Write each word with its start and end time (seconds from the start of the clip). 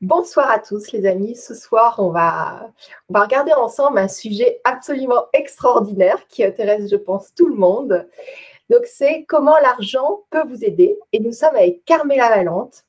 Bonsoir 0.00 0.48
à 0.48 0.60
tous 0.60 0.92
les 0.92 1.06
amis. 1.06 1.34
Ce 1.34 1.56
soir, 1.56 1.96
on 1.98 2.10
va, 2.10 2.72
on 3.08 3.14
va 3.14 3.24
regarder 3.24 3.52
ensemble 3.52 3.98
un 3.98 4.06
sujet 4.06 4.60
absolument 4.62 5.26
extraordinaire 5.32 6.24
qui 6.28 6.44
intéresse, 6.44 6.88
je 6.88 6.94
pense, 6.94 7.34
tout 7.34 7.48
le 7.48 7.56
monde. 7.56 8.06
Donc, 8.70 8.86
c'est 8.86 9.24
comment 9.26 9.58
l'argent 9.58 10.22
peut 10.30 10.44
vous 10.46 10.64
aider. 10.64 10.96
Et 11.12 11.18
nous 11.18 11.32
sommes 11.32 11.56
avec 11.56 11.84
Carmela 11.84 12.28
Valente. 12.28 12.84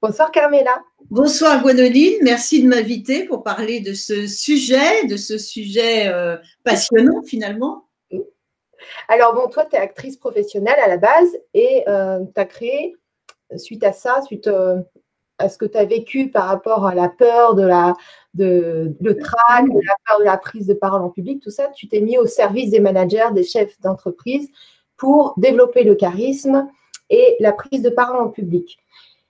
Bonsoir 0.00 0.30
Carmela. 0.30 0.82
Bonsoir 1.10 1.60
Gwenoline, 1.60 2.18
merci 2.22 2.62
de 2.62 2.68
m'inviter 2.68 3.24
pour 3.24 3.42
parler 3.42 3.80
de 3.80 3.92
ce 3.92 4.26
sujet, 4.26 5.04
de 5.06 5.18
ce 5.18 5.36
sujet 5.36 6.08
euh, 6.08 6.38
passionnant 6.64 7.22
finalement. 7.22 7.84
Alors 9.08 9.34
bon, 9.34 9.48
toi, 9.48 9.66
tu 9.66 9.76
es 9.76 9.78
actrice 9.78 10.16
professionnelle 10.16 10.78
à 10.82 10.88
la 10.88 10.96
base 10.96 11.36
et 11.52 11.84
euh, 11.86 12.20
tu 12.34 12.40
as 12.40 12.44
créé, 12.46 12.96
suite 13.56 13.84
à 13.84 13.92
ça, 13.92 14.22
suite 14.22 14.46
euh, 14.46 14.80
à 15.38 15.48
ce 15.48 15.58
que 15.58 15.66
tu 15.66 15.76
as 15.76 15.84
vécu 15.84 16.30
par 16.30 16.46
rapport 16.46 16.86
à 16.86 16.94
la 16.94 17.08
peur 17.08 17.54
de 17.54 17.62
la 17.62 17.94
de, 18.34 18.94
le 19.00 19.16
trac, 19.16 19.64
la 19.66 19.94
peur 20.06 20.18
de 20.18 20.24
la 20.24 20.36
prise 20.36 20.66
de 20.66 20.74
parole 20.74 21.02
en 21.02 21.08
public, 21.10 21.42
tout 21.42 21.50
ça, 21.50 21.68
tu 21.68 21.88
t'es 21.88 22.00
mis 22.00 22.18
au 22.18 22.26
service 22.26 22.70
des 22.70 22.80
managers, 22.80 23.28
des 23.32 23.44
chefs 23.44 23.80
d'entreprise 23.80 24.48
pour 24.96 25.34
développer 25.38 25.84
le 25.84 25.94
charisme 25.94 26.68
et 27.08 27.36
la 27.40 27.52
prise 27.52 27.82
de 27.82 27.90
parole 27.90 28.20
en 28.20 28.28
public. 28.28 28.78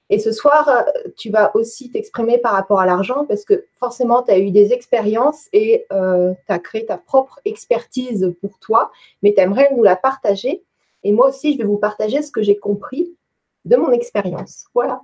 Et 0.08 0.18
ce 0.20 0.30
soir, 0.30 0.68
euh, 0.68 1.10
tu 1.16 1.30
vas 1.30 1.54
aussi 1.56 1.90
t'exprimer 1.90 2.38
par 2.38 2.52
rapport 2.52 2.80
à 2.80 2.86
l'argent 2.86 3.24
parce 3.26 3.44
que 3.44 3.66
forcément, 3.74 4.22
tu 4.22 4.30
as 4.30 4.38
eu 4.38 4.50
des 4.50 4.72
expériences 4.72 5.48
et 5.52 5.84
euh, 5.92 6.32
tu 6.46 6.52
as 6.52 6.58
créé 6.58 6.86
ta 6.86 6.96
propre 6.96 7.40
expertise 7.44 8.32
pour 8.40 8.58
toi, 8.58 8.92
mais 9.22 9.34
tu 9.34 9.40
aimerais 9.40 9.70
nous 9.74 9.82
la 9.82 9.96
partager. 9.96 10.62
Et 11.02 11.12
moi 11.12 11.28
aussi, 11.28 11.52
je 11.52 11.58
vais 11.58 11.64
vous 11.64 11.78
partager 11.78 12.22
ce 12.22 12.30
que 12.30 12.42
j'ai 12.42 12.56
compris 12.56 13.16
de 13.64 13.76
mon 13.76 13.90
expérience. 13.90 14.66
Voilà. 14.74 15.00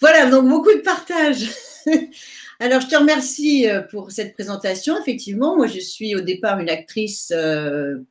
Voilà, 0.00 0.30
donc 0.30 0.48
beaucoup 0.48 0.72
de 0.72 0.80
partage. 0.80 1.50
Alors, 2.60 2.80
je 2.80 2.88
te 2.88 2.96
remercie 2.96 3.68
euh, 3.68 3.82
pour 3.82 4.10
cette 4.10 4.34
présentation. 4.34 5.00
Effectivement, 5.00 5.56
moi, 5.56 5.66
je 5.68 5.78
suis 5.78 6.16
au 6.16 6.20
départ 6.20 6.58
une 6.58 6.70
actrice 6.70 7.32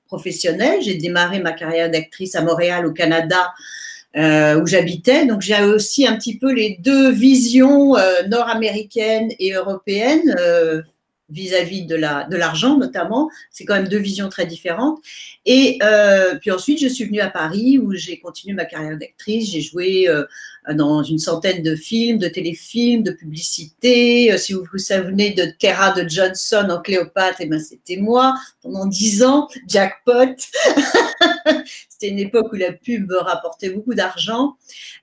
professionnelle. 0.05 0.81
J'ai 0.81 0.95
démarré 0.95 1.39
ma 1.39 1.52
carrière 1.52 1.91
d'actrice 1.91 2.35
à 2.35 2.41
Montréal, 2.41 2.85
au 2.85 2.93
Canada, 2.93 3.53
euh, 4.17 4.59
où 4.59 4.65
j'habitais. 4.65 5.27
Donc 5.27 5.41
j'ai 5.41 5.61
aussi 5.61 6.08
un 6.08 6.15
petit 6.15 6.39
peu 6.39 6.52
les 6.52 6.77
deux 6.80 7.11
visions 7.11 7.95
euh, 7.97 8.23
nord-américaines 8.27 9.30
et 9.38 9.53
européennes 9.53 10.33
euh, 11.30 11.33
vis-à-vis 11.33 11.86
de 11.86 11.95
la 11.95 12.25
de 12.25 12.38
l'argent 12.38 12.78
notamment. 12.78 13.30
C'est 13.52 13.66
quand 13.66 13.75
même 13.75 13.88
deux 13.88 14.00
visions 14.00 14.30
très 14.30 14.45
différentes. 14.45 15.00
Et 15.45 15.80
puis 16.42 16.52
ensuite, 16.52 16.80
je 16.80 16.88
suis 16.88 17.06
venue 17.06 17.22
à 17.22 17.30
Paris 17.30 17.78
où 17.78 17.94
j'ai 17.94 18.20
continué 18.20 18.53
ma 18.53 18.66
carrière 18.66 18.97
d'actrice. 18.97 19.52
J'ai 19.52 19.61
joué 19.61 20.09
dans 20.73 21.03
une 21.03 21.20
centaine 21.20 21.64
de 21.64 21.75
films, 21.75 22.17
de 22.17 22.28
téléfilms, 22.28 23.03
de 23.03 23.11
publicités. 23.11 24.38
Si 24.38 24.53
vous 24.53 24.66
vous 24.72 24.78
souvenez 24.78 25.31
de 25.31 25.45
Kera 25.59 25.92
de 25.92 26.08
Johnson 26.08 26.67
en 26.70 26.81
Cléopâtre, 26.81 27.38
eh 27.39 27.45
ben 27.45 27.59
c'était 27.59 27.98
moi 27.98 28.36
pendant 28.61 28.86
dix 28.86 29.23
ans, 29.23 29.48
jackpot. 29.67 30.36
C'était 31.99 32.13
une 32.13 32.19
époque 32.19 32.53
où 32.53 32.55
la 32.55 32.73
pub 32.73 33.11
rapportait 33.11 33.71
beaucoup 33.71 33.95
d'argent 33.95 34.55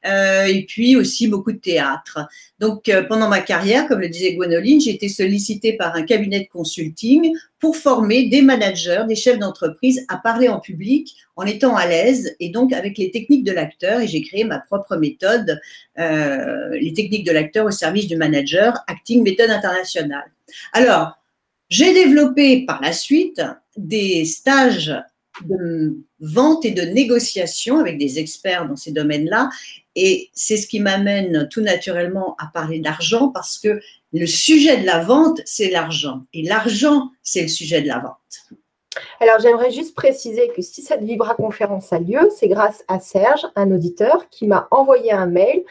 euh, 0.06 0.44
et 0.44 0.64
puis 0.64 0.94
aussi 0.94 1.26
beaucoup 1.26 1.50
de 1.50 1.58
théâtre. 1.58 2.20
Donc, 2.60 2.88
euh, 2.88 3.02
pendant 3.02 3.28
ma 3.28 3.40
carrière, 3.40 3.88
comme 3.88 3.98
le 3.98 4.08
disait 4.08 4.34
Gwenoline, 4.34 4.80
j'ai 4.80 4.90
été 4.90 5.08
sollicitée 5.08 5.72
par 5.72 5.96
un 5.96 6.04
cabinet 6.04 6.40
de 6.40 6.46
consulting 6.46 7.34
pour 7.58 7.76
former 7.76 8.28
des 8.28 8.42
managers, 8.42 9.04
des 9.08 9.16
chefs 9.16 9.40
d'entreprise 9.40 10.06
à 10.06 10.18
parler 10.18 10.48
en 10.48 10.60
public 10.60 11.16
en 11.34 11.44
étant 11.46 11.74
à 11.74 11.84
l'aise 11.88 12.36
et 12.38 12.50
donc 12.50 12.72
avec 12.72 12.96
les 12.96 13.10
techniques 13.10 13.42
de 13.42 13.50
l'acteur. 13.50 14.00
Et 14.00 14.06
j'ai 14.06 14.22
créé 14.22 14.44
ma 14.44 14.60
propre 14.60 14.96
méthode, 14.96 15.60
euh, 15.98 16.68
les 16.80 16.92
techniques 16.92 17.26
de 17.26 17.32
l'acteur 17.32 17.66
au 17.66 17.72
service 17.72 18.06
du 18.06 18.16
manager, 18.16 18.78
Acting 18.86 19.24
Méthode 19.24 19.50
Internationale. 19.50 20.30
Alors, 20.72 21.18
j'ai 21.70 21.92
développé 21.92 22.64
par 22.64 22.80
la 22.80 22.92
suite 22.92 23.42
des 23.76 24.24
stages 24.26 24.94
de 25.42 25.96
vente 26.20 26.64
et 26.64 26.70
de 26.70 26.82
négociation 26.82 27.78
avec 27.78 27.98
des 27.98 28.18
experts 28.18 28.68
dans 28.68 28.76
ces 28.76 28.92
domaines-là. 28.92 29.50
Et 29.96 30.30
c'est 30.32 30.56
ce 30.56 30.66
qui 30.66 30.80
m'amène 30.80 31.48
tout 31.50 31.60
naturellement 31.60 32.36
à 32.38 32.46
parler 32.46 32.80
d'argent 32.80 33.28
parce 33.28 33.58
que 33.58 33.80
le 34.12 34.26
sujet 34.26 34.76
de 34.78 34.86
la 34.86 35.00
vente, 35.00 35.40
c'est 35.44 35.70
l'argent. 35.70 36.22
Et 36.32 36.42
l'argent, 36.42 37.10
c'est 37.22 37.42
le 37.42 37.48
sujet 37.48 37.82
de 37.82 37.88
la 37.88 37.98
vente. 37.98 38.16
Alors, 39.20 39.40
j'aimerais 39.40 39.72
juste 39.72 39.94
préciser 39.94 40.48
que 40.54 40.62
si 40.62 40.82
cette 40.82 41.02
Vibra 41.02 41.34
conférence 41.34 41.92
a 41.92 41.98
lieu, 41.98 42.30
c'est 42.36 42.48
grâce 42.48 42.84
à 42.86 43.00
Serge, 43.00 43.46
un 43.56 43.72
auditeur, 43.72 44.28
qui 44.30 44.46
m'a 44.46 44.68
envoyé 44.70 45.12
un 45.12 45.26
mail 45.26 45.62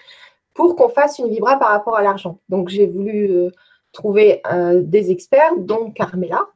pour 0.54 0.76
qu'on 0.76 0.90
fasse 0.90 1.20
une 1.20 1.30
Vibra 1.30 1.58
par 1.58 1.70
rapport 1.70 1.96
à 1.96 2.04
l'argent. 2.04 2.40
Donc, 2.50 2.70
j'ai 2.70 2.86
voulu 2.86 3.32
euh, 3.32 3.50
trouver 3.94 4.42
euh, 4.52 4.82
des 4.84 5.12
experts, 5.12 5.56
dont 5.58 5.92
Carmela, 5.92 6.48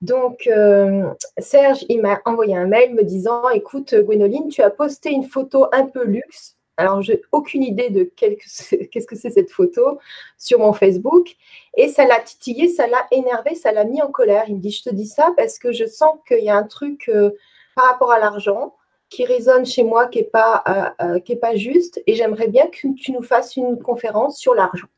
donc, 0.00 0.46
euh, 0.46 1.12
Serge, 1.38 1.84
il 1.88 2.00
m'a 2.00 2.20
envoyé 2.24 2.56
un 2.56 2.66
mail 2.66 2.94
me 2.94 3.02
disant 3.02 3.48
Écoute, 3.50 3.94
Gwénoline, 3.94 4.48
tu 4.48 4.62
as 4.62 4.70
posté 4.70 5.10
une 5.10 5.24
photo 5.24 5.66
un 5.72 5.86
peu 5.86 6.04
luxe. 6.04 6.56
Alors, 6.76 7.02
j'ai 7.02 7.22
aucune 7.32 7.64
idée 7.64 7.90
de 7.90 8.04
qu'est-ce 8.16 9.06
que 9.06 9.16
c'est 9.16 9.30
cette 9.30 9.50
photo 9.50 9.98
sur 10.38 10.60
mon 10.60 10.72
Facebook. 10.72 11.34
Et 11.76 11.88
ça 11.88 12.06
l'a 12.06 12.20
titillé, 12.20 12.68
ça 12.68 12.86
l'a 12.86 13.06
énervé, 13.10 13.56
ça 13.56 13.72
l'a 13.72 13.84
mis 13.84 14.00
en 14.00 14.12
colère. 14.12 14.44
Il 14.46 14.56
me 14.56 14.60
dit 14.60 14.70
Je 14.70 14.84
te 14.84 14.90
dis 14.90 15.08
ça 15.08 15.32
parce 15.36 15.58
que 15.58 15.72
je 15.72 15.84
sens 15.84 16.16
qu'il 16.26 16.44
y 16.44 16.48
a 16.48 16.56
un 16.56 16.62
truc 16.62 17.08
euh, 17.08 17.30
par 17.74 17.86
rapport 17.86 18.12
à 18.12 18.20
l'argent 18.20 18.74
qui 19.10 19.24
résonne 19.24 19.66
chez 19.66 19.82
moi, 19.82 20.06
qui 20.06 20.20
n'est 20.20 20.30
euh, 20.34 21.36
pas 21.40 21.56
juste. 21.56 22.00
Et 22.06 22.14
j'aimerais 22.14 22.48
bien 22.48 22.68
que 22.68 22.94
tu 22.94 23.10
nous 23.10 23.22
fasses 23.22 23.56
une 23.56 23.82
conférence 23.82 24.38
sur 24.38 24.54
l'argent. 24.54 24.88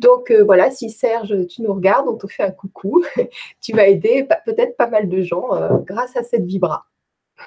Donc 0.00 0.30
euh, 0.30 0.42
voilà, 0.42 0.70
si 0.70 0.90
Serge, 0.90 1.34
tu 1.48 1.62
nous 1.62 1.74
regardes, 1.74 2.08
on 2.08 2.16
te 2.16 2.26
fait 2.26 2.42
un 2.42 2.50
coucou. 2.50 3.04
tu 3.60 3.72
vas 3.74 3.86
aider 3.86 4.26
peut-être 4.46 4.76
pas 4.76 4.88
mal 4.88 5.08
de 5.08 5.20
gens 5.20 5.54
euh, 5.54 5.68
grâce 5.86 6.16
à 6.16 6.22
cette 6.22 6.44
vibra. 6.44 6.86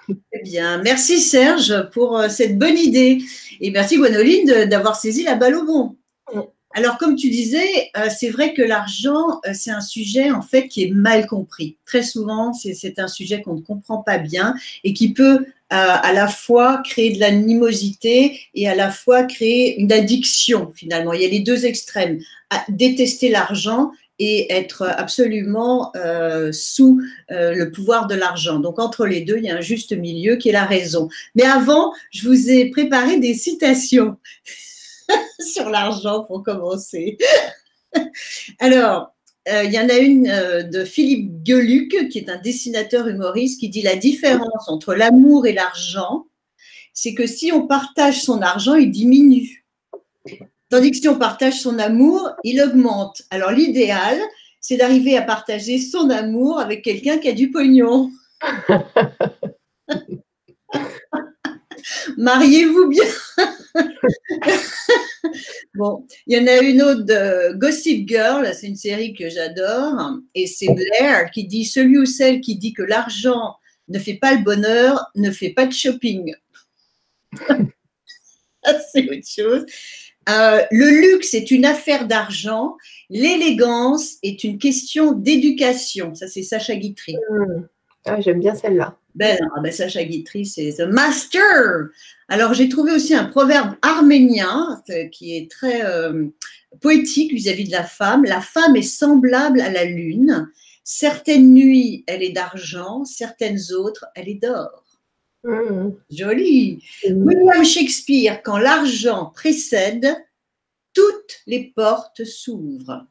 Eh 0.08 0.42
bien, 0.44 0.82
merci 0.82 1.20
Serge 1.20 1.90
pour 1.92 2.18
euh, 2.18 2.30
cette 2.30 2.58
bonne 2.60 2.78
idée. 2.78 3.20
Et 3.60 3.72
merci 3.72 3.98
Gwenoline 3.98 4.66
d'avoir 4.66 4.96
saisi 4.96 5.24
la 5.24 5.36
balle 5.36 5.56
au 5.56 5.66
bon. 5.66 5.98
Mm. 6.34 6.42
Alors, 6.76 6.98
comme 6.98 7.16
tu 7.16 7.30
disais, 7.30 7.92
c'est 8.10 8.32
vrai 8.32 8.56
que 8.56 8.64
l'argent, 8.64 9.40
c'est 9.54 9.70
un 9.70 9.80
sujet 9.80 10.32
en 10.32 10.42
fait 10.42 10.68
qui 10.68 10.84
est 10.84 10.90
mal 10.92 11.28
compris. 11.28 11.78
Très 11.86 12.02
souvent, 12.02 12.52
c'est 12.52 12.98
un 12.98 13.08
sujet 13.08 13.44
qu'on 13.44 13.54
ne 13.54 13.62
comprend 13.62 14.00
pas 14.00 14.18
bien 14.18 14.56
et 14.84 14.92
qui 14.94 15.14
peut 15.14 15.46
à 15.74 16.14
la 16.14 16.28
fois 16.28 16.82
créer 16.86 17.14
de 17.14 17.20
l'animosité 17.20 18.40
et 18.54 18.68
à 18.68 18.76
la 18.76 18.92
fois 18.92 19.24
créer 19.24 19.80
une 19.80 19.92
addiction 19.92 20.72
finalement. 20.76 21.14
Il 21.14 21.22
y 21.22 21.26
a 21.26 21.30
les 21.30 21.40
deux 21.40 21.66
extrêmes, 21.66 22.20
détester 22.70 23.30
l'argent 23.30 23.92
et 24.20 24.54
être 24.54 24.84
absolument 24.84 25.92
euh, 25.96 26.52
sous 26.52 27.02
euh, 27.32 27.54
le 27.56 27.72
pouvoir 27.72 28.08
de 28.08 28.16
l'argent. 28.16 28.60
Donc 28.60 28.80
entre 28.80 29.06
les 29.06 29.22
deux, 29.22 29.38
il 29.38 29.46
y 29.46 29.50
a 29.50 29.58
un 29.58 29.62
juste 29.62 29.92
milieu 29.94 30.36
qui 30.36 30.50
est 30.50 30.54
la 30.54 30.66
raison. 30.66 31.10
Mais 31.36 31.44
avant, 31.44 31.92
je 32.12 32.28
vous 32.28 32.50
ai 32.50 32.70
préparé 32.70 33.20
des 33.20 33.34
citations 33.34 34.18
sur 35.40 35.70
l'argent 35.70 36.24
pour 36.24 36.44
commencer. 36.44 37.18
Alors, 38.60 39.14
euh, 39.50 39.64
il 39.64 39.74
y 39.74 39.80
en 39.80 39.90
a 39.90 39.98
une 39.98 40.30
euh, 40.30 40.64
de 40.64 40.86
Philippe 40.86 41.44
Gueluc, 41.44 42.10
qui 42.10 42.20
est 42.20 42.30
un 42.30 42.38
dessinateur 42.38 43.08
humoriste, 43.08 43.60
qui 43.60 43.70
dit 43.70 43.82
la 43.82 43.96
différence 43.96 44.68
entre 44.68 44.96
l'amour 44.96 45.46
et 45.46 45.54
l'argent, 45.54 46.28
c'est 46.94 47.14
que 47.14 47.28
si 47.28 47.52
on 47.52 47.68
partage 47.68 48.22
son 48.22 48.42
argent, 48.42 48.76
il 48.76 48.92
diminue. 48.92 49.66
Tandis 50.70 50.92
que 50.92 50.98
si 50.98 51.10
on 51.10 51.20
partage 51.20 51.60
son 51.60 51.78
amour, 51.78 52.32
il 52.44 52.62
augmente. 52.62 53.24
Alors 53.32 53.52
l'idéal, 53.52 54.18
c'est 54.62 54.78
d'arriver 54.78 55.18
à 55.18 55.22
partager 55.22 55.78
son 55.78 56.10
amour 56.10 56.60
avec 56.60 56.84
quelqu'un 56.84 57.18
qui 57.18 57.28
a 57.28 57.34
du 57.34 57.52
pognon. 57.52 58.12
Mariez-vous 62.18 62.88
bien? 62.88 63.04
bon, 65.76 66.06
il 66.28 66.38
y 66.38 66.40
en 66.40 66.48
a 66.48 66.58
une 66.60 66.82
autre 66.82 67.04
de 67.04 67.54
Gossip 67.58 68.08
Girl, 68.08 68.50
c'est 68.54 68.68
une 68.68 68.76
série 68.76 69.14
que 69.14 69.30
j'adore, 69.30 70.20
et 70.36 70.48
c'est 70.48 70.74
Blair 70.74 71.32
qui 71.32 71.46
dit 71.46 71.66
celui 71.66 71.98
ou 71.98 72.06
celle 72.06 72.42
qui 72.42 72.58
dit 72.58 72.74
que 72.74 72.84
l'argent 72.84 73.56
ne 73.90 74.00
fait 74.00 74.16
pas 74.16 74.34
le 74.34 74.44
bonheur, 74.44 75.06
ne 75.16 75.32
fait 75.32 75.52
pas 75.52 75.66
de 75.66 75.74
shopping. 75.74 76.34
c'est 78.94 79.10
autre 79.10 79.28
chose. 79.28 79.66
Euh, 80.30 80.64
le 80.72 81.02
luxe 81.02 81.34
est 81.34 81.52
une 81.52 81.66
affaire 81.66 82.08
d'argent, 82.08 82.78
l'élégance 83.10 84.16
est 84.24 84.44
une 84.44 84.58
question 84.58 85.12
d'éducation. 85.12 86.16
Ça, 86.16 86.28
c'est 86.28 86.44
Sacha 86.44 86.76
Guitry. 86.76 87.18
Mmh. 87.30 87.68
Ah, 88.06 88.22
J'aime 88.22 88.40
bien 88.40 88.56
celle-là. 88.56 88.98
Ben, 89.16 89.38
ah 89.56 89.62
ben, 89.62 89.72
Sacha 89.72 90.04
Guitry, 90.04 90.46
c'est 90.46 90.74
The 90.78 90.88
Master. 90.88 91.90
Alors, 92.28 92.54
j'ai 92.54 92.70
trouvé 92.70 92.94
aussi 92.94 93.14
un 93.14 93.26
proverbe 93.26 93.76
arménien 93.82 94.82
euh, 94.90 95.08
qui 95.08 95.38
est 95.38 95.50
très 95.50 95.86
euh, 95.86 96.28
poétique 96.82 97.34
vis-à-vis 97.34 97.66
de 97.66 97.72
la 97.72 97.84
femme. 97.84 98.24
La 98.26 98.42
femme 98.42 98.76
est 98.76 98.82
semblable 98.82 99.62
à 99.62 99.70
la 99.70 99.86
lune. 99.86 100.50
Certaines 100.84 101.54
nuits, 101.54 102.04
elle 102.08 102.24
est 102.24 102.32
d'argent, 102.32 103.06
certaines 103.06 103.60
autres, 103.72 104.06
elle 104.16 104.30
est 104.30 104.42
d'or. 104.42 104.84
Mmh. 105.44 105.90
Joli. 106.10 106.84
Mmh. 107.08 107.26
William 107.26 107.64
Shakespeare, 107.64 108.42
quand 108.44 108.58
l'argent 108.58 109.32
précède, 109.34 110.16
toutes 110.94 111.42
les 111.48 111.72
portes 111.76 112.24
s'ouvrent. 112.24 113.06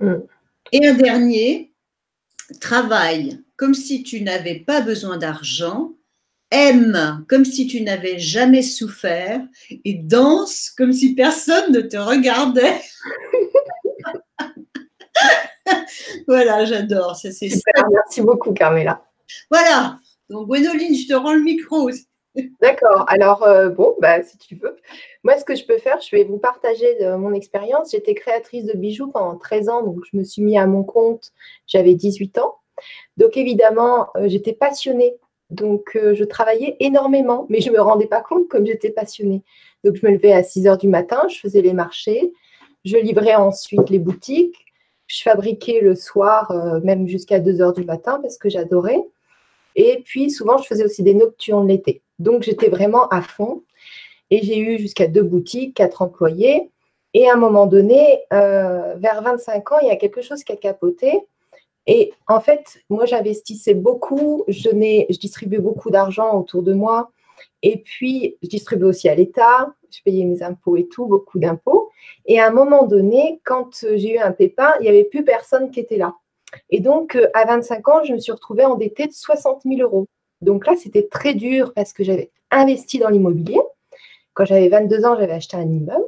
Mm. 0.00 0.14
Et 0.72 0.86
un 0.86 0.94
dernier, 0.94 1.72
travaille 2.60 3.40
comme 3.60 3.74
si 3.74 4.02
tu 4.02 4.22
n'avais 4.22 4.54
pas 4.54 4.80
besoin 4.80 5.18
d'argent, 5.18 5.92
aime 6.50 7.26
comme 7.28 7.44
si 7.44 7.66
tu 7.66 7.82
n'avais 7.82 8.18
jamais 8.18 8.62
souffert 8.62 9.42
et 9.84 9.92
danse 9.92 10.70
comme 10.70 10.94
si 10.94 11.14
personne 11.14 11.70
ne 11.70 11.82
te 11.82 11.98
regardait. 11.98 12.80
voilà, 16.26 16.64
j'adore. 16.64 17.16
Ça, 17.16 17.30
c'est 17.32 17.50
Super, 17.50 17.86
merci 17.92 18.22
beaucoup, 18.22 18.54
Carmela. 18.54 19.04
Voilà. 19.50 19.98
Donc, 20.30 20.46
Gwénoline, 20.46 20.96
je 20.96 21.06
te 21.06 21.12
rends 21.12 21.34
le 21.34 21.42
micro. 21.42 21.90
D'accord. 22.62 23.04
Alors, 23.08 23.42
euh, 23.42 23.68
bon, 23.68 23.94
bah, 24.00 24.22
si 24.22 24.38
tu 24.38 24.54
veux. 24.54 24.74
Moi, 25.22 25.36
ce 25.36 25.44
que 25.44 25.54
je 25.54 25.66
peux 25.66 25.76
faire, 25.76 26.00
je 26.00 26.16
vais 26.16 26.24
vous 26.24 26.38
partager 26.38 26.96
de 26.98 27.14
mon 27.14 27.34
expérience. 27.34 27.90
J'étais 27.90 28.14
créatrice 28.14 28.64
de 28.64 28.72
bijoux 28.72 29.08
pendant 29.08 29.36
13 29.36 29.68
ans, 29.68 29.82
donc 29.82 29.98
je 30.10 30.16
me 30.16 30.24
suis 30.24 30.40
mis 30.40 30.56
à 30.56 30.64
mon 30.66 30.82
compte. 30.82 31.34
J'avais 31.66 31.92
18 31.94 32.38
ans. 32.38 32.59
Donc, 33.16 33.36
évidemment, 33.36 34.08
euh, 34.16 34.28
j'étais 34.28 34.52
passionnée. 34.52 35.16
Donc, 35.50 35.96
euh, 35.96 36.14
je 36.14 36.24
travaillais 36.24 36.76
énormément, 36.80 37.46
mais 37.48 37.60
je 37.60 37.70
ne 37.70 37.76
me 37.76 37.80
rendais 37.80 38.06
pas 38.06 38.20
compte 38.20 38.48
comme 38.48 38.66
j'étais 38.66 38.90
passionnée. 38.90 39.42
Donc, 39.84 39.96
je 39.96 40.06
me 40.06 40.12
levais 40.12 40.32
à 40.32 40.42
6 40.42 40.66
heures 40.66 40.78
du 40.78 40.88
matin, 40.88 41.22
je 41.28 41.38
faisais 41.38 41.62
les 41.62 41.72
marchés, 41.72 42.32
je 42.84 42.96
livrais 42.96 43.34
ensuite 43.34 43.90
les 43.90 43.98
boutiques, 43.98 44.56
je 45.06 45.22
fabriquais 45.22 45.80
le 45.80 45.96
soir, 45.96 46.50
euh, 46.52 46.80
même 46.84 47.08
jusqu'à 47.08 47.40
2 47.40 47.60
heures 47.60 47.72
du 47.72 47.84
matin, 47.84 48.20
parce 48.22 48.38
que 48.38 48.48
j'adorais. 48.48 49.02
Et 49.74 50.02
puis, 50.04 50.30
souvent, 50.30 50.56
je 50.58 50.66
faisais 50.66 50.84
aussi 50.84 51.02
des 51.02 51.14
nocturnes 51.14 51.66
l'été. 51.66 52.02
Donc, 52.18 52.42
j'étais 52.42 52.68
vraiment 52.68 53.08
à 53.08 53.22
fond. 53.22 53.62
Et 54.30 54.42
j'ai 54.44 54.58
eu 54.58 54.78
jusqu'à 54.78 55.08
deux 55.08 55.22
boutiques, 55.22 55.74
quatre 55.74 56.02
employés. 56.02 56.70
Et 57.14 57.28
à 57.28 57.34
un 57.34 57.36
moment 57.36 57.66
donné, 57.66 58.20
euh, 58.32 58.94
vers 58.96 59.22
25 59.22 59.72
ans, 59.72 59.78
il 59.82 59.88
y 59.88 59.90
a 59.90 59.96
quelque 59.96 60.22
chose 60.22 60.44
qui 60.44 60.52
a 60.52 60.56
capoté. 60.56 61.20
Et 61.92 62.12
en 62.28 62.40
fait, 62.40 62.78
moi, 62.88 63.04
j'investissais 63.04 63.74
beaucoup, 63.74 64.44
je, 64.46 64.70
distribuais 65.18 65.58
beaucoup 65.58 65.90
d'argent 65.90 66.38
autour 66.38 66.62
de 66.62 66.72
moi. 66.72 67.10
Et 67.64 67.78
puis, 67.78 68.36
je 68.44 68.48
distribuais 68.48 68.86
aussi 68.86 69.08
à 69.08 69.16
l'État, 69.16 69.74
je 69.90 70.00
payais 70.04 70.24
mes 70.24 70.40
impôts 70.44 70.76
et 70.76 70.86
tout, 70.86 71.06
beaucoup 71.06 71.40
d'impôts. 71.40 71.90
Et 72.26 72.38
à 72.38 72.46
un 72.46 72.52
moment 72.52 72.86
donné, 72.86 73.40
quand 73.44 73.84
j'ai 73.96 74.14
eu 74.14 74.18
un 74.18 74.30
pépin, 74.30 74.72
il 74.78 74.82
n'y 74.82 74.88
avait 74.88 75.02
plus 75.02 75.24
personne 75.24 75.72
qui 75.72 75.80
était 75.80 75.96
là. 75.96 76.14
Et 76.68 76.78
donc, 76.78 77.16
euh, 77.16 77.26
à 77.34 77.44
25 77.44 77.88
ans, 77.88 78.04
je 78.04 78.12
me 78.12 78.18
suis 78.18 78.30
retrouvée 78.30 78.64
endettée 78.64 79.08
de 79.08 79.12
60 79.12 79.62
000 79.64 79.80
euros. 79.80 80.06
Donc 80.42 80.68
là, 80.68 80.74
c'était 80.76 81.08
très 81.08 81.34
dur 81.34 81.72
parce 81.74 81.92
que 81.92 82.04
j'avais 82.04 82.30
investi 82.52 83.00
dans 83.00 83.08
l'immobilier. 83.08 83.60
Quand 84.34 84.44
j'avais 84.44 84.68
22 84.68 85.04
ans, 85.04 85.16
j'avais 85.18 85.32
acheté 85.32 85.56
un 85.56 85.68
immeuble. 85.68 86.04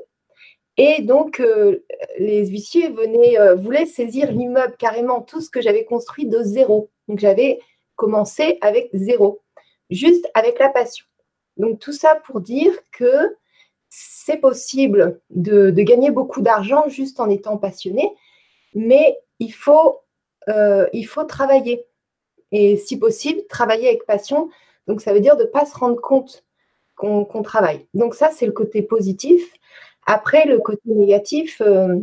Et 0.79 1.03
donc, 1.03 1.41
euh, 1.41 1.85
les 2.19 2.47
huissiers 2.47 2.89
venaient, 2.89 3.39
euh, 3.39 3.55
voulaient 3.55 3.87
saisir 3.87 4.33
l'immeuble 4.33 4.75
carrément, 4.79 5.21
tout 5.21 5.41
ce 5.41 5.51
que 5.51 5.61
j'avais 5.61 5.85
construit 5.85 6.27
de 6.27 6.43
zéro. 6.43 6.91
Donc, 7.09 7.19
j'avais 7.19 7.61
commencé 7.97 8.59
avec 8.63 8.89
zéro, 8.95 9.41
juste 9.91 10.29
avec 10.35 10.59
la 10.59 10.71
passion. 10.71 11.05
Donc, 11.59 11.79
tout 11.79 11.93
ça 11.93 12.15
pour 12.27 12.41
dire 12.41 12.73
que 12.91 13.37
c'est 13.91 14.39
possible 14.39 15.21
de, 15.29 15.71
gagner 15.71 16.11
beaucoup 16.11 16.41
d'argent 16.41 16.89
juste 16.89 17.21
en 17.21 17.29
étant 17.29 17.59
passionné, 17.59 18.11
mais 18.75 19.19
il 19.39 19.53
faut, 19.53 20.01
euh, 20.49 20.89
il 20.95 21.05
faut 21.05 21.25
travailler. 21.25 21.85
Et 22.53 22.79
si 22.79 22.99
possible, 22.99 23.43
travailler 23.49 23.89
avec 23.89 24.07
passion. 24.07 24.49
Donc, 24.87 25.03
ça 25.03 25.13
veut 25.13 25.21
dire 25.21 25.37
de 25.37 25.43
ne 25.43 25.49
pas 25.49 25.67
se 25.67 25.77
rendre 25.77 26.01
compte 26.01 26.45
qu'on 26.97 27.43
travaille. 27.43 27.87
Donc, 27.95 28.15
ça, 28.15 28.31
c'est 28.31 28.47
le 28.47 28.53
côté 28.53 28.81
positif. 28.81 29.53
Après, 30.07 30.47
le 30.47 30.59
côté 30.59 30.81
négatif, 30.87 31.61
euh, 31.61 31.97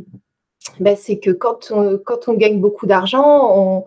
ben, 0.79 0.95
c'est 0.95 1.19
que 1.19 1.31
quand 1.31 1.71
on, 1.71 1.97
quand 1.97 2.27
on, 2.27 2.33
gagne 2.33 2.59
beaucoup 2.59 2.85
d'argent, 2.85 3.85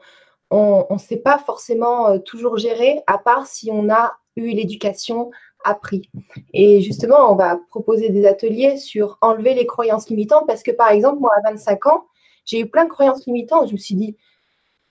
on 0.50 0.86
ne 0.90 0.98
sait 0.98 1.16
pas 1.16 1.38
forcément 1.38 2.08
euh, 2.08 2.18
toujours 2.18 2.58
gérer, 2.58 3.00
à 3.06 3.18
part 3.18 3.46
si 3.46 3.70
on 3.72 3.90
a 3.90 4.14
eu 4.36 4.50
l'éducation 4.50 5.30
appris. 5.64 6.10
Et 6.52 6.80
justement, 6.82 7.32
on 7.32 7.36
va 7.36 7.58
proposer 7.68 8.10
des 8.10 8.26
ateliers 8.26 8.76
sur 8.76 9.18
enlever 9.20 9.54
les 9.54 9.66
croyances 9.66 10.10
limitantes 10.10 10.46
parce 10.46 10.62
que, 10.62 10.72
par 10.72 10.90
exemple, 10.90 11.20
moi, 11.20 11.30
à 11.38 11.50
25 11.50 11.86
ans, 11.86 12.06
j'ai 12.44 12.60
eu 12.60 12.66
plein 12.66 12.84
de 12.84 12.90
croyances 12.90 13.26
limitantes. 13.26 13.68
Je 13.68 13.72
me 13.72 13.78
suis 13.78 13.94
dit, 13.94 14.16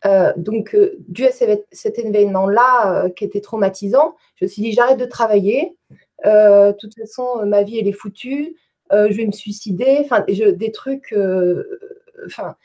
euh, 0.06 0.32
donc, 0.38 0.76
dû 1.10 1.26
à 1.26 1.32
cet 1.32 2.00
événement-là 2.00 3.10
qui 3.10 3.26
était 3.26 3.42
traumatisant, 3.42 4.16
je 4.36 4.46
me 4.46 4.50
suis 4.50 4.62
dit, 4.62 4.72
j'arrête 4.72 4.98
de 4.98 5.06
travailler. 5.06 5.78
de 6.24 6.72
toute 6.80 6.96
façon, 6.98 7.46
ma 7.46 7.64
vie, 7.64 7.78
elle 7.78 7.88
est 7.88 7.92
foutue. 7.92 8.56
Euh, 8.92 9.08
je 9.10 9.18
vais 9.18 9.26
me 9.26 9.32
suicider, 9.32 10.00
enfin, 10.02 10.24
des 10.28 10.72
trucs, 10.72 11.14
euh, 11.14 11.80
enfin, 12.26 12.56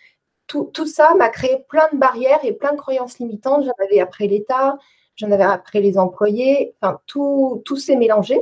tout, 0.46 0.70
ça 0.86 1.14
m'a 1.14 1.28
créé 1.28 1.58
plein 1.68 1.88
de 1.92 1.98
barrières 1.98 2.44
et 2.44 2.52
plein 2.52 2.72
de 2.72 2.78
croyances 2.78 3.18
limitantes. 3.18 3.64
J'en 3.64 3.84
avais 3.84 4.00
après 4.00 4.26
l'État, 4.26 4.78
j'en 5.16 5.30
avais 5.30 5.44
après 5.44 5.80
les 5.80 5.98
employés, 5.98 6.74
enfin, 6.80 7.00
tout, 7.06 7.62
tout 7.64 7.76
s'est 7.76 7.96
mélangé. 7.96 8.40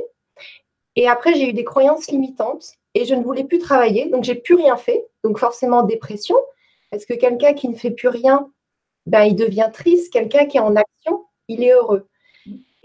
Et 0.95 1.07
après, 1.07 1.33
j'ai 1.35 1.49
eu 1.49 1.53
des 1.53 1.63
croyances 1.63 2.07
limitantes 2.09 2.73
et 2.93 3.05
je 3.05 3.15
ne 3.15 3.23
voulais 3.23 3.43
plus 3.43 3.59
travailler, 3.59 4.09
donc 4.09 4.23
j'ai 4.23 4.35
plus 4.35 4.55
rien 4.55 4.77
fait. 4.77 5.05
Donc 5.23 5.37
forcément 5.39 5.83
dépression, 5.83 6.37
parce 6.91 7.05
que 7.05 7.13
quelqu'un 7.13 7.53
qui 7.53 7.67
ne 7.67 7.75
fait 7.75 7.91
plus 7.91 8.07
rien, 8.07 8.49
ben, 9.05 9.23
il 9.23 9.35
devient 9.35 9.69
triste. 9.73 10.13
Quelqu'un 10.13 10.45
qui 10.45 10.57
est 10.57 10.61
en 10.61 10.75
action, 10.75 11.25
il 11.47 11.63
est 11.63 11.73
heureux. 11.73 12.07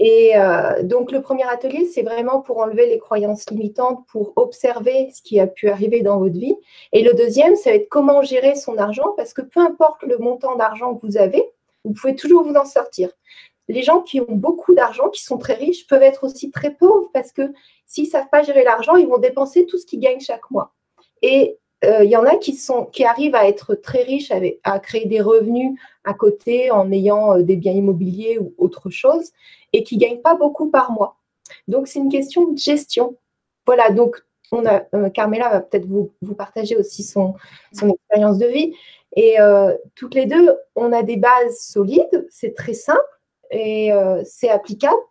Et 0.03 0.33
euh, 0.35 0.83
donc, 0.83 1.13
le 1.13 1.21
premier 1.21 1.47
atelier, 1.47 1.85
c'est 1.85 2.01
vraiment 2.01 2.41
pour 2.41 2.57
enlever 2.57 2.87
les 2.87 2.99
croyances 2.99 3.49
limitantes, 3.51 4.03
pour 4.11 4.33
observer 4.37 5.11
ce 5.15 5.21
qui 5.21 5.39
a 5.39 5.47
pu 5.47 5.69
arriver 5.69 6.01
dans 6.01 6.19
votre 6.19 6.39
vie. 6.39 6.57
Et 6.93 7.03
le 7.03 7.13
deuxième, 7.13 7.55
ça 7.55 7.69
va 7.69 7.77
être 7.77 7.91
comment 7.91 8.23
gérer 8.23 8.55
son 8.55 8.79
argent, 8.79 9.13
parce 9.19 9.35
que 9.35 9.43
peu 9.43 9.61
importe 9.61 10.03
le 10.05 10.17
montant 10.17 10.57
d'argent 10.57 10.95
que 10.95 11.07
vous 11.07 11.19
avez, 11.19 11.45
vous 11.85 11.93
pouvez 11.93 12.15
toujours 12.15 12.45
vous 12.45 12.55
en 12.55 12.65
sortir. 12.65 13.11
Les 13.69 13.83
gens 13.83 14.01
qui 14.01 14.23
ont 14.23 14.27
beaucoup 14.31 14.75
d'argent, 14.75 15.11
qui 15.11 15.23
sont 15.23 15.37
très 15.37 15.55
riches, 15.55 15.87
peuvent 15.87 16.03
être 16.03 16.25
aussi 16.25 16.51
très 16.51 16.71
pauvres, 16.71 17.11
parce 17.13 17.31
que 17.31 17.53
s'ils 17.87 18.05
ne 18.05 18.11
savent 18.11 18.31
pas 18.33 18.43
gérer 18.43 18.65
l'argent, 18.65 18.97
ils 18.97 19.07
vont 19.07 19.19
dépenser 19.19 19.67
tout 19.67 19.77
ce 19.77 19.85
qu'ils 19.85 20.01
gagnent 20.01 20.21
chaque 20.21 20.51
mois. 20.51 20.73
Et 21.21 21.59
euh, 21.85 22.05
il 22.05 22.11
y 22.11 22.17
en 22.17 22.25
a 22.25 22.37
qui, 22.37 22.55
arrivent 23.05 23.35
à 23.35 23.49
être 23.49 23.75
très 23.75 24.03
riches, 24.03 24.31
à, 24.65 24.79
créer 24.81 25.07
des 25.07 25.21
revenus 25.21 25.79
à 26.05 26.13
côté 26.13 26.71
en 26.71 26.93
ayant 26.93 27.37
euh, 27.37 27.43
des 27.43 27.57
biens 27.57 27.73
immobiliers 27.73 28.39
ou 28.39 28.55
autre 28.59 28.91
chose, 28.91 29.33
et 29.73 29.85
qui 29.85 29.97
ne 29.97 30.01
gagnent 30.01 30.21
pas 30.21 30.35
beaucoup 30.35 30.71
par 30.71 30.93
mois. 30.93 31.17
Donc, 31.69 31.89
c'est 31.89 31.99
une 31.99 32.11
question 32.11 32.51
de 32.53 32.59
gestion. 32.59 33.17
Voilà, 33.67 33.91
donc 33.91 34.23
euh, 34.53 35.11
Carmela 35.11 35.49
va 35.49 35.61
peut-être 35.61 35.87
vous, 35.87 36.13
partager 36.37 36.77
aussi 36.77 37.03
son, 37.03 37.35
expérience 37.73 38.39
de 38.39 38.47
vie. 38.47 38.75
Et 39.17 39.37
toutes 39.97 40.15
les 40.15 40.27
deux, 40.27 40.57
on 40.77 40.93
a 40.93 41.03
des 41.03 41.17
bases 41.17 41.59
solides, 41.59 42.29
c'est 42.31 42.55
très 42.55 42.75
simple 42.75 43.01
et 43.51 43.91
c'est 44.25 44.49
applicable 44.49 45.03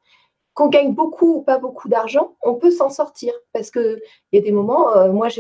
qu'on 0.60 0.68
gagne 0.68 0.94
beaucoup 0.94 1.36
ou 1.36 1.42
pas 1.42 1.58
beaucoup 1.58 1.88
d'argent, 1.88 2.36
on 2.42 2.56
peut 2.56 2.70
s'en 2.70 2.90
sortir. 2.90 3.32
Parce 3.54 3.72
qu'il 3.72 4.02
y 4.34 4.38
a 4.38 4.42
des 4.42 4.52
moments, 4.52 4.94
euh, 4.94 5.10
moi, 5.10 5.30
je 5.30 5.40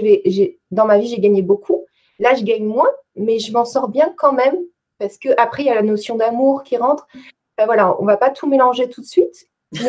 dans 0.71 0.85
ma 0.85 0.97
vie, 0.97 1.07
j'ai 1.07 1.19
gagné 1.19 1.41
beaucoup. 1.41 1.85
Là, 2.19 2.35
je 2.35 2.43
gagne 2.43 2.63
moins, 2.63 2.89
mais 3.17 3.37
je 3.37 3.51
m'en 3.51 3.65
sors 3.65 3.89
bien 3.89 4.13
quand 4.17 4.31
même. 4.31 4.57
Parce 4.97 5.17
qu'après, 5.17 5.63
il 5.63 5.65
y 5.65 5.69
a 5.69 5.75
la 5.75 5.81
notion 5.81 6.15
d'amour 6.15 6.63
qui 6.63 6.77
rentre. 6.77 7.05
Ben 7.59 7.65
voilà, 7.65 7.93
on 7.99 8.03
ne 8.03 8.07
va 8.07 8.15
pas 8.15 8.29
tout 8.29 8.47
mélanger 8.47 8.87
tout 8.87 9.01
de 9.01 9.05
suite. 9.05 9.49
je 9.73 9.83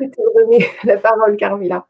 te 0.00 0.20
remets 0.34 0.68
la 0.84 0.96
parole, 0.96 1.36
Carmela. 1.36 1.86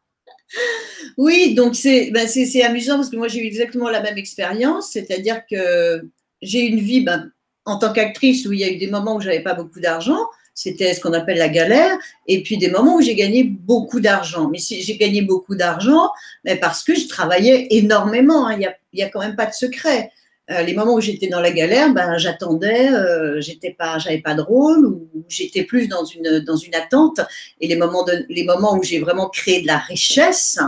Oui, 1.16 1.54
donc 1.54 1.74
ben, 2.12 2.28
c'est 2.28 2.62
amusant 2.62 2.96
parce 2.96 3.08
que 3.08 3.16
moi 3.16 3.28
j'ai 3.28 3.40
eu 3.40 3.46
exactement 3.46 3.88
la 3.88 4.02
même 4.02 4.18
expérience, 4.18 4.90
c'est-à-dire 4.92 5.40
que 5.50 6.06
j'ai 6.42 6.66
une 6.66 6.80
vie 6.80 7.00
ben, 7.00 7.32
en 7.64 7.78
tant 7.78 7.94
qu'actrice 7.94 8.44
où 8.44 8.52
il 8.52 8.60
y 8.60 8.64
a 8.64 8.68
eu 8.68 8.76
des 8.76 8.88
moments 8.88 9.16
où 9.16 9.22
j'avais 9.22 9.42
pas 9.42 9.54
beaucoup 9.54 9.80
d'argent, 9.80 10.20
c'était 10.52 10.92
ce 10.92 11.00
qu'on 11.00 11.14
appelle 11.14 11.38
la 11.38 11.48
galère, 11.48 11.96
et 12.26 12.42
puis 12.42 12.58
des 12.58 12.70
moments 12.70 12.96
où 12.96 13.00
j'ai 13.00 13.14
gagné 13.14 13.42
beaucoup 13.42 14.00
d'argent. 14.00 14.50
Mais 14.50 14.58
si 14.58 14.82
j'ai 14.82 14.98
gagné 14.98 15.22
beaucoup 15.22 15.54
d'argent, 15.54 16.10
mais 16.44 16.56
parce 16.56 16.84
que 16.84 16.94
je 16.94 17.08
travaillais 17.08 17.68
énormément, 17.70 18.48
hein. 18.48 18.58
il 18.58 18.70
n'y 18.92 19.02
a, 19.02 19.08
quand 19.08 19.20
même 19.20 19.36
pas 19.36 19.46
de 19.46 19.54
secret. 19.54 20.12
Euh, 20.50 20.62
les 20.62 20.74
moments 20.74 20.94
où 20.94 21.00
j'étais 21.00 21.28
dans 21.28 21.40
la 21.40 21.50
galère, 21.50 21.92
ben, 21.92 22.16
j'attendais, 22.16 22.90
euh, 22.90 23.40
j'étais 23.40 23.70
pas, 23.70 23.98
j'avais 23.98 24.20
pas 24.20 24.34
de 24.34 24.40
rôle, 24.40 24.86
ou 24.86 25.08
j'étais 25.28 25.64
plus 25.64 25.88
dans 25.88 26.04
une, 26.04 26.40
dans 26.40 26.56
une 26.56 26.74
attente. 26.74 27.20
Et 27.60 27.68
les 27.68 27.76
moments, 27.76 28.04
de, 28.04 28.24
les 28.30 28.44
moments 28.44 28.76
où 28.76 28.82
j'ai 28.82 28.98
vraiment 28.98 29.28
créé 29.28 29.60
de 29.60 29.66
la 29.66 29.76
richesse, 29.76 30.58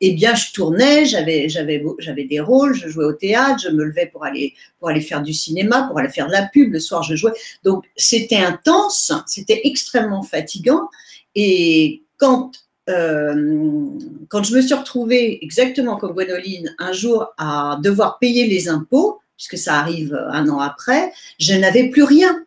eh 0.00 0.12
bien, 0.12 0.34
je 0.34 0.52
tournais, 0.52 1.04
j'avais, 1.06 1.48
j'avais, 1.48 1.82
j'avais 1.98 2.24
des 2.24 2.40
rôles, 2.40 2.74
je 2.74 2.88
jouais 2.88 3.04
au 3.04 3.12
théâtre, 3.12 3.60
je 3.62 3.68
me 3.68 3.84
levais 3.84 4.06
pour 4.06 4.24
aller, 4.24 4.54
pour 4.78 4.88
aller 4.88 5.00
faire 5.00 5.22
du 5.22 5.32
cinéma, 5.32 5.84
pour 5.88 5.98
aller 5.98 6.08
faire 6.08 6.28
de 6.28 6.32
la 6.32 6.46
pub. 6.46 6.72
Le 6.72 6.80
soir, 6.80 7.02
je 7.02 7.14
jouais. 7.14 7.32
Donc, 7.62 7.84
c'était 7.96 8.36
intense, 8.36 9.12
c'était 9.26 9.62
extrêmement 9.64 10.22
fatigant. 10.22 10.88
Et 11.34 12.02
quand, 12.16 12.52
euh, 12.88 13.86
quand 14.28 14.42
je 14.42 14.54
me 14.54 14.62
suis 14.62 14.74
retrouvée, 14.74 15.42
exactement 15.42 15.96
comme 15.96 16.12
Gwenoline, 16.12 16.74
un 16.78 16.92
jour 16.92 17.28
à 17.36 17.78
devoir 17.82 18.18
payer 18.18 18.46
les 18.46 18.68
impôts, 18.68 19.20
puisque 19.36 19.58
ça 19.58 19.74
arrive 19.74 20.18
un 20.30 20.48
an 20.48 20.60
après, 20.60 21.12
je 21.38 21.54
n'avais 21.54 21.88
plus 21.88 22.02
rien. 22.02 22.44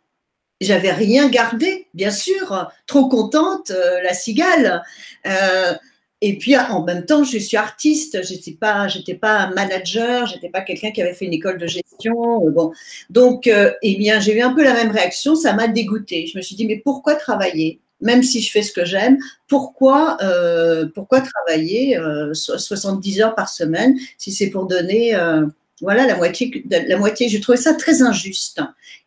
J'avais 0.61 0.91
rien 0.91 1.29
gardé, 1.29 1.87
bien 1.93 2.11
sûr, 2.11 2.69
trop 2.85 3.07
contente, 3.07 3.71
euh, 3.71 4.01
la 4.03 4.13
cigale. 4.13 4.83
Euh, 5.25 5.73
et 6.21 6.37
puis 6.37 6.57
en 6.57 6.83
même 6.83 7.05
temps, 7.05 7.23
je 7.23 7.37
suis 7.37 7.55
artiste, 7.55 8.21
je 8.23 8.33
n'étais 8.33 8.51
pas, 8.51 8.87
j'étais 8.89 9.13
pas 9.13 9.37
un 9.37 9.53
manager, 9.53 10.25
j'étais 10.27 10.49
pas 10.49 10.61
quelqu'un 10.61 10.91
qui 10.91 11.01
avait 11.01 11.13
fait 11.13 11.25
une 11.25 11.33
école 11.33 11.57
de 11.57 11.67
gestion. 11.67 12.45
Euh, 12.45 12.51
bon, 12.51 12.71
donc, 13.09 13.47
euh, 13.47 13.71
eh 13.81 13.95
bien, 13.95 14.19
j'ai 14.19 14.37
eu 14.37 14.41
un 14.41 14.53
peu 14.53 14.63
la 14.63 14.73
même 14.73 14.91
réaction, 14.91 15.35
ça 15.35 15.53
m'a 15.53 15.67
dégoûté. 15.69 16.27
Je 16.27 16.37
me 16.37 16.41
suis 16.41 16.55
dit, 16.55 16.65
mais 16.65 16.81
pourquoi 16.83 17.15
travailler? 17.15 17.79
Même 18.01 18.23
si 18.23 18.41
je 18.41 18.51
fais 18.51 18.61
ce 18.63 18.73
que 18.73 18.85
j'aime, 18.85 19.17
pourquoi, 19.47 20.17
euh, 20.21 20.87
pourquoi 20.93 21.21
travailler 21.21 21.97
euh, 21.97 22.33
70 22.33 23.21
heures 23.21 23.35
par 23.35 23.49
semaine 23.49 23.97
si 24.17 24.31
c'est 24.31 24.49
pour 24.49 24.67
donner 24.67 25.15
euh, 25.15 25.45
voilà 25.81 26.05
la 26.05 26.15
moitié 26.15 26.63
la 26.69 26.97
moitié 26.97 27.29
je 27.29 27.39
trouvais 27.39 27.57
ça 27.57 27.73
très 27.73 28.01
injuste 28.01 28.61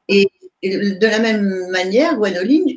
et, 0.09 0.29
de 0.64 1.07
la 1.07 1.19
même 1.19 1.69
manière 1.71 2.17
Gwenoline 2.17 2.76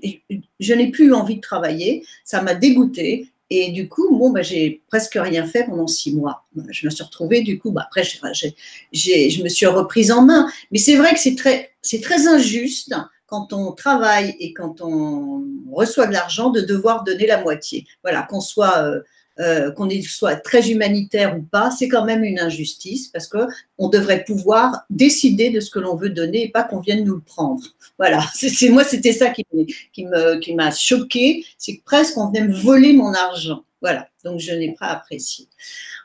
je 0.59 0.73
n'ai 0.73 0.89
plus 0.89 1.13
envie 1.13 1.35
de 1.35 1.41
travailler 1.41 2.03
ça 2.23 2.41
m'a 2.41 2.55
dégoûté 2.55 3.29
et 3.49 3.71
du 3.71 3.87
coup, 3.87 4.15
bon, 4.17 4.31
bah, 4.31 4.41
j'ai 4.41 4.81
presque 4.87 5.17
rien 5.21 5.45
fait 5.45 5.65
pendant 5.65 5.87
six 5.87 6.13
mois. 6.15 6.45
Je 6.69 6.85
me 6.85 6.89
suis 6.89 7.03
retrouvée, 7.03 7.41
du 7.41 7.59
coup, 7.59 7.71
bah, 7.71 7.83
après, 7.85 8.03
je 8.03 9.43
me 9.43 9.49
suis 9.49 9.65
reprise 9.67 10.11
en 10.11 10.23
main. 10.23 10.49
Mais 10.71 10.79
c'est 10.79 10.95
vrai 10.95 11.13
que 11.13 11.19
c'est 11.19 11.35
très, 11.35 11.71
c'est 11.81 12.01
très 12.01 12.27
injuste 12.27 12.95
quand 13.27 13.53
on 13.53 13.71
travaille 13.71 14.35
et 14.39 14.53
quand 14.53 14.81
on 14.81 15.43
reçoit 15.71 16.07
de 16.07 16.13
l'argent 16.13 16.49
de 16.49 16.61
devoir 16.61 17.03
donner 17.03 17.27
la 17.27 17.41
moitié. 17.41 17.85
Voilà, 18.03 18.23
qu'on 18.23 18.41
soit 18.41 18.79
euh, 18.79 19.01
euh, 19.39 19.71
qu'on 19.71 19.89
soit 20.01 20.37
très 20.37 20.71
humanitaire 20.71 21.37
ou 21.37 21.41
pas, 21.41 21.69
c'est 21.69 21.89
quand 21.89 22.05
même 22.05 22.23
une 22.23 22.39
injustice 22.39 23.09
parce 23.09 23.27
que 23.27 23.45
on 23.77 23.89
devrait 23.89 24.23
pouvoir 24.23 24.83
décider 24.89 25.49
de 25.49 25.59
ce 25.59 25.69
que 25.69 25.79
l'on 25.79 25.95
veut 25.95 26.09
donner 26.09 26.43
et 26.43 26.49
pas 26.49 26.63
qu'on 26.63 26.79
vienne 26.79 27.03
nous 27.03 27.15
le 27.15 27.21
prendre. 27.21 27.63
Voilà, 27.97 28.23
c'est 28.33 28.69
moi 28.69 28.83
c'était 28.83 29.13
ça 29.13 29.29
qui, 29.29 29.45
qui 29.91 30.05
me 30.05 30.39
qui 30.39 30.53
m'a 30.53 30.71
choqué, 30.71 31.45
c'est 31.57 31.77
que 31.77 31.83
presque 31.83 32.17
on 32.17 32.27
venait 32.27 32.47
me 32.47 32.53
voler 32.53 32.93
mon 32.93 33.13
argent. 33.13 33.63
Voilà, 33.81 34.07
donc 34.23 34.39
je 34.39 34.53
n'ai 34.53 34.73
pas 34.79 34.87
apprécié. 34.87 35.47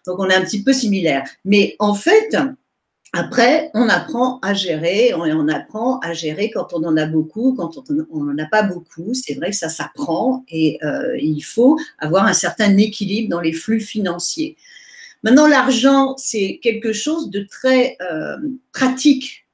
Donc 0.06 0.18
on 0.18 0.28
est 0.28 0.34
un 0.34 0.42
petit 0.42 0.62
peu 0.62 0.72
similaire, 0.72 1.24
mais 1.44 1.76
en 1.78 1.94
fait, 1.94 2.36
après, 3.12 3.70
on 3.74 3.88
apprend 3.88 4.38
à 4.40 4.54
gérer, 4.54 5.12
on, 5.14 5.48
apprend 5.48 5.98
à 5.98 6.12
gérer 6.12 6.50
quand 6.50 6.68
on 6.72 6.84
en 6.84 6.96
a 6.96 7.06
beaucoup, 7.06 7.54
quand 7.56 7.72
on 8.10 8.24
n'en 8.24 8.38
a 8.38 8.46
pas 8.46 8.62
beaucoup. 8.62 9.14
C'est 9.14 9.34
vrai 9.34 9.50
que 9.50 9.56
ça 9.56 9.68
s'apprend 9.68 10.44
et 10.48 10.78
euh, 10.84 11.16
il 11.18 11.40
faut 11.40 11.76
avoir 11.98 12.26
un 12.26 12.32
certain 12.32 12.76
équilibre 12.76 13.28
dans 13.28 13.40
les 13.40 13.52
flux 13.52 13.80
financiers. 13.80 14.56
Maintenant, 15.24 15.48
l'argent, 15.48 16.14
c'est 16.18 16.60
quelque 16.62 16.92
chose 16.92 17.30
de 17.30 17.40
très 17.40 17.96
euh, 18.00 18.36
pratique 18.72 19.44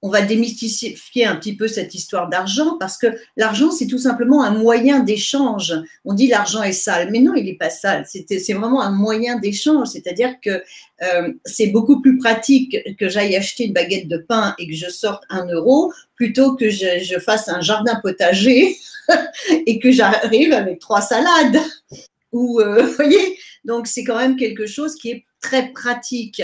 on 0.00 0.10
va 0.10 0.22
démystifier 0.22 1.26
un 1.26 1.36
petit 1.36 1.56
peu 1.56 1.66
cette 1.66 1.94
histoire 1.94 2.28
d'argent 2.28 2.76
parce 2.78 2.96
que 2.96 3.08
l'argent, 3.36 3.70
c'est 3.70 3.86
tout 3.86 3.98
simplement 3.98 4.44
un 4.44 4.52
moyen 4.52 5.00
d'échange. 5.00 5.74
On 6.04 6.14
dit 6.14 6.28
l'argent 6.28 6.62
est 6.62 6.72
sale, 6.72 7.10
mais 7.10 7.20
non, 7.20 7.34
il 7.34 7.46
n'est 7.46 7.56
pas 7.56 7.70
sale. 7.70 8.04
C'est 8.06 8.52
vraiment 8.52 8.80
un 8.80 8.92
moyen 8.92 9.38
d'échange, 9.38 9.88
c'est-à-dire 9.88 10.34
que 10.40 10.62
euh, 11.02 11.32
c'est 11.44 11.68
beaucoup 11.68 12.00
plus 12.00 12.16
pratique 12.18 12.76
que 12.96 13.08
j'aille 13.08 13.34
acheter 13.34 13.64
une 13.64 13.72
baguette 13.72 14.08
de 14.08 14.18
pain 14.18 14.54
et 14.58 14.68
que 14.68 14.74
je 14.74 14.88
sorte 14.88 15.24
un 15.30 15.46
euro 15.46 15.92
plutôt 16.14 16.54
que 16.54 16.70
je, 16.70 17.18
fasse 17.18 17.48
un 17.48 17.60
jardin 17.60 17.98
potager 18.00 18.76
et 19.66 19.78
que 19.80 19.90
j'arrive 19.90 20.52
avec 20.52 20.78
trois 20.78 21.00
salades. 21.00 21.60
Ou, 22.32 22.60
euh, 22.60 22.82
voyez, 22.96 23.36
donc 23.64 23.88
c'est 23.88 24.04
quand 24.04 24.18
même 24.18 24.36
quelque 24.36 24.66
chose 24.66 24.94
qui 24.94 25.10
est 25.10 25.24
très 25.40 25.72
pratique. 25.72 26.42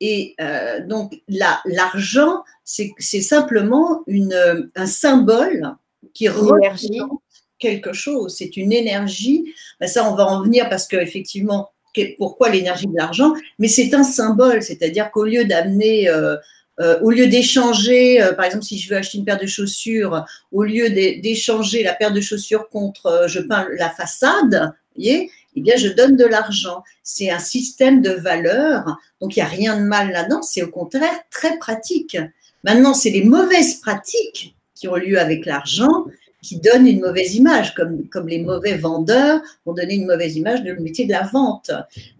Et 0.00 0.34
euh, 0.40 0.80
donc, 0.86 1.20
l'argent, 1.28 2.42
c'est 2.64 3.20
simplement 3.20 4.02
une, 4.06 4.68
un 4.74 4.86
symbole 4.86 5.74
qui 6.14 6.28
représente 6.28 7.20
quelque 7.58 7.92
chose. 7.92 8.34
C'est 8.36 8.56
une 8.56 8.72
énergie. 8.72 9.54
Ben 9.80 9.88
ça, 9.88 10.10
on 10.10 10.14
va 10.14 10.26
en 10.26 10.42
venir 10.42 10.68
parce 10.68 10.86
qu'effectivement, 10.86 11.70
pourquoi 12.18 12.50
l'énergie 12.50 12.86
de 12.86 12.96
l'argent? 12.96 13.32
Mais 13.58 13.68
c'est 13.68 13.94
un 13.94 14.02
symbole, 14.02 14.62
c'est-à-dire 14.62 15.10
qu'au 15.10 15.24
lieu 15.24 15.44
d'amener. 15.44 16.08
Euh, 16.08 16.36
euh, 16.78 17.00
au 17.00 17.10
lieu 17.10 17.26
d'échanger, 17.26 18.22
par 18.36 18.44
exemple, 18.44 18.62
si 18.62 18.78
je 18.78 18.90
veux 18.90 18.98
acheter 18.98 19.16
une 19.16 19.24
paire 19.24 19.40
de 19.40 19.46
chaussures, 19.46 20.26
au 20.52 20.62
lieu 20.62 20.90
d'échanger 20.90 21.82
la 21.82 21.94
paire 21.94 22.12
de 22.12 22.20
chaussures 22.20 22.68
contre 22.68 23.24
je 23.28 23.40
peins 23.40 23.66
la 23.78 23.88
façade, 23.88 24.74
vous 24.94 25.02
voyez, 25.02 25.30
eh 25.56 25.60
bien, 25.60 25.76
je 25.76 25.88
donne 25.88 26.16
de 26.16 26.24
l'argent. 26.24 26.82
C'est 27.02 27.30
un 27.30 27.38
système 27.38 28.02
de 28.02 28.10
valeurs, 28.10 28.98
donc 29.20 29.36
il 29.36 29.40
n'y 29.40 29.44
a 29.44 29.48
rien 29.48 29.78
de 29.78 29.84
mal 29.84 30.12
là-dedans, 30.12 30.42
c'est 30.42 30.62
au 30.62 30.70
contraire 30.70 31.18
très 31.30 31.58
pratique. 31.58 32.16
Maintenant, 32.64 32.94
c'est 32.94 33.10
les 33.10 33.24
mauvaises 33.24 33.76
pratiques 33.76 34.54
qui 34.74 34.88
ont 34.88 34.96
lieu 34.96 35.18
avec 35.18 35.46
l'argent 35.46 36.06
qui 36.46 36.60
donnent 36.60 36.86
une 36.86 37.00
mauvaise 37.00 37.34
image, 37.34 37.74
comme, 37.74 38.28
les 38.28 38.38
mauvais 38.38 38.76
vendeurs 38.76 39.40
vont 39.64 39.72
donner 39.72 39.94
une 39.94 40.06
mauvaise 40.06 40.36
image 40.36 40.62
de 40.62 40.70
le 40.70 40.80
métier 40.80 41.04
de 41.04 41.10
la 41.10 41.22
vente. 41.22 41.72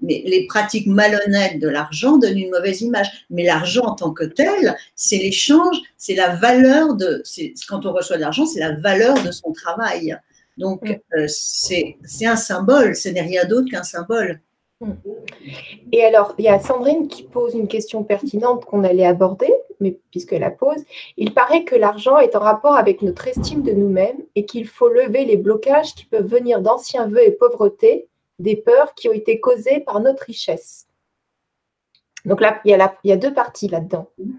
Mais 0.02 0.22
les 0.26 0.46
pratiques 0.46 0.88
malhonnêtes 0.88 1.60
de 1.60 1.68
l'argent 1.68 2.18
donnent 2.18 2.38
une 2.38 2.50
mauvaise 2.50 2.80
image. 2.80 3.26
Mais 3.30 3.44
l'argent 3.44 3.84
en 3.84 3.94
tant 3.94 4.10
que 4.10 4.24
tel, 4.24 4.76
c'est 4.96 5.18
l'échange, 5.18 5.76
c'est 5.96 6.16
la 6.16 6.34
valeur 6.34 6.94
de, 6.94 7.22
quand 7.68 7.86
on 7.86 7.92
reçoit 7.92 8.16
de 8.16 8.22
l'argent, 8.22 8.46
c'est 8.46 8.58
la 8.58 8.72
valeur 8.72 9.22
de 9.22 9.30
son 9.30 9.52
travail. 9.52 10.16
Donc, 10.56 10.82
mm. 10.82 10.96
euh, 11.18 11.26
c'est 11.28 11.96
un 12.22 12.36
symbole, 12.36 12.96
ce 12.96 13.08
n'est 13.08 13.22
rien 13.22 13.44
d'autre 13.44 13.70
qu'un 13.70 13.82
symbole. 13.82 14.40
Mm. 14.80 14.92
Et 15.92 16.04
alors, 16.04 16.34
il 16.38 16.44
y 16.44 16.48
a 16.48 16.58
Sandrine 16.58 17.08
qui 17.08 17.22
pose 17.22 17.54
une 17.54 17.68
question 17.68 18.04
pertinente 18.04 18.64
qu'on 18.64 18.84
allait 18.84 19.06
aborder, 19.06 19.52
mais 19.80 19.98
puisqu'elle 20.10 20.40
la 20.40 20.50
pose, 20.50 20.82
il 21.16 21.34
paraît 21.34 21.64
que 21.64 21.76
l'argent 21.76 22.18
est 22.18 22.36
en 22.36 22.40
rapport 22.40 22.76
avec 22.76 23.02
notre 23.02 23.28
estime 23.28 23.62
de 23.62 23.72
nous-mêmes 23.72 24.18
et 24.34 24.46
qu'il 24.46 24.66
faut 24.66 24.88
lever 24.88 25.24
les 25.24 25.36
blocages 25.36 25.94
qui 25.94 26.06
peuvent 26.06 26.26
venir 26.26 26.60
d'anciens 26.60 27.08
vœux 27.08 27.26
et 27.26 27.32
pauvreté, 27.32 28.08
des 28.38 28.56
peurs 28.56 28.94
qui 28.94 29.08
ont 29.08 29.12
été 29.12 29.40
causées 29.40 29.80
par 29.80 30.00
notre 30.00 30.24
richesse. 30.24 30.86
Donc 32.24 32.40
là, 32.40 32.60
il 32.64 32.70
y 32.70 32.74
a, 32.74 32.98
il 33.04 33.10
y 33.10 33.12
a 33.12 33.16
deux 33.16 33.32
parties 33.32 33.68
là-dedans. 33.68 34.08
Mm. 34.18 34.32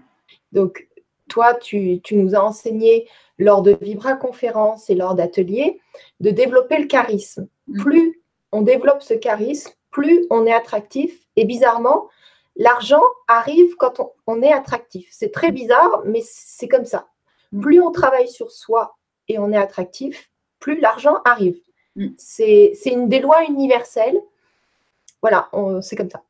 Donc, 0.52 0.88
toi, 1.28 1.54
tu, 1.54 2.00
tu, 2.02 2.16
nous 2.16 2.34
as 2.34 2.42
enseigné 2.42 3.06
lors 3.38 3.62
de 3.62 3.76
Vibra 3.80 4.14
conférences 4.14 4.90
et 4.90 4.94
lors 4.94 5.14
d'ateliers, 5.14 5.80
de 6.20 6.30
développer 6.30 6.78
le 6.78 6.86
charisme. 6.86 7.48
Mm. 7.68 7.82
Plus 7.82 8.22
on 8.52 8.62
développe 8.62 9.02
ce 9.02 9.14
charisme, 9.14 9.72
plus 9.90 10.26
on 10.30 10.46
est 10.46 10.52
attractif. 10.52 11.26
Et 11.36 11.44
bizarrement, 11.44 12.08
l'argent 12.56 13.02
arrive 13.28 13.76
quand 13.76 14.00
on, 14.26 14.42
est 14.42 14.52
attractif. 14.52 15.08
C'est 15.12 15.32
très 15.32 15.52
bizarre, 15.52 16.02
mais 16.04 16.22
c'est 16.24 16.68
comme 16.68 16.84
ça. 16.84 17.08
Mm. 17.52 17.60
Plus 17.60 17.80
on 17.80 17.92
travaille 17.92 18.28
sur 18.28 18.50
soi 18.50 18.96
et 19.28 19.38
on 19.38 19.52
est 19.52 19.56
attractif, 19.56 20.30
plus 20.58 20.80
l'argent 20.80 21.18
arrive. 21.24 21.60
Mm. 21.96 22.08
C'est 22.16 22.72
une 22.86 23.08
des 23.08 23.20
lois 23.20 23.44
universelles. 23.44 24.20
Voilà, 25.20 25.50
c'est 25.82 25.96
comme 25.96 26.10
ça. 26.10 26.22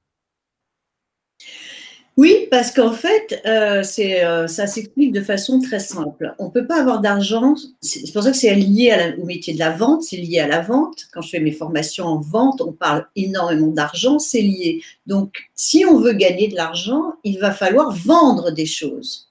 Oui, 2.19 2.49
parce 2.51 2.73
qu'en 2.73 2.91
fait, 2.91 3.41
euh, 3.47 3.85
euh, 4.01 4.47
ça 4.49 4.67
s'explique 4.67 5.13
de 5.13 5.21
façon 5.21 5.61
très 5.61 5.79
simple. 5.79 6.35
On 6.41 6.47
ne 6.47 6.51
peut 6.51 6.67
pas 6.67 6.81
avoir 6.81 7.01
d'argent, 7.01 7.55
c'est 7.81 8.13
pour 8.13 8.25
ça 8.25 8.33
que 8.33 8.37
c'est 8.37 8.57
lié 8.57 9.15
au 9.23 9.25
métier 9.25 9.55
de 9.55 9.61
la 9.61 9.71
vente, 9.71 10.03
c'est 10.03 10.17
lié 10.17 10.41
à 10.41 10.49
la 10.49 10.61
vente. 10.61 11.07
Quand 11.13 11.21
je 11.21 11.29
fais 11.29 11.39
mes 11.39 11.53
formations 11.53 12.07
en 12.07 12.19
vente, 12.19 12.61
on 12.61 12.73
parle 12.73 13.07
énormément 13.15 13.69
d'argent, 13.69 14.19
c'est 14.19 14.43
lié. 14.43 14.83
Donc, 15.07 15.49
si 15.55 15.85
on 15.85 16.01
veut 16.01 16.15
gagner 16.15 16.49
de 16.49 16.57
l'argent, 16.57 17.13
il 17.23 17.39
va 17.39 17.53
falloir 17.53 17.93
vendre 17.93 18.51
des 18.51 18.67
choses. 18.67 19.31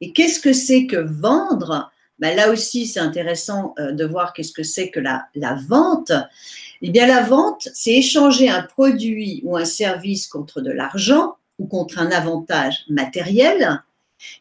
Et 0.00 0.14
qu'est-ce 0.14 0.40
que 0.40 0.54
c'est 0.54 0.86
que 0.86 0.96
vendre? 0.96 1.92
Ben 2.18 2.34
Là 2.34 2.50
aussi, 2.50 2.86
c'est 2.86 3.00
intéressant 3.00 3.74
euh, 3.78 3.92
de 3.92 4.06
voir 4.06 4.32
qu'est-ce 4.32 4.54
que 4.54 4.62
c'est 4.62 4.88
que 4.88 5.00
la, 5.00 5.26
la 5.34 5.58
vente. 5.68 6.12
Eh 6.80 6.88
bien, 6.88 7.06
la 7.06 7.20
vente, 7.20 7.68
c'est 7.74 7.92
échanger 7.92 8.48
un 8.48 8.62
produit 8.62 9.42
ou 9.44 9.58
un 9.58 9.66
service 9.66 10.26
contre 10.26 10.62
de 10.62 10.70
l'argent 10.70 11.36
ou 11.58 11.66
contre 11.66 11.98
un 11.98 12.10
avantage 12.10 12.84
matériel, 12.88 13.82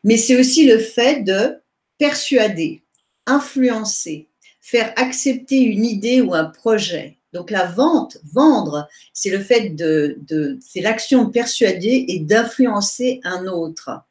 mais 0.03 0.17
c'est 0.17 0.39
aussi 0.39 0.65
le 0.65 0.79
fait 0.79 1.23
de 1.23 1.57
persuader, 1.97 2.81
influencer, 3.25 4.27
faire 4.59 4.93
accepter 4.95 5.61
une 5.61 5.85
idée 5.85 6.21
ou 6.21 6.33
un 6.33 6.45
projet. 6.45 7.17
Donc 7.33 7.49
la 7.49 7.65
vente, 7.65 8.17
vendre, 8.23 8.89
c'est 9.13 9.29
le 9.29 9.39
fait 9.39 9.69
de, 9.69 10.17
c'est 10.61 10.81
l'action 10.81 11.25
de 11.25 11.31
persuader 11.31 12.05
et 12.07 12.19
d'influencer 12.19 13.21
un 13.23 13.47
autre. 13.47 14.01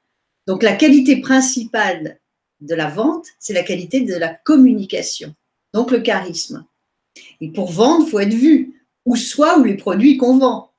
Donc 0.46 0.62
la 0.62 0.74
qualité 0.74 1.20
principale 1.20 2.18
de 2.60 2.74
la 2.74 2.88
vente, 2.88 3.26
c'est 3.38 3.52
la 3.52 3.62
qualité 3.62 4.00
de 4.00 4.14
la 4.14 4.34
communication, 4.34 5.34
donc 5.72 5.90
le 5.90 6.00
charisme. 6.00 6.66
Et 7.40 7.50
pour 7.50 7.70
vendre, 7.70 8.06
faut 8.06 8.20
être 8.20 8.34
vu, 8.34 8.86
ou 9.04 9.16
soit 9.16 9.58
où 9.58 9.64
les 9.64 9.76
produits 9.76 10.16
qu'on 10.16 10.38
vend. 10.38 10.72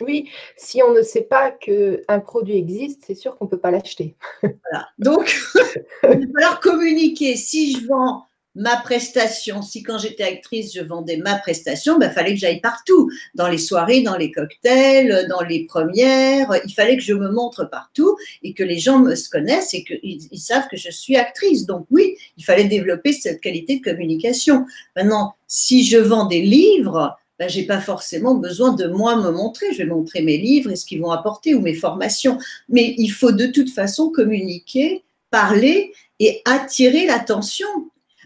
Oui, 0.00 0.28
si 0.56 0.82
on 0.82 0.92
ne 0.92 1.02
sait 1.02 1.22
pas 1.22 1.50
qu'un 1.50 2.20
produit 2.20 2.56
existe, 2.56 3.02
c'est 3.06 3.14
sûr 3.14 3.36
qu'on 3.36 3.46
ne 3.46 3.50
peut 3.50 3.60
pas 3.60 3.70
l'acheter. 3.70 4.16
Voilà. 4.42 4.88
Donc, 4.98 5.36
il 6.02 6.08
va 6.08 6.40
falloir 6.40 6.60
communiquer. 6.60 7.36
Si 7.36 7.72
je 7.72 7.86
vends 7.86 8.26
ma 8.56 8.76
prestation. 8.76 9.62
Si 9.62 9.82
quand 9.82 9.98
j'étais 9.98 10.24
actrice, 10.24 10.74
je 10.74 10.80
vendais 10.80 11.18
ma 11.18 11.36
prestation, 11.36 11.96
il 11.96 12.00
ben, 12.00 12.10
fallait 12.10 12.32
que 12.32 12.40
j'aille 12.40 12.60
partout, 12.60 13.10
dans 13.34 13.48
les 13.48 13.58
soirées, 13.58 14.00
dans 14.00 14.16
les 14.16 14.32
cocktails, 14.32 15.26
dans 15.28 15.42
les 15.42 15.66
premières. 15.66 16.50
Il 16.64 16.72
fallait 16.72 16.96
que 16.96 17.02
je 17.02 17.12
me 17.12 17.30
montre 17.30 17.64
partout 17.64 18.16
et 18.42 18.54
que 18.54 18.64
les 18.64 18.78
gens 18.78 18.98
me 18.98 19.14
connaissent 19.30 19.74
et 19.74 19.84
qu'ils 19.84 20.26
ils 20.32 20.38
savent 20.38 20.68
que 20.68 20.76
je 20.76 20.90
suis 20.90 21.16
actrice. 21.16 21.66
Donc 21.66 21.86
oui, 21.90 22.16
il 22.36 22.44
fallait 22.44 22.64
développer 22.64 23.12
cette 23.12 23.40
qualité 23.40 23.78
de 23.78 23.84
communication. 23.84 24.64
Maintenant, 24.96 25.34
si 25.46 25.84
je 25.84 25.98
vends 25.98 26.26
des 26.26 26.40
livres, 26.40 27.16
ben, 27.38 27.48
je 27.48 27.58
n'ai 27.58 27.66
pas 27.66 27.80
forcément 27.80 28.34
besoin 28.34 28.72
de 28.72 28.86
moi 28.86 29.16
me 29.16 29.30
montrer. 29.30 29.72
Je 29.72 29.78
vais 29.78 29.86
montrer 29.86 30.22
mes 30.22 30.38
livres 30.38 30.70
et 30.70 30.76
ce 30.76 30.86
qu'ils 30.86 31.00
vont 31.00 31.10
apporter 31.10 31.54
ou 31.54 31.60
mes 31.60 31.74
formations. 31.74 32.38
Mais 32.68 32.94
il 32.98 33.08
faut 33.08 33.32
de 33.32 33.46
toute 33.46 33.70
façon 33.70 34.10
communiquer, 34.10 35.04
parler 35.30 35.92
et 36.18 36.40
attirer 36.44 37.06
l'attention. 37.06 37.66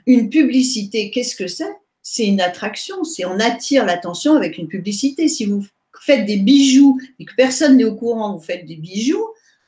Une 0.06 0.30
publicité, 0.30 1.10
qu'est-ce 1.10 1.34
que 1.34 1.48
c'est? 1.48 1.76
C'est 2.02 2.26
une 2.26 2.40
attraction, 2.40 3.04
c'est 3.04 3.24
on 3.24 3.38
attire 3.38 3.84
l'attention 3.84 4.34
avec 4.34 4.58
une 4.58 4.68
publicité. 4.68 5.28
Si 5.28 5.44
vous 5.44 5.64
faites 6.00 6.24
des 6.24 6.38
bijoux 6.38 6.98
et 7.18 7.24
que 7.24 7.34
personne 7.36 7.76
n'est 7.76 7.84
au 7.84 7.94
courant, 7.94 8.36
vous 8.36 8.42
faites 8.42 8.64
des 8.64 8.76
bijoux, 8.76 9.26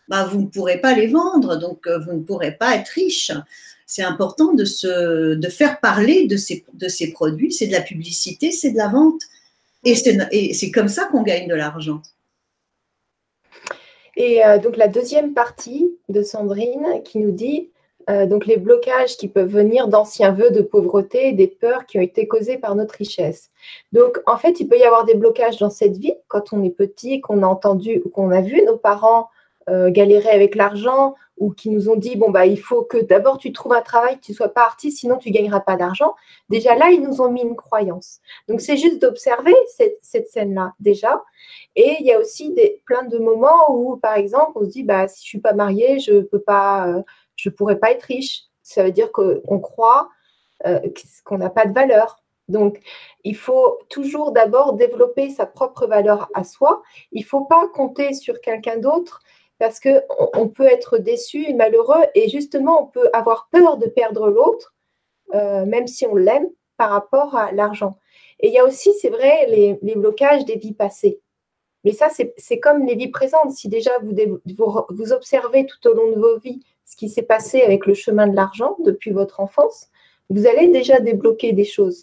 bah, 0.08 0.25
vous 0.25 0.40
ne 0.40 0.46
pourrez 0.46 0.80
pas 0.80 0.94
les 0.94 1.08
vendre, 1.08 1.56
donc 1.56 1.87
euh, 1.87 1.99
vous 1.99 2.14
ne 2.14 2.22
pourrez 2.22 2.52
pas 2.52 2.76
être 2.76 2.88
riche. 2.88 3.32
C'est 3.94 4.02
important 4.02 4.54
de, 4.54 4.64
se, 4.64 5.34
de 5.34 5.49
faire 5.49 5.78
parler 5.78 6.26
de 6.26 6.38
ces, 6.38 6.64
de 6.72 6.88
ces 6.88 7.12
produits, 7.12 7.52
c'est 7.52 7.66
de 7.66 7.72
la 7.72 7.82
publicité, 7.82 8.50
c'est 8.50 8.70
de 8.70 8.78
la 8.78 8.88
vente. 8.88 9.20
Et 9.84 9.94
c'est 9.94 10.70
comme 10.70 10.88
ça 10.88 11.04
qu'on 11.04 11.22
gagne 11.22 11.46
de 11.46 11.54
l'argent. 11.54 12.00
Et 14.16 14.42
euh, 14.46 14.56
donc 14.56 14.78
la 14.78 14.88
deuxième 14.88 15.34
partie 15.34 15.94
de 16.08 16.22
Sandrine 16.22 17.02
qui 17.04 17.18
nous 17.18 17.32
dit 17.32 17.70
euh, 18.08 18.25
donc 18.25 18.46
les 18.46 18.56
blocages 18.56 19.18
qui 19.18 19.28
peuvent 19.28 19.52
venir 19.52 19.88
d'anciens 19.88 20.32
vœux 20.32 20.50
de 20.50 20.62
pauvreté, 20.62 21.32
des 21.32 21.46
peurs 21.46 21.84
qui 21.84 21.99
ont 21.99 22.02
été 22.02 22.26
causées 22.26 22.56
par 22.56 22.75
notre 22.75 22.94
richesse. 22.94 23.50
Donc 23.92 24.22
en 24.25 24.38
fait, 24.38 24.58
il 24.58 24.68
peut 24.68 24.78
y 24.78 24.84
avoir 24.84 25.04
des 25.04 25.16
blocages 25.16 25.58
dans 25.58 25.68
cette 25.68 25.99
vie 25.99 26.14
quand 26.28 26.54
on 26.54 26.64
est 26.64 26.70
petit, 26.70 27.20
qu'on 27.20 27.42
a 27.42 27.46
entendu 27.46 28.00
ou 28.06 28.08
qu'on 28.08 28.30
a 28.30 28.40
vu 28.40 28.62
nos 28.64 28.78
parents 28.78 29.28
euh, 29.68 29.90
galérer 29.90 30.30
avec 30.30 30.54
l'argent 30.54 31.14
ou 31.36 31.52
qui 31.52 31.70
nous 31.70 31.88
ont 31.88 31.96
dit 31.96 32.16
bon 32.16 32.30
bah 32.30 32.46
il 32.46 32.60
faut 32.60 32.82
que 32.82 32.98
d'abord 32.98 33.38
tu 33.38 33.52
trouves 33.52 33.72
un 33.72 33.82
travail, 33.82 34.16
que 34.16 34.24
tu 34.24 34.34
sois 34.34 34.48
pas 34.48 34.62
artiste, 34.62 34.98
sinon 34.98 35.18
tu 35.18 35.30
gagneras 35.30 35.60
pas 35.60 35.76
d'argent. 35.76 36.14
Déjà 36.48 36.74
là, 36.74 36.90
ils 36.90 37.02
nous 37.02 37.20
ont 37.20 37.30
mis 37.30 37.42
une 37.42 37.56
croyance. 37.56 38.20
Donc 38.48 38.60
c'est 38.60 38.76
juste 38.76 39.00
d'observer 39.00 39.54
cette, 39.76 39.98
cette 40.02 40.28
scène-là 40.28 40.74
déjà. 40.80 41.22
Et 41.74 41.96
il 42.00 42.06
y 42.06 42.12
a 42.12 42.20
aussi 42.20 42.52
des, 42.52 42.82
plein 42.86 43.04
de 43.04 43.18
moments 43.18 43.70
où 43.70 43.96
par 43.96 44.16
exemple 44.16 44.52
on 44.56 44.64
se 44.64 44.70
dit 44.70 44.82
bah 44.82 45.08
si 45.08 45.24
je 45.24 45.28
suis 45.28 45.40
pas 45.40 45.52
mariée, 45.52 45.98
je 46.00 46.20
peux 46.20 46.40
pas 46.40 46.88
euh, 46.88 47.02
je 47.36 47.50
pourrais 47.50 47.78
pas 47.78 47.90
être 47.90 48.04
riche. 48.04 48.42
Ça 48.62 48.84
veut 48.84 48.92
dire 48.92 49.10
qu'on 49.12 49.60
croit 49.60 50.08
euh, 50.66 50.80
qu'on 51.24 51.38
n'a 51.38 51.50
pas 51.50 51.66
de 51.66 51.74
valeur. 51.74 52.22
Donc, 52.48 52.80
il 53.24 53.36
faut 53.36 53.78
toujours 53.88 54.32
d'abord 54.32 54.74
développer 54.74 55.30
sa 55.30 55.46
propre 55.46 55.86
valeur 55.86 56.28
à 56.34 56.44
soi. 56.44 56.82
Il 57.10 57.22
ne 57.22 57.26
faut 57.26 57.44
pas 57.44 57.66
compter 57.68 58.12
sur 58.12 58.40
quelqu'un 58.40 58.78
d'autre 58.78 59.20
parce 59.62 59.78
qu'on 59.78 60.02
on 60.35 60.49
peut 60.49 60.66
être 60.66 60.99
déçu 60.99 61.49
et 61.49 61.54
malheureux 61.54 62.02
et 62.16 62.28
justement, 62.28 62.83
on 62.83 62.87
peut 62.87 63.09
avoir 63.12 63.49
peur 63.52 63.76
de 63.76 63.87
perdre 63.87 64.28
l'autre, 64.28 64.75
euh, 65.35 65.64
même 65.64 65.87
si 65.87 66.04
on 66.04 66.16
l'aime, 66.16 66.49
par 66.76 66.90
rapport 66.90 67.37
à 67.37 67.52
l'argent. 67.52 67.97
Et 68.40 68.49
il 68.49 68.52
y 68.52 68.59
a 68.59 68.64
aussi, 68.64 68.92
c'est 68.95 69.09
vrai, 69.09 69.47
les, 69.47 69.95
blocages 69.95 70.45
des 70.47 70.57
vies 70.57 70.75
passées. 70.75 71.21
Mais 71.85 71.92
ça, 71.92 72.09
c'est 72.37 72.59
comme 72.59 72.85
les 72.87 72.97
vies 72.97 73.12
présentes. 73.12 73.52
Si 73.52 73.69
déjà 73.69 73.92
vous, 74.00 74.40
vous 74.88 75.12
observez 75.12 75.64
tout 75.64 75.88
au 75.88 75.95
long 75.95 76.11
de 76.11 76.19
vos 76.19 76.40
vies 76.40 76.64
ce 76.85 76.97
qui 76.97 77.09
s'est 77.09 77.23
passé 77.23 77.62
avec 77.62 77.87
le 77.87 77.95
chemin 77.95 78.26
de 78.26 78.35
l'argent 78.35 78.75
depuis 78.81 79.12
votre 79.12 79.38
enfance, 79.38 79.90
vous 80.28 80.49
allez 80.49 80.71
déjà 80.71 80.99
débloquer 80.99 81.52
des 81.52 81.64
choses. 81.64 82.02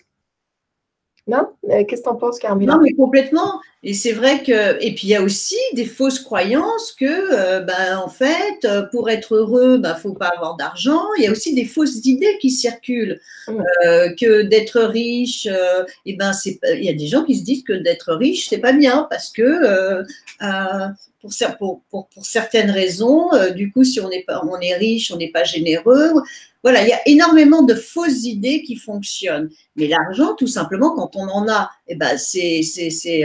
Non? 1.27 1.47
Euh, 1.69 1.83
Qu'est-ce 1.85 2.01
que 2.01 2.07
tu 2.07 2.13
en 2.13 2.15
penses, 2.15 2.39
Carmela 2.39 2.73
Non, 2.73 2.79
mais 2.81 2.93
complètement. 2.93 3.61
Et 3.83 3.93
c'est 3.93 4.11
vrai 4.11 4.43
que. 4.43 4.83
Et 4.83 4.93
puis, 4.93 5.07
il 5.07 5.09
y 5.09 5.15
a 5.15 5.21
aussi 5.21 5.55
des 5.73 5.85
fausses 5.85 6.19
croyances 6.19 6.91
que, 6.91 7.05
euh, 7.05 7.61
ben, 7.61 7.97
en 7.97 8.09
fait, 8.09 8.65
euh, 8.65 8.83
pour 8.91 9.09
être 9.09 9.35
heureux, 9.35 9.75
il 9.75 9.81
ben, 9.81 9.93
ne 9.93 9.99
faut 9.99 10.13
pas 10.13 10.31
avoir 10.35 10.57
d'argent. 10.57 11.03
Il 11.17 11.23
y 11.23 11.27
a 11.27 11.31
aussi 11.31 11.53
des 11.53 11.65
fausses 11.65 12.05
idées 12.05 12.37
qui 12.41 12.49
circulent. 12.49 13.19
Mmh. 13.47 13.63
que 14.19 14.43
d'être 14.43 14.79
riche, 14.79 15.47
et 16.05 16.15
ben, 16.15 16.31
il 16.45 16.83
y 16.83 16.89
a 16.89 16.93
des 16.93 17.07
gens 17.07 17.23
qui 17.23 17.35
se 17.35 17.43
disent 17.43 17.63
que 17.63 17.73
d'être 17.73 18.13
riche, 18.13 18.47
c'est 18.47 18.59
pas 18.59 18.73
bien 18.73 19.07
parce 19.09 19.29
que 19.29 20.03
pour, 21.19 21.81
pour, 21.89 22.07
pour, 22.07 22.25
certaines 22.25 22.71
raisons. 22.71 23.33
Euh, 23.33 23.51
du 23.51 23.71
coup, 23.71 23.83
si 23.83 23.99
on 23.99 24.09
est, 24.09 24.23
pas, 24.23 24.41
on 24.43 24.59
est 24.59 24.75
riche, 24.75 25.11
on 25.11 25.17
n'est 25.17 25.31
pas 25.31 25.43
généreux. 25.43 26.13
Voilà, 26.61 26.81
il 26.83 26.89
y 26.89 26.93
a 26.93 26.99
énormément 27.07 27.63
de 27.63 27.73
fausses 27.73 28.23
idées 28.23 28.63
qui 28.63 28.75
fonctionnent. 28.75 29.49
Mais 29.75 29.87
l'argent, 29.87 30.35
tout 30.35 30.47
simplement, 30.47 30.93
quand 30.93 31.15
on 31.15 31.27
en 31.29 31.47
a, 31.47 31.69
eh 31.87 31.95
ben, 31.95 32.17
c'est 32.17 32.61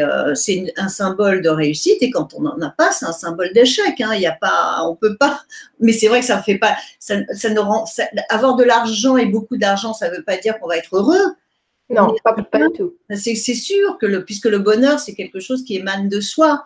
euh, 0.01 0.35
un 0.77 0.89
symbole 0.89 1.43
de 1.43 1.49
réussite. 1.49 2.03
Et 2.03 2.11
quand 2.11 2.35
on 2.35 2.43
n'en 2.43 2.61
a 2.61 2.71
pas, 2.71 2.93
c'est 2.93 3.07
un 3.07 3.13
symbole 3.13 3.53
d'échec. 3.53 4.01
Hein. 4.01 4.13
Il 4.15 4.21
y 4.21 4.27
a 4.27 4.37
pas, 4.41 4.83
on 4.85 4.95
peut 4.95 5.17
pas. 5.17 5.43
Mais 5.81 5.93
c'est 5.93 6.09
vrai 6.09 6.21
que 6.21 6.27
ça 6.27 6.43
fait 6.43 6.59
pas. 6.59 6.77
Ça, 6.99 7.17
ça 7.35 7.51
ne 7.51 7.59
rend, 7.59 7.85
avoir 8.29 8.57
de 8.57 8.65
l'argent 8.65 9.17
et 9.17 9.27
beaucoup 9.27 9.57
d'argent, 9.57 9.95
ça 9.95 10.11
ne 10.11 10.17
veut 10.17 10.25
pas 10.25 10.37
dire 10.37 10.59
qu'on 10.59 10.69
va 10.69 10.77
être 10.77 10.97
heureux. 10.97 11.35
Non, 11.91 12.15
pas, 12.25 12.35
pas 12.35 12.69
du 12.69 12.73
tout. 12.77 12.95
C'est 13.15 13.35
sûr 13.35 13.99
que 13.99 14.07
le, 14.07 14.25
puisque 14.25 14.47
le 14.47 14.59
bonheur, 14.59 14.99
c'est 14.99 15.15
quelque 15.15 15.41
chose 15.41 15.65
qui 15.65 15.77
émane 15.77 16.09
de 16.09 16.21
soi. 16.21 16.65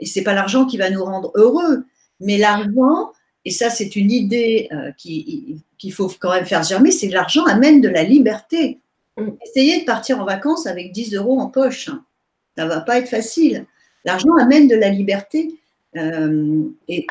Et 0.00 0.06
c'est 0.06 0.22
pas 0.22 0.34
l'argent 0.34 0.66
qui 0.66 0.76
va 0.76 0.90
nous 0.90 1.04
rendre 1.04 1.32
heureux, 1.34 1.84
mais 2.20 2.38
l'argent, 2.38 3.12
et 3.44 3.50
ça 3.50 3.70
c'est 3.70 3.96
une 3.96 4.10
idée 4.10 4.68
euh, 4.72 4.92
qu'il 4.96 5.92
faut 5.92 6.10
quand 6.20 6.32
même 6.32 6.46
faire 6.46 6.62
germer, 6.62 6.90
c'est 6.90 7.08
que 7.08 7.14
l'argent 7.14 7.44
amène 7.44 7.80
de 7.80 7.88
la 7.88 8.02
liberté. 8.02 8.78
Mm. 9.16 9.30
Essayez 9.44 9.80
de 9.80 9.84
partir 9.84 10.20
en 10.20 10.24
vacances 10.24 10.66
avec 10.66 10.92
10 10.92 11.14
euros 11.14 11.40
en 11.40 11.48
poche. 11.48 11.88
Hein. 11.88 12.04
Ça 12.56 12.66
va 12.66 12.80
pas 12.80 12.98
être 12.98 13.08
facile. 13.08 13.66
L'argent 14.04 14.34
amène 14.36 14.68
de 14.68 14.74
la 14.74 14.88
liberté. 14.88 15.54
Euh, 15.96 16.64
et, 16.88 17.06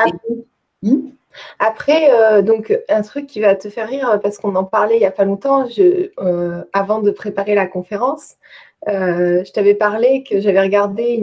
hmm? 0.81 1.09
Après, 1.59 2.11
euh, 2.11 2.41
donc 2.41 2.77
un 2.89 3.01
truc 3.01 3.27
qui 3.27 3.39
va 3.39 3.55
te 3.55 3.69
faire 3.69 3.87
rire 3.87 4.19
parce 4.21 4.37
qu'on 4.37 4.55
en 4.55 4.63
parlait 4.63 4.95
il 4.95 4.99
n'y 4.99 5.05
a 5.05 5.11
pas 5.11 5.25
longtemps, 5.25 5.67
je, 5.67 6.11
avant 6.73 7.01
de 7.01 7.11
préparer 7.11 7.55
la 7.55 7.67
conférence, 7.67 8.35
euh, 8.87 9.43
je 9.43 9.51
t'avais 9.51 9.73
parlé 9.73 10.23
que 10.23 10.39
j'avais 10.39 10.61
regardé 10.61 11.19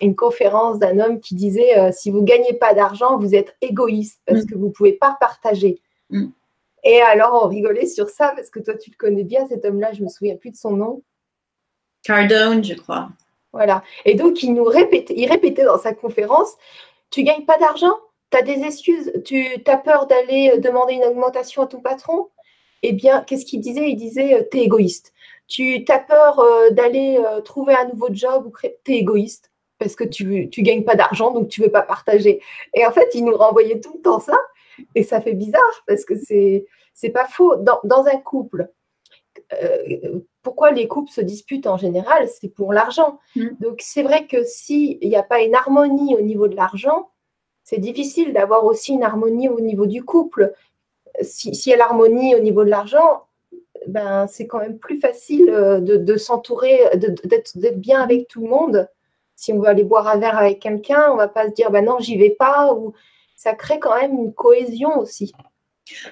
une, 0.00 0.14
conférence 0.14 0.78
d'un 0.78 1.00
homme 1.00 1.20
qui 1.20 1.34
disait 1.34 1.78
euh, 1.78 1.90
si 1.90 2.10
vous 2.10 2.20
ne 2.20 2.26
gagnez 2.26 2.52
pas 2.52 2.74
d'argent, 2.74 3.16
vous 3.16 3.34
êtes 3.34 3.56
égoïste 3.60 4.20
parce 4.26 4.42
mm. 4.42 4.46
que 4.46 4.54
vous 4.54 4.66
ne 4.66 4.72
pouvez 4.72 4.92
pas 4.92 5.16
partager. 5.18 5.80
Mm. 6.10 6.26
Et 6.84 7.00
alors, 7.00 7.40
on 7.42 7.48
rigolait 7.48 7.86
sur 7.86 8.08
ça 8.08 8.32
parce 8.36 8.50
que 8.50 8.60
toi, 8.60 8.74
tu 8.74 8.90
le 8.90 8.96
connais 8.96 9.24
bien, 9.24 9.46
cet 9.48 9.64
homme-là, 9.64 9.92
je 9.92 10.00
ne 10.00 10.04
me 10.04 10.08
souviens 10.08 10.36
plus 10.36 10.50
de 10.50 10.56
son 10.56 10.72
nom. 10.72 11.02
Cardone, 12.04 12.62
je 12.62 12.74
crois. 12.74 13.08
Voilà. 13.52 13.82
Et 14.04 14.14
donc, 14.14 14.42
il 14.42 14.54
nous 14.54 14.64
répétait, 14.64 15.14
il 15.16 15.28
répétait 15.28 15.64
dans 15.64 15.78
sa 15.78 15.92
conférence 15.94 16.54
Tu 17.10 17.22
ne 17.22 17.26
gagnes 17.26 17.44
pas 17.44 17.58
d'argent? 17.58 17.96
Tu 18.30 18.38
as 18.38 18.42
des 18.42 18.62
excuses? 18.62 19.12
Tu 19.24 19.46
as 19.66 19.76
peur 19.76 20.06
d'aller 20.06 20.52
euh, 20.54 20.58
demander 20.58 20.94
une 20.94 21.04
augmentation 21.04 21.62
à 21.62 21.66
ton 21.66 21.80
patron? 21.80 22.28
Eh 22.82 22.92
bien, 22.92 23.22
qu'est-ce 23.22 23.46
qu'il 23.46 23.60
disait? 23.60 23.90
Il 23.90 23.96
disait 23.96 24.48
Tu 24.50 24.58
es 24.58 24.62
égoïste 24.64 25.12
tu 25.48 25.84
as 25.88 25.98
peur 25.98 26.40
euh, 26.40 26.70
d'aller 26.70 27.18
euh, 27.18 27.40
trouver 27.40 27.74
un 27.74 27.86
nouveau 27.86 28.08
job 28.10 28.46
ou 28.46 28.52
tu 28.84 28.92
es 28.92 28.98
égoïste 28.98 29.50
parce 29.78 29.94
que 29.94 30.04
tu 30.04 30.24
ne 30.24 30.64
gagnes 30.64 30.84
pas 30.84 30.94
d'argent, 30.94 31.32
donc 31.32 31.48
tu 31.48 31.60
ne 31.60 31.66
veux 31.66 31.72
pas 31.72 31.82
partager. 31.82 32.40
Et 32.74 32.86
en 32.86 32.92
fait, 32.92 33.10
il 33.14 33.24
nous 33.24 33.36
renvoyait 33.36 33.78
tout 33.78 33.92
le 33.94 34.00
temps 34.00 34.20
ça. 34.20 34.38
Et 34.94 35.02
ça 35.02 35.20
fait 35.20 35.34
bizarre 35.34 35.84
parce 35.86 36.04
que 36.04 36.16
c'est 36.16 36.66
n'est 37.02 37.10
pas 37.10 37.26
faux. 37.26 37.56
Dans, 37.56 38.04
un 38.06 38.18
couple, 38.18 38.70
euh, 39.62 40.20
pourquoi 40.42 40.70
les 40.70 40.88
couples 40.88 41.10
se 41.10 41.20
disputent 41.20 41.66
en 41.66 41.76
général? 41.76 42.26
C'est 42.28 42.48
pour 42.48 42.72
l'argent. 42.72 43.18
Mm. 43.36 43.48
Donc 43.60 43.80
c'est 43.80 44.02
vrai 44.02 44.26
que 44.26 44.44
s'il 44.44 44.98
n'y 45.00 45.16
a 45.16 45.22
pas 45.22 45.42
une 45.42 45.54
harmonie 45.54 46.16
au 46.16 46.22
niveau 46.22 46.48
de 46.48 46.56
l'argent, 46.56 47.10
c'est 47.66 47.78
difficile 47.78 48.32
d'avoir 48.32 48.64
aussi 48.64 48.92
une 48.92 49.02
harmonie 49.02 49.48
au 49.48 49.60
niveau 49.60 49.86
du 49.86 50.04
couple. 50.04 50.52
S'il 51.20 51.52
y 51.66 51.72
a 51.72 51.76
l'harmonie 51.76 52.36
au 52.36 52.38
niveau 52.38 52.62
de 52.62 52.70
l'argent, 52.70 53.24
ben, 53.88 54.28
c'est 54.28 54.46
quand 54.46 54.60
même 54.60 54.78
plus 54.78 55.00
facile 55.00 55.50
euh, 55.50 55.80
de, 55.80 56.16
s'entourer, 56.16 56.78
d'être 56.94 57.56
bien 57.74 58.00
avec 58.00 58.28
tout 58.28 58.42
le 58.42 58.48
monde. 58.48 58.88
Si 59.34 59.52
on 59.52 59.58
veut 59.58 59.66
aller 59.66 59.82
boire 59.82 60.06
un 60.06 60.16
verre 60.16 60.38
avec 60.38 60.60
quelqu'un, 60.60 61.10
on 61.10 61.16
va 61.16 61.26
pas 61.26 61.48
se 61.48 61.54
dire 61.54 61.72
ben 61.72 61.84
non, 61.84 61.98
j'y 61.98 62.16
vais 62.16 62.30
pas. 62.30 62.72
Ou 62.72 62.94
ça 63.34 63.52
crée 63.52 63.80
quand 63.80 64.00
même 64.00 64.16
une 64.16 64.32
cohésion 64.32 65.00
aussi. 65.00 65.32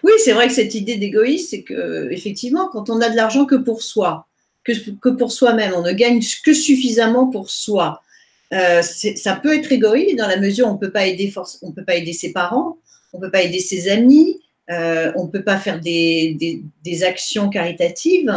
Oui, 0.03 0.13
c'est 0.19 0.33
vrai 0.33 0.49
que 0.49 0.55
cette 0.55 0.75
idée 0.75 0.97
d'égoïsme, 0.97 1.47
c'est 1.51 1.63
que 1.63 2.11
effectivement, 2.11 2.69
quand 2.69 2.91
on 2.91 3.01
a 3.01 3.09
de 3.09 3.17
l'argent 3.17 3.47
que 3.47 3.55
pour 3.55 3.83
soi, 3.83 4.27
que 4.65 5.09
pour 5.11 5.31
soi-même, 5.31 5.73
on 5.77 5.83
ne 5.83 5.93
gagne 5.93 6.21
que 6.45 6.53
suffisamment 6.53 7.29
pour 7.29 7.49
soi. 7.49 8.03
Euh, 8.53 8.83
ça 8.83 9.37
peut 9.37 9.57
être 9.57 9.73
égoïste 9.73 10.17
dans 10.17 10.29
la 10.29 10.37
mesure 10.37 10.67
où 10.67 10.71
on 10.71 10.75
on 10.75 10.79
peut 10.79 10.91
pas 10.93 11.07
aider 11.07 12.13
ses 12.13 12.33
parents, 12.33 12.79
on 13.13 13.21
peut 13.21 13.31
pas 13.31 13.43
aider 13.43 13.59
ses 13.59 13.89
amis, 13.89 14.41
euh, 14.71 15.13
on 15.17 15.25
ne 15.25 15.31
peut 15.31 15.45
pas 15.45 15.59
faire 15.59 15.81
des, 15.81 16.65
actions 17.03 17.49
caritatives. 17.49 18.33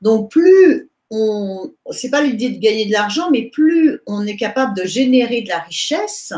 Donc, 0.00 0.30
plus 0.30 0.88
on, 1.10 1.72
c'est 1.90 2.10
pas 2.10 2.22
l'idée 2.22 2.50
de 2.50 2.58
gagner 2.58 2.86
de 2.86 2.92
l'argent, 2.92 3.30
mais 3.30 3.42
plus 3.42 4.00
on 4.06 4.26
est 4.26 4.36
capable 4.36 4.76
de 4.76 4.84
générer 4.84 5.42
de 5.42 5.48
la 5.48 5.60
richesse 5.60 6.32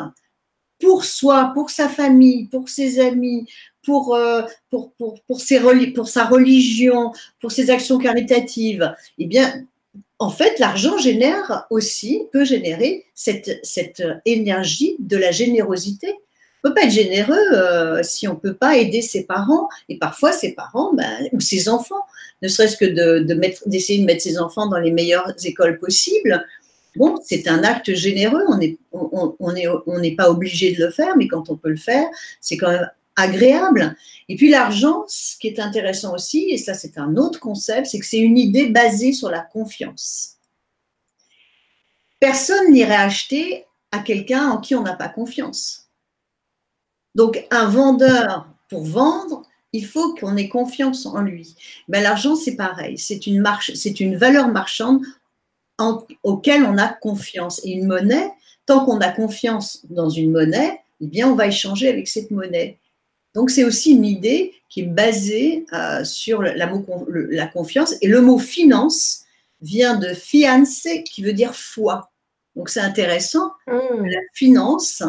pour 0.79 1.05
soi, 1.05 1.51
pour 1.55 1.71
sa 1.71 1.89
famille, 1.89 2.47
pour 2.47 2.69
ses 2.69 3.01
amis, 3.01 3.47
pour, 3.83 4.15
euh, 4.15 4.43
pour, 4.71 4.93
pour, 4.93 5.21
pour 5.23 5.41
sa 5.41 6.25
religion, 6.27 7.13
pour 7.41 7.53
ses 7.53 7.71
actions 7.71 7.99
caritatives, 7.99 8.95
eh 9.19 9.27
bien, 9.27 9.67
en 10.21 10.29
fait, 10.29 10.59
l'argent 10.59 10.99
génère 10.99 11.67
aussi, 11.71 12.25
peut 12.31 12.45
générer 12.45 13.07
cette, 13.15 13.59
cette 13.63 14.03
énergie 14.27 14.97
de 14.99 15.17
la 15.17 15.33
générosité. 15.33 16.09
On 16.63 16.69
ne 16.69 16.75
peut 16.75 16.75
pas 16.75 16.87
être 16.87 16.93
généreux 16.93 17.55
euh, 17.55 18.03
si 18.03 18.29
on 18.29 18.35
ne 18.35 18.39
peut 18.39 18.55
pas 18.55 18.77
aider 18.77 19.01
ses 19.01 19.25
parents, 19.25 19.67
et 19.89 19.99
parfois 19.99 20.33
ses 20.33 20.53
parents 20.53 20.93
ben, 20.93 21.27
ou 21.33 21.41
ses 21.41 21.71
enfants, 21.71 22.03
ne 22.43 22.49
serait-ce 22.49 22.77
que 22.77 22.85
d'essayer 22.85 23.25
de, 23.25 23.35
mettre, 23.35 23.67
de 23.67 24.05
mettre 24.05 24.23
ses 24.23 24.39
enfants 24.39 24.67
dans 24.67 24.79
les 24.79 24.93
meilleures 24.93 25.33
écoles 25.43 25.79
possibles. 25.79 26.45
Bon, 26.97 27.19
c'est 27.25 27.49
un 27.49 27.65
acte 27.65 27.95
généreux, 27.95 28.43
on 28.49 28.59
n'est 28.59 28.77
on 28.93 29.55
est, 29.57 29.69
on 29.69 30.17
pas 30.17 30.29
obligé 30.29 30.73
de 30.73 30.85
le 30.85 30.91
faire, 30.91 31.17
mais 31.17 31.29
quand 31.29 31.49
on 31.49 31.57
peut 31.57 31.71
le 31.71 31.77
faire, 31.77 32.07
c'est 32.43 32.59
quand 32.59 32.71
même 32.71 32.91
agréable. 33.21 33.97
Et 34.29 34.37
puis 34.37 34.51
l'argent, 34.51 35.05
ce 35.09 35.37
qui 35.39 35.49
est 35.49 35.61
intéressant 35.61 36.15
aussi, 36.15 36.51
et 36.51 36.59
ça 36.59 36.75
c'est 36.75 36.99
un 36.99 37.17
autre 37.17 37.41
concept, 37.41 37.87
c'est 37.87 37.99
que 37.99 38.07
c'est 38.07 38.19
une 38.19 38.39
idée 38.39 38.69
basée 38.69 39.13
sur 39.13 39.31
la 39.31 39.41
confiance. 39.41 40.37
Personne 42.19 42.73
n'irait 42.73 42.95
acheter 42.97 43.65
à 43.93 43.99
quelqu'un 43.99 44.49
en 44.51 44.59
qui 44.59 44.75
on 44.75 44.83
n'a 44.83 44.95
pas 44.95 45.09
confiance. 45.09 45.89
Donc 47.15 47.47
un 47.51 47.67
vendeur, 47.67 48.47
pour 48.69 48.85
vendre, 48.85 49.43
il 49.73 49.87
faut 49.87 50.15
qu'on 50.15 50.37
ait 50.37 50.49
confiance 50.49 51.07
en 51.07 51.21
lui. 51.21 51.55
Ben, 51.89 52.03
l'argent, 52.03 52.35
c'est 52.35 52.57
pareil, 52.57 52.99
c'est 52.99 53.27
une, 53.27 53.41
marche, 53.41 53.73
une 54.01 54.17
valeur 54.17 54.49
marchande 54.49 55.03
auquel 56.23 56.65
on 56.65 56.77
a 56.79 56.89
confiance. 56.89 57.61
Et 57.65 57.71
une 57.71 57.87
monnaie, 57.87 58.31
tant 58.67 58.85
qu'on 58.85 59.01
a 59.01 59.09
confiance 59.09 59.81
dans 59.89 60.11
une 60.11 60.33
monnaie, 60.33 60.81
eh 61.01 61.07
bien, 61.07 61.29
on 61.29 61.35
va 61.35 61.47
échanger 61.47 61.89
avec 61.89 62.09
cette 62.09 62.31
monnaie. 62.31 62.79
Donc, 63.35 63.51
c'est 63.51 63.65
aussi 63.65 63.93
une 63.93 64.05
idée 64.05 64.55
qui 64.69 64.81
est 64.81 64.87
basée 64.87 65.67
euh, 65.73 66.05
sur 66.05 66.43
la, 66.43 66.55
la, 66.55 67.47
confiance. 67.47 67.95
Et 68.01 68.09
le 68.09 68.21
mot 68.21 68.39
finance 68.39 69.25
vient 69.61 69.97
de 69.97 70.09
fiance, 70.09 70.87
qui 71.05 71.23
veut 71.23 71.33
dire 71.33 71.55
foi. 71.55 72.11
Donc, 72.57 72.69
c'est 72.69 72.81
intéressant. 72.81 73.53
Mmh. 73.67 74.07
La 74.07 74.21
finance, 74.33 75.03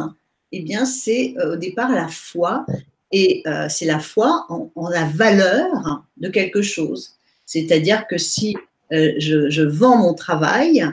eh 0.52 0.62
bien, 0.62 0.86
c'est 0.86 1.36
euh, 1.38 1.54
au 1.54 1.56
départ 1.56 1.92
la 1.92 2.08
foi. 2.08 2.66
Et 3.12 3.44
euh, 3.46 3.68
c'est 3.70 3.86
la 3.86 4.00
foi 4.00 4.46
en, 4.50 4.90
la 4.90 5.06
valeur 5.06 6.06
de 6.18 6.30
quelque 6.30 6.62
chose. 6.62 7.18
C'est-à-dire 7.46 8.08
que 8.08 8.18
si 8.18 8.56
je, 8.90 9.62
vends 9.64 9.98
mon 9.98 10.14
travail, 10.14 10.86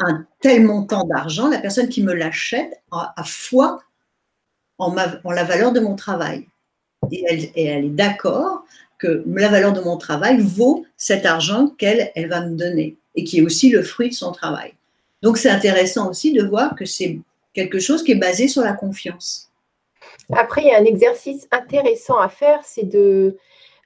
un 0.00 0.26
tel 0.40 0.64
montant 0.64 1.04
d'argent, 1.04 1.48
la 1.48 1.58
personne 1.58 1.88
qui 1.88 2.02
me 2.02 2.14
l'achète 2.14 2.80
a, 2.90 3.22
foi 3.24 3.82
en, 4.78 4.96
en 5.24 5.30
la 5.30 5.44
valeur 5.44 5.72
de 5.72 5.80
mon 5.80 5.94
travail 5.94 6.46
et 7.10 7.24
elle, 7.56 7.84
est 7.84 7.88
d'accord 7.88 8.64
que 8.98 9.22
la 9.26 9.48
valeur 9.48 9.72
de 9.72 9.80
mon 9.80 9.96
travail 9.96 10.38
vaut 10.40 10.84
cet 10.96 11.24
argent 11.26 11.68
qu'elle 11.78 12.10
elle 12.14 12.28
va 12.28 12.40
me 12.40 12.56
donner 12.56 12.96
et 13.14 13.24
qui 13.24 13.38
est 13.38 13.42
aussi 13.42 13.70
le 13.70 13.82
fruit 13.82 14.10
de 14.10 14.14
son 14.14 14.32
travail. 14.32 14.74
Donc 15.22 15.38
c'est 15.38 15.50
intéressant 15.50 16.10
aussi 16.10 16.32
de 16.32 16.42
voir 16.42 16.74
que 16.74 16.84
c'est 16.84 17.18
quelque 17.54 17.78
chose 17.78 18.02
qui 18.02 18.12
est 18.12 18.16
basé 18.16 18.48
sur 18.48 18.62
la 18.62 18.72
confiance. 18.72 19.50
Après, 20.32 20.62
il 20.62 20.68
y 20.68 20.72
a 20.72 20.78
un 20.78 20.84
exercice 20.84 21.48
intéressant 21.50 22.18
à 22.18 22.28
faire, 22.28 22.60
c'est 22.62 22.84
de, 22.84 23.36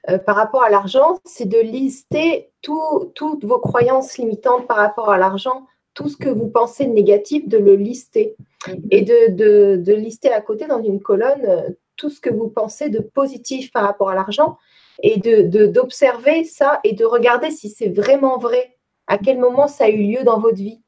euh, 0.09 0.17
par 0.17 0.35
rapport 0.35 0.63
à 0.63 0.69
l'argent, 0.69 1.19
c'est 1.25 1.47
de 1.47 1.59
lister 1.59 2.49
toutes 2.61 3.45
vos 3.45 3.59
croyances 3.59 4.17
limitantes 4.17 4.67
par 4.67 4.77
rapport 4.77 5.09
à 5.09 5.17
l'argent, 5.17 5.65
tout 5.93 6.09
ce 6.09 6.17
que 6.17 6.29
vous 6.29 6.47
pensez 6.47 6.85
de 6.85 6.91
négatif, 6.91 7.47
de 7.47 7.57
le 7.57 7.75
lister. 7.75 8.35
Mm-hmm. 8.67 8.87
Et 8.91 9.01
de, 9.01 9.77
de, 9.77 9.93
lister 9.93 10.31
à 10.31 10.41
côté 10.41 10.67
dans 10.67 10.83
une 10.83 11.01
colonne 11.01 11.45
euh, 11.45 11.69
tout 11.95 12.09
ce 12.09 12.19
que 12.19 12.29
vous 12.29 12.49
pensez 12.49 12.89
de 12.89 12.99
positif 12.99 13.71
par 13.71 13.83
rapport 13.83 14.09
à 14.09 14.15
l'argent 14.15 14.57
et 15.01 15.17
d'observer 15.19 16.43
ça 16.43 16.79
et 16.83 16.93
de 16.93 17.05
regarder 17.05 17.51
si 17.51 17.69
c'est 17.69 17.89
vraiment 17.89 18.37
vrai, 18.37 18.77
à 19.07 19.17
quel 19.17 19.39
moment 19.39 19.67
ça 19.67 19.85
a 19.85 19.89
eu 19.89 20.03
lieu 20.03 20.23
dans 20.23 20.39
votre 20.39 20.57
vie. 20.57 20.81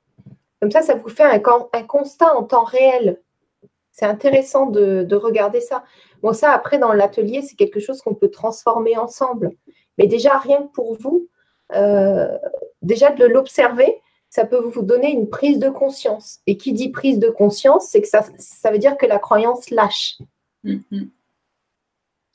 Comme 0.62 0.72
ça, 0.72 0.82
ça 0.82 0.96
vous 0.96 1.10
fait 1.10 1.24
un, 1.24 1.40
constat 1.84 2.36
en 2.36 2.44
temps 2.44 2.64
réel. 2.64 3.22
C'est 3.92 4.06
intéressant 4.06 4.68
de, 4.68 5.16
regarder 5.16 5.62
ça. 5.62 5.84
Bon, 6.22 6.34
ça, 6.34 6.52
après, 6.52 6.78
dans 6.78 6.94
l'atelier, 6.94 7.42
c'est 7.42 7.56
quelque 7.56 7.80
chose 7.80 8.02
qu'on 8.02 8.16
peut 8.16 8.30
transformer 8.30 8.98
ensemble. 8.98 9.52
Mais 9.98 10.08
déjà, 10.08 10.38
rien 10.38 10.64
que 10.64 10.72
pour 10.72 10.96
vous, 10.96 11.28
euh, 11.74 12.38
déjà 12.82 13.12
de 13.12 13.26
l'observer, 13.26 14.02
ça 14.30 14.46
peut 14.46 14.60
vous 14.60 14.82
donner 14.82 15.12
une 15.12 15.30
prise 15.30 15.60
de 15.60 15.70
conscience. 15.70 16.40
Et 16.48 16.58
qui 16.58 16.74
dit 16.74 16.90
prise 16.90 17.20
de 17.20 17.30
conscience, 17.30 17.88
c'est 17.88 18.02
que 18.02 18.08
ça 18.08 18.72
veut 18.72 18.80
dire 18.80 18.98
que 18.98 19.06
la 19.06 19.20
croyance 19.20 19.70
lâche. 19.70 20.18
Mm-hmm. 20.66 21.08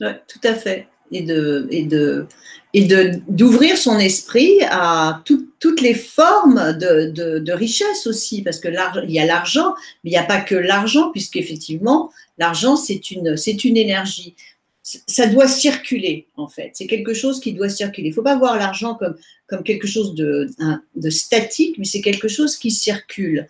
tout 0.00 0.40
à 0.44 0.54
fait. 0.54 0.88
Et 1.12 1.22
de 1.22 1.66
et 1.70 1.84
de 1.84 2.26
et 2.72 2.84
de 2.84 3.20
d'ouvrir 3.28 3.76
son 3.76 3.98
esprit 3.98 4.58
à 4.62 5.22
toutes 5.24 5.80
les 5.80 5.94
formes 5.94 6.78
de, 6.78 7.38
de, 7.38 7.52
richesse 7.52 8.06
aussi, 8.06 8.42
parce 8.42 8.60
que 8.60 8.68
il 9.04 9.10
y 9.10 9.18
a 9.18 9.26
l'argent, 9.26 9.74
mais 10.04 10.10
il 10.10 10.12
n'y 10.12 10.18
a 10.18 10.24
pas 10.24 10.40
que 10.40 10.54
l'argent, 10.54 11.10
puisqu'effectivement, 11.10 12.10
l'argent, 12.38 12.76
c'est 12.76 13.10
une, 13.10 13.36
c'est 13.36 13.64
une 13.64 13.76
énergie. 13.76 14.36
Ça 14.82 15.26
doit 15.26 15.48
circuler, 15.48 16.26
en 16.36 16.48
fait. 16.48 16.70
C'est 16.74 16.86
quelque 16.86 17.12
chose 17.12 17.40
qui 17.40 17.52
doit 17.52 17.68
circuler. 17.68 18.08
Il 18.08 18.10
ne 18.10 18.14
faut 18.14 18.22
pas 18.22 18.38
voir 18.38 18.56
l'argent 18.56 18.94
comme, 18.94 19.16
comme 19.46 19.62
quelque 19.62 19.86
chose 19.86 20.14
de, 20.14 20.48
de 20.96 21.10
statique, 21.10 21.76
mais 21.78 21.84
c'est 21.84 22.00
quelque 22.00 22.28
chose 22.28 22.56
qui 22.56 22.70
circule. 22.70 23.46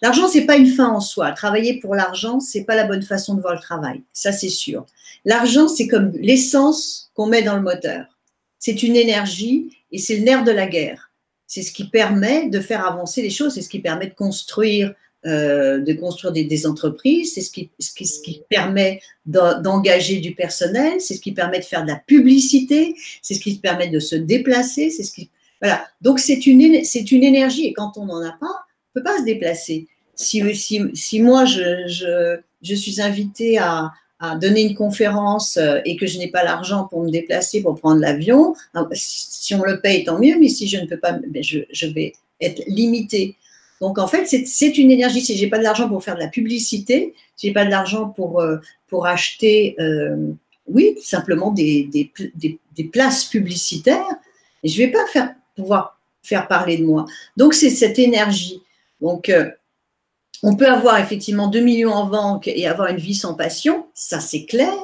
L'argent, 0.00 0.28
c'est 0.28 0.46
pas 0.46 0.56
une 0.56 0.66
fin 0.66 0.88
en 0.88 1.00
soi. 1.00 1.32
Travailler 1.32 1.80
pour 1.80 1.94
l'argent, 1.94 2.40
c'est 2.40 2.64
pas 2.64 2.76
la 2.76 2.84
bonne 2.84 3.02
façon 3.02 3.34
de 3.34 3.40
voir 3.40 3.54
le 3.54 3.60
travail. 3.60 4.02
Ça, 4.12 4.32
c'est 4.32 4.48
sûr. 4.48 4.86
L'argent, 5.24 5.68
c'est 5.68 5.88
comme 5.88 6.12
l'essence 6.12 7.10
qu'on 7.14 7.26
met 7.26 7.42
dans 7.42 7.56
le 7.56 7.62
moteur. 7.62 8.06
C'est 8.58 8.82
une 8.82 8.96
énergie 8.96 9.70
et 9.90 9.98
c'est 9.98 10.16
le 10.16 10.22
nerf 10.22 10.44
de 10.44 10.52
la 10.52 10.66
guerre. 10.66 11.10
C'est 11.46 11.62
ce 11.62 11.72
qui 11.72 11.88
permet 11.88 12.48
de 12.48 12.60
faire 12.60 12.86
avancer 12.86 13.22
les 13.22 13.30
choses. 13.30 13.54
C'est 13.54 13.62
ce 13.62 13.68
qui 13.68 13.80
permet 13.80 14.06
de 14.06 14.14
construire, 14.14 14.94
euh, 15.26 15.78
de 15.80 15.92
construire 15.94 16.32
des, 16.32 16.66
entreprises. 16.66 17.34
C'est 17.34 17.40
ce 17.40 17.50
qui, 17.50 17.70
ce 17.80 17.92
qui, 17.92 18.06
ce 18.06 18.20
qui 18.20 18.42
permet 18.48 19.00
d'engager 19.26 20.20
du 20.20 20.34
personnel. 20.34 21.00
C'est 21.00 21.14
ce 21.14 21.20
qui 21.20 21.32
permet 21.32 21.58
de 21.58 21.64
faire 21.64 21.82
de 21.82 21.88
la 21.88 21.96
publicité. 21.96 22.94
C'est 23.22 23.34
ce 23.34 23.40
qui 23.40 23.56
permet 23.56 23.88
de 23.88 23.98
se 23.98 24.14
déplacer. 24.14 24.90
C'est 24.90 25.04
ce 25.04 25.12
qui, 25.12 25.30
voilà. 25.60 25.86
Donc 26.02 26.20
c'est 26.20 26.46
une, 26.46 26.84
c'est 26.84 27.10
une 27.10 27.24
énergie 27.24 27.66
et 27.66 27.72
quand 27.72 27.96
on 27.96 28.04
n'en 28.04 28.22
a 28.22 28.32
pas, 28.32 28.67
peut 28.98 29.04
pas 29.04 29.18
se 29.18 29.24
déplacer. 29.24 29.86
Si, 30.14 30.42
moi, 31.20 31.44
je, 31.44 32.40
suis 32.62 33.00
invitée 33.00 33.58
à, 33.58 33.92
donner 34.40 34.62
une 34.62 34.74
conférence 34.74 35.58
euh, 35.58 35.78
et 35.84 35.96
que 35.96 36.04
je 36.04 36.18
n'ai 36.18 36.26
pas 36.26 36.42
l'argent 36.42 36.88
pour 36.90 37.04
me 37.04 37.08
déplacer, 37.08 37.62
pour 37.62 37.76
prendre 37.76 38.00
l'avion, 38.00 38.52
hein, 38.74 38.88
si 38.92 39.54
on 39.54 39.62
le 39.62 39.80
paye, 39.80 40.02
tant 40.02 40.18
mieux, 40.18 40.36
mais 40.40 40.48
si 40.48 40.66
je 40.66 40.76
ne 40.76 40.86
peux 40.86 40.96
pas, 40.96 41.12
ben, 41.12 41.40
je, 41.40 41.86
vais 41.86 42.14
être 42.40 42.60
limitée. 42.66 43.36
Donc 43.80 43.96
en 43.96 44.08
fait, 44.08 44.26
c'est 44.26 44.76
une 44.76 44.90
énergie. 44.90 45.20
Si 45.20 45.36
j'ai 45.36 45.46
pas 45.46 45.58
de 45.58 45.62
l'argent 45.62 45.88
pour 45.88 46.02
faire 46.02 46.16
de 46.16 46.20
la 46.20 46.26
publicité, 46.26 47.14
si 47.36 47.46
j'ai 47.46 47.52
pas 47.52 47.64
de 47.64 47.70
l'argent 47.70 48.08
pour, 48.08 48.40
euh, 48.40 48.56
pour 48.88 49.06
acheter, 49.06 49.76
euh, 49.78 50.32
oui, 50.66 50.96
simplement 51.00 51.52
des, 51.52 51.88
des, 51.92 52.84
places 52.92 53.24
publicitaires, 53.24 54.16
je 54.64 54.76
vais 54.78 54.88
pas 54.88 55.04
pouvoir 55.54 55.98
faire 56.24 56.48
parler 56.48 56.76
de 56.76 56.84
moi. 56.84 57.06
Donc 57.36 57.54
c'est 57.54 57.70
cette 57.70 58.00
énergie. 58.00 58.62
Donc, 59.00 59.28
euh, 59.28 59.50
on 60.42 60.56
peut 60.56 60.68
avoir 60.68 60.98
effectivement 60.98 61.48
2 61.48 61.60
millions 61.60 61.92
en 61.92 62.06
banque 62.06 62.48
et 62.48 62.66
avoir 62.66 62.88
une 62.88 62.98
vie 62.98 63.14
sans 63.14 63.34
passion, 63.34 63.86
ça 63.94 64.20
c'est 64.20 64.44
clair, 64.44 64.76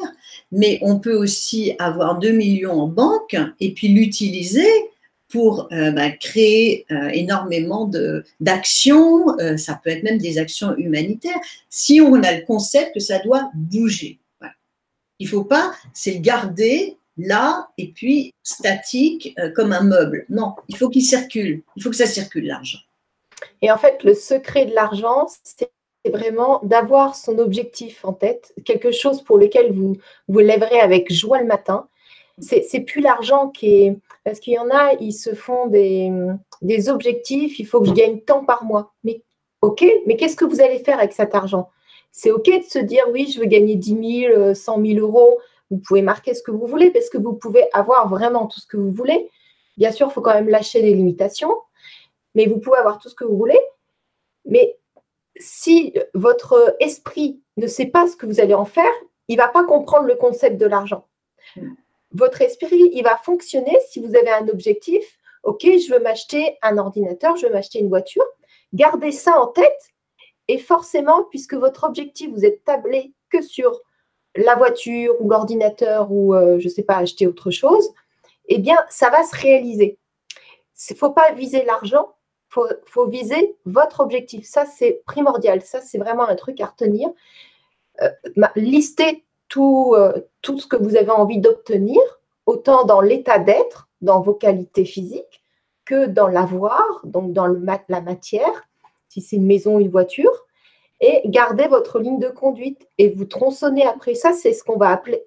mais 0.50 0.78
on 0.82 0.98
peut 0.98 1.14
aussi 1.14 1.74
avoir 1.78 2.18
2 2.18 2.30
millions 2.32 2.80
en 2.80 2.88
banque 2.88 3.36
et 3.60 3.72
puis 3.72 3.88
l'utiliser 3.88 4.68
pour 5.28 5.68
euh, 5.72 5.90
bah, 5.92 6.10
créer 6.10 6.86
euh, 6.90 7.08
énormément 7.08 7.90
d'actions, 8.40 9.26
ça 9.56 9.80
peut 9.82 9.90
être 9.90 10.02
même 10.02 10.18
des 10.18 10.38
actions 10.38 10.76
humanitaires, 10.76 11.40
si 11.70 12.00
on 12.00 12.22
a 12.22 12.32
le 12.32 12.44
concept 12.44 12.94
que 12.94 13.00
ça 13.00 13.18
doit 13.20 13.50
bouger. 13.54 14.18
Il 15.20 15.26
ne 15.26 15.30
faut 15.30 15.44
pas, 15.44 15.72
c'est 15.92 16.14
le 16.14 16.20
garder 16.20 16.96
là 17.16 17.68
et 17.78 17.92
puis 17.92 18.34
statique 18.42 19.36
comme 19.54 19.72
un 19.72 19.84
meuble. 19.84 20.26
Non, 20.28 20.54
il 20.68 20.76
faut 20.76 20.88
qu'il 20.88 21.04
circule, 21.04 21.62
il 21.76 21.82
faut 21.82 21.90
que 21.90 21.96
ça 21.96 22.06
circule 22.06 22.46
l'argent. 22.46 22.80
Et 23.64 23.70
en 23.70 23.78
fait, 23.78 24.04
le 24.04 24.12
secret 24.12 24.66
de 24.66 24.74
l'argent, 24.74 25.26
c'est 25.42 25.70
vraiment 26.12 26.60
d'avoir 26.64 27.14
son 27.14 27.38
objectif 27.38 28.04
en 28.04 28.12
tête, 28.12 28.52
quelque 28.66 28.92
chose 28.92 29.22
pour 29.22 29.38
lequel 29.38 29.72
vous 29.72 29.96
vous 30.28 30.38
lèverez 30.40 30.80
avec 30.80 31.10
joie 31.10 31.40
le 31.40 31.46
matin. 31.46 31.88
C'est 32.38 32.80
plus 32.80 33.00
l'argent 33.00 33.48
qui 33.48 33.74
est. 33.74 33.96
Parce 34.22 34.38
qu'il 34.38 34.52
y 34.52 34.58
en 34.58 34.68
a, 34.68 34.92
ils 35.00 35.14
se 35.14 35.34
font 35.34 35.66
des, 35.68 36.12
des 36.60 36.90
objectifs, 36.90 37.58
il 37.58 37.66
faut 37.66 37.80
que 37.80 37.86
je 37.86 37.94
gagne 37.94 38.20
tant 38.20 38.44
par 38.44 38.64
mois. 38.64 38.92
Mais 39.02 39.22
OK, 39.62 39.82
mais 40.04 40.16
qu'est-ce 40.16 40.36
que 40.36 40.44
vous 40.44 40.60
allez 40.60 40.80
faire 40.80 40.98
avec 40.98 41.14
cet 41.14 41.34
argent? 41.34 41.70
C'est 42.12 42.32
OK 42.32 42.44
de 42.44 42.64
se 42.68 42.78
dire 42.78 43.04
oui, 43.14 43.32
je 43.32 43.40
veux 43.40 43.46
gagner 43.46 43.76
10 43.76 44.26
000, 44.28 44.54
100 44.54 44.84
000 44.84 44.98
euros. 44.98 45.38
Vous 45.70 45.78
pouvez 45.78 46.02
marquer 46.02 46.34
ce 46.34 46.42
que 46.42 46.50
vous 46.50 46.66
voulez 46.66 46.90
parce 46.90 47.08
que 47.08 47.16
vous 47.16 47.32
pouvez 47.32 47.64
avoir 47.72 48.10
vraiment 48.10 48.46
tout 48.46 48.60
ce 48.60 48.66
que 48.66 48.76
vous 48.76 48.92
voulez. 48.92 49.30
Bien 49.78 49.90
sûr, 49.90 50.08
il 50.10 50.12
faut 50.12 50.20
quand 50.20 50.34
même 50.34 50.50
lâcher 50.50 50.82
des 50.82 50.92
limitations 50.92 51.54
mais 52.34 52.46
vous 52.46 52.58
pouvez 52.58 52.78
avoir 52.78 52.98
tout 52.98 53.08
ce 53.08 53.14
que 53.14 53.24
vous 53.24 53.36
voulez. 53.36 53.60
Mais 54.44 54.78
si 55.36 55.94
votre 56.14 56.76
esprit 56.80 57.40
ne 57.56 57.66
sait 57.66 57.86
pas 57.86 58.06
ce 58.06 58.16
que 58.16 58.26
vous 58.26 58.40
allez 58.40 58.54
en 58.54 58.64
faire, 58.64 58.92
il 59.28 59.36
ne 59.36 59.42
va 59.42 59.48
pas 59.48 59.64
comprendre 59.64 60.06
le 60.06 60.16
concept 60.16 60.58
de 60.58 60.66
l'argent. 60.66 61.06
Votre 62.12 62.42
esprit, 62.42 62.90
il 62.92 63.02
va 63.02 63.16
fonctionner 63.16 63.76
si 63.88 64.00
vous 64.00 64.14
avez 64.14 64.30
un 64.30 64.48
objectif. 64.48 65.18
Ok, 65.42 65.62
je 65.62 65.92
veux 65.92 66.00
m'acheter 66.00 66.56
un 66.62 66.78
ordinateur, 66.78 67.36
je 67.36 67.46
veux 67.46 67.52
m'acheter 67.52 67.80
une 67.80 67.88
voiture. 67.88 68.24
Gardez 68.72 69.12
ça 69.12 69.40
en 69.40 69.48
tête. 69.48 69.92
Et 70.46 70.58
forcément, 70.58 71.24
puisque 71.24 71.54
votre 71.54 71.84
objectif, 71.84 72.30
vous 72.30 72.44
êtes 72.44 72.64
tablé 72.64 73.12
que 73.30 73.40
sur 73.40 73.80
la 74.36 74.56
voiture 74.56 75.14
ou 75.20 75.30
l'ordinateur 75.30 76.10
ou, 76.10 76.34
euh, 76.34 76.58
je 76.58 76.64
ne 76.64 76.70
sais 76.70 76.82
pas, 76.82 76.96
acheter 76.96 77.26
autre 77.26 77.50
chose, 77.50 77.88
eh 78.46 78.58
bien, 78.58 78.76
ça 78.90 79.10
va 79.10 79.24
se 79.24 79.34
réaliser. 79.36 79.98
Il 80.90 80.92
ne 80.92 80.98
faut 80.98 81.12
pas 81.12 81.32
viser 81.32 81.64
l'argent, 81.64 82.13
il 82.56 82.76
faut, 82.86 83.06
viser 83.06 83.56
votre 83.64 84.00
objectif. 84.00 84.46
Ça, 84.46 84.64
c'est 84.64 85.02
primordial. 85.06 85.62
Ça, 85.62 85.80
c'est 85.80 85.98
vraiment 85.98 86.28
un 86.28 86.34
truc 86.34 86.60
à 86.60 86.66
retenir. 86.66 87.08
Euh, 88.02 88.10
listez 88.56 89.24
tout, 89.48 89.94
euh, 89.96 90.12
tout 90.42 90.58
ce 90.58 90.66
que 90.66 90.76
vous 90.76 90.96
avez 90.96 91.10
envie 91.10 91.38
d'obtenir, 91.38 92.00
autant 92.46 92.84
dans 92.84 93.00
l'état 93.00 93.38
d'être, 93.38 93.88
dans 94.00 94.20
vos 94.20 94.34
qualités 94.34 94.84
physiques, 94.84 95.42
que 95.84 96.06
dans 96.06 96.28
l'avoir, 96.28 97.00
donc 97.04 97.32
dans 97.32 97.46
le, 97.46 97.64
la 97.88 98.00
matière, 98.00 98.68
si 99.08 99.20
c'est 99.20 99.36
une 99.36 99.46
maison, 99.46 99.78
une 99.78 99.90
voiture, 99.90 100.32
et 101.00 101.22
gardez 101.26 101.66
votre 101.66 101.98
ligne 101.98 102.18
de 102.18 102.28
conduite 102.28 102.88
et 102.98 103.10
vous 103.10 103.24
tronçonnez 103.24 103.86
après 103.86 104.14
ça. 104.14 104.32
C'est 104.32 104.52
ce 104.52 104.64
qu'on 104.64 104.78
va 104.78 104.90
appeler, 104.90 105.24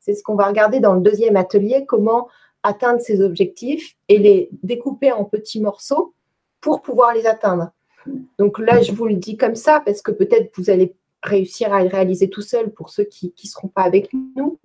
c'est 0.00 0.14
ce 0.14 0.22
qu'on 0.22 0.34
va 0.34 0.46
regarder 0.46 0.80
dans 0.80 0.94
le 0.94 1.00
deuxième 1.00 1.36
atelier, 1.36 1.84
comment 1.86 2.28
atteindre 2.62 3.00
ces 3.00 3.20
objectifs 3.20 3.96
et 4.08 4.18
les 4.18 4.48
découper 4.62 5.12
en 5.12 5.24
petits 5.24 5.60
morceaux 5.60 6.14
pour 6.60 6.82
pouvoir 6.82 7.14
les 7.14 7.26
atteindre. 7.26 7.70
Donc 8.38 8.58
là, 8.58 8.80
je 8.82 8.92
vous 8.92 9.06
le 9.06 9.14
dis 9.14 9.36
comme 9.36 9.56
ça 9.56 9.82
parce 9.84 10.02
que 10.02 10.10
peut-être 10.10 10.52
vous 10.56 10.70
allez 10.70 10.94
réussir 11.22 11.72
à 11.72 11.82
le 11.82 11.88
réaliser 11.88 12.28
tout 12.28 12.42
seul 12.42 12.70
pour 12.70 12.90
ceux 12.90 13.04
qui 13.04 13.32
ne 13.42 13.48
seront 13.48 13.68
pas 13.68 13.82
avec 13.82 14.10
nous. 14.12 14.58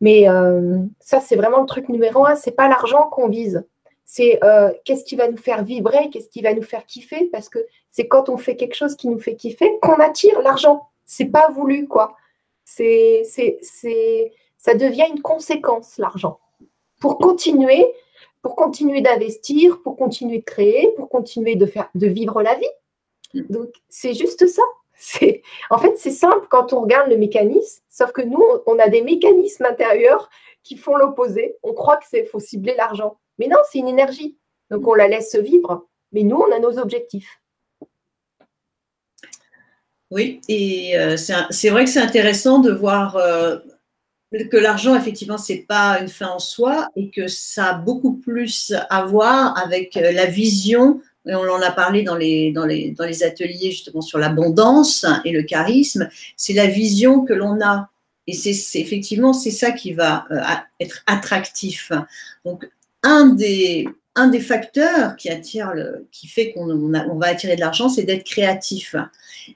Mais 0.00 0.28
euh, 0.28 0.78
ça, 1.00 1.20
c'est 1.20 1.36
vraiment 1.36 1.60
le 1.60 1.66
truc 1.66 1.88
numéro 1.88 2.24
un. 2.24 2.36
C'est 2.36 2.52
pas 2.52 2.68
l'argent 2.68 3.08
qu'on 3.10 3.28
vise. 3.28 3.64
C'est 4.04 4.42
euh, 4.42 4.72
qu'est-ce 4.84 5.04
qui 5.04 5.16
va 5.16 5.28
nous 5.28 5.36
faire 5.36 5.64
vibrer, 5.64 6.08
qu'est-ce 6.10 6.28
qui 6.28 6.40
va 6.40 6.54
nous 6.54 6.62
faire 6.62 6.86
kiffer, 6.86 7.26
parce 7.30 7.50
que 7.50 7.58
c'est 7.90 8.08
quand 8.08 8.30
on 8.30 8.38
fait 8.38 8.56
quelque 8.56 8.74
chose 8.74 8.96
qui 8.96 9.08
nous 9.08 9.18
fait 9.18 9.36
kiffer 9.36 9.78
qu'on 9.82 9.96
attire 9.96 10.40
l'argent. 10.40 10.88
C'est 11.04 11.26
pas 11.26 11.50
voulu, 11.50 11.86
quoi. 11.86 12.16
C'est, 12.64 13.22
c'est, 13.24 13.58
c'est, 13.60 14.32
ça 14.56 14.74
devient 14.74 15.06
une 15.14 15.20
conséquence, 15.20 15.98
l'argent. 15.98 16.38
Pour 16.98 17.18
continuer, 17.18 17.86
pour 18.42 18.56
continuer 18.56 19.00
d'investir, 19.00 19.80
pour 19.82 19.96
continuer 19.96 20.38
de 20.38 20.44
créer, 20.44 20.92
pour 20.96 21.08
continuer 21.08 21.56
de 21.56 22.06
vivre 22.06 22.42
la 22.42 22.54
vie. 22.54 23.42
Donc, 23.48 23.70
c'est 23.88 24.14
juste 24.14 24.46
ça. 24.46 24.62
En 25.70 25.78
fait, 25.78 25.96
c'est 25.96 26.10
simple 26.10 26.46
quand 26.50 26.72
on 26.72 26.80
regarde 26.80 27.08
le 27.08 27.16
mécanisme, 27.16 27.82
sauf 27.88 28.12
que 28.12 28.22
nous, 28.22 28.42
on 28.66 28.78
a 28.78 28.88
des 28.88 29.02
mécanismes 29.02 29.64
intérieurs 29.64 30.28
qui 30.64 30.76
font 30.76 30.96
l'opposé. 30.96 31.56
On 31.62 31.72
croit 31.72 31.96
que 31.96 32.04
c'est 32.08 32.24
faut 32.24 32.40
cibler 32.40 32.74
l'argent, 32.74 33.18
mais 33.38 33.46
non, 33.46 33.58
c'est 33.70 33.78
une 33.78 33.88
énergie. 33.88 34.36
Donc 34.70 34.86
on 34.86 34.94
la 34.94 35.08
laisse 35.08 35.36
vivre, 35.36 35.86
mais 36.12 36.22
nous, 36.22 36.36
on 36.36 36.52
a 36.52 36.58
nos 36.58 36.78
objectifs. 36.78 37.40
Oui, 40.10 40.40
et 40.48 40.98
euh, 40.98 41.16
c'est 41.16 41.68
vrai 41.68 41.84
que 41.84 41.90
c'est 41.90 42.00
intéressant 42.00 42.60
de 42.60 42.72
voir 42.72 43.16
euh, 43.16 43.58
que 44.30 44.56
l'argent, 44.56 44.94
effectivement, 44.94 45.38
c'est 45.38 45.64
pas 45.66 45.98
une 46.00 46.08
fin 46.08 46.28
en 46.28 46.38
soi 46.38 46.88
et 46.96 47.10
que 47.10 47.28
ça 47.28 47.70
a 47.70 47.74
beaucoup 47.74 48.14
plus 48.14 48.74
à 48.90 49.04
voir 49.04 49.56
avec 49.58 49.96
euh, 49.96 50.12
la 50.12 50.26
vision 50.26 51.00
et 51.28 51.34
on 51.34 51.42
en 51.42 51.60
a 51.60 51.70
parlé 51.70 52.02
dans 52.02 52.16
les, 52.16 52.52
dans 52.52 52.64
les, 52.64 52.92
dans 52.92 53.04
les 53.04 53.22
ateliers 53.22 53.70
justement 53.70 54.00
sur 54.00 54.18
l'abondance 54.18 55.04
et 55.24 55.32
le 55.32 55.42
charisme, 55.42 56.08
c'est 56.36 56.54
la 56.54 56.66
vision 56.66 57.24
que 57.24 57.34
l'on 57.34 57.60
a. 57.60 57.90
Et 58.26 58.32
c'est 58.32 58.80
effectivement, 58.80 59.32
c'est 59.32 59.50
ça 59.50 59.72
qui 59.72 59.92
va 59.92 60.26
euh, 60.30 60.40
être 60.80 61.02
attractif. 61.06 61.92
Donc, 62.44 62.68
un 63.02 63.26
des, 63.26 63.88
un 64.14 64.28
des 64.28 64.40
facteurs 64.40 65.16
qui 65.16 65.30
attire, 65.30 65.72
le, 65.72 66.06
qui 66.12 66.28
fait 66.28 66.52
qu'on 66.52 66.68
on 66.70 67.18
va 67.18 67.26
attirer 67.26 67.56
de 67.56 67.60
l'argent, 67.60 67.88
c'est 67.88 68.02
d'être 68.02 68.24
créatif, 68.24 68.96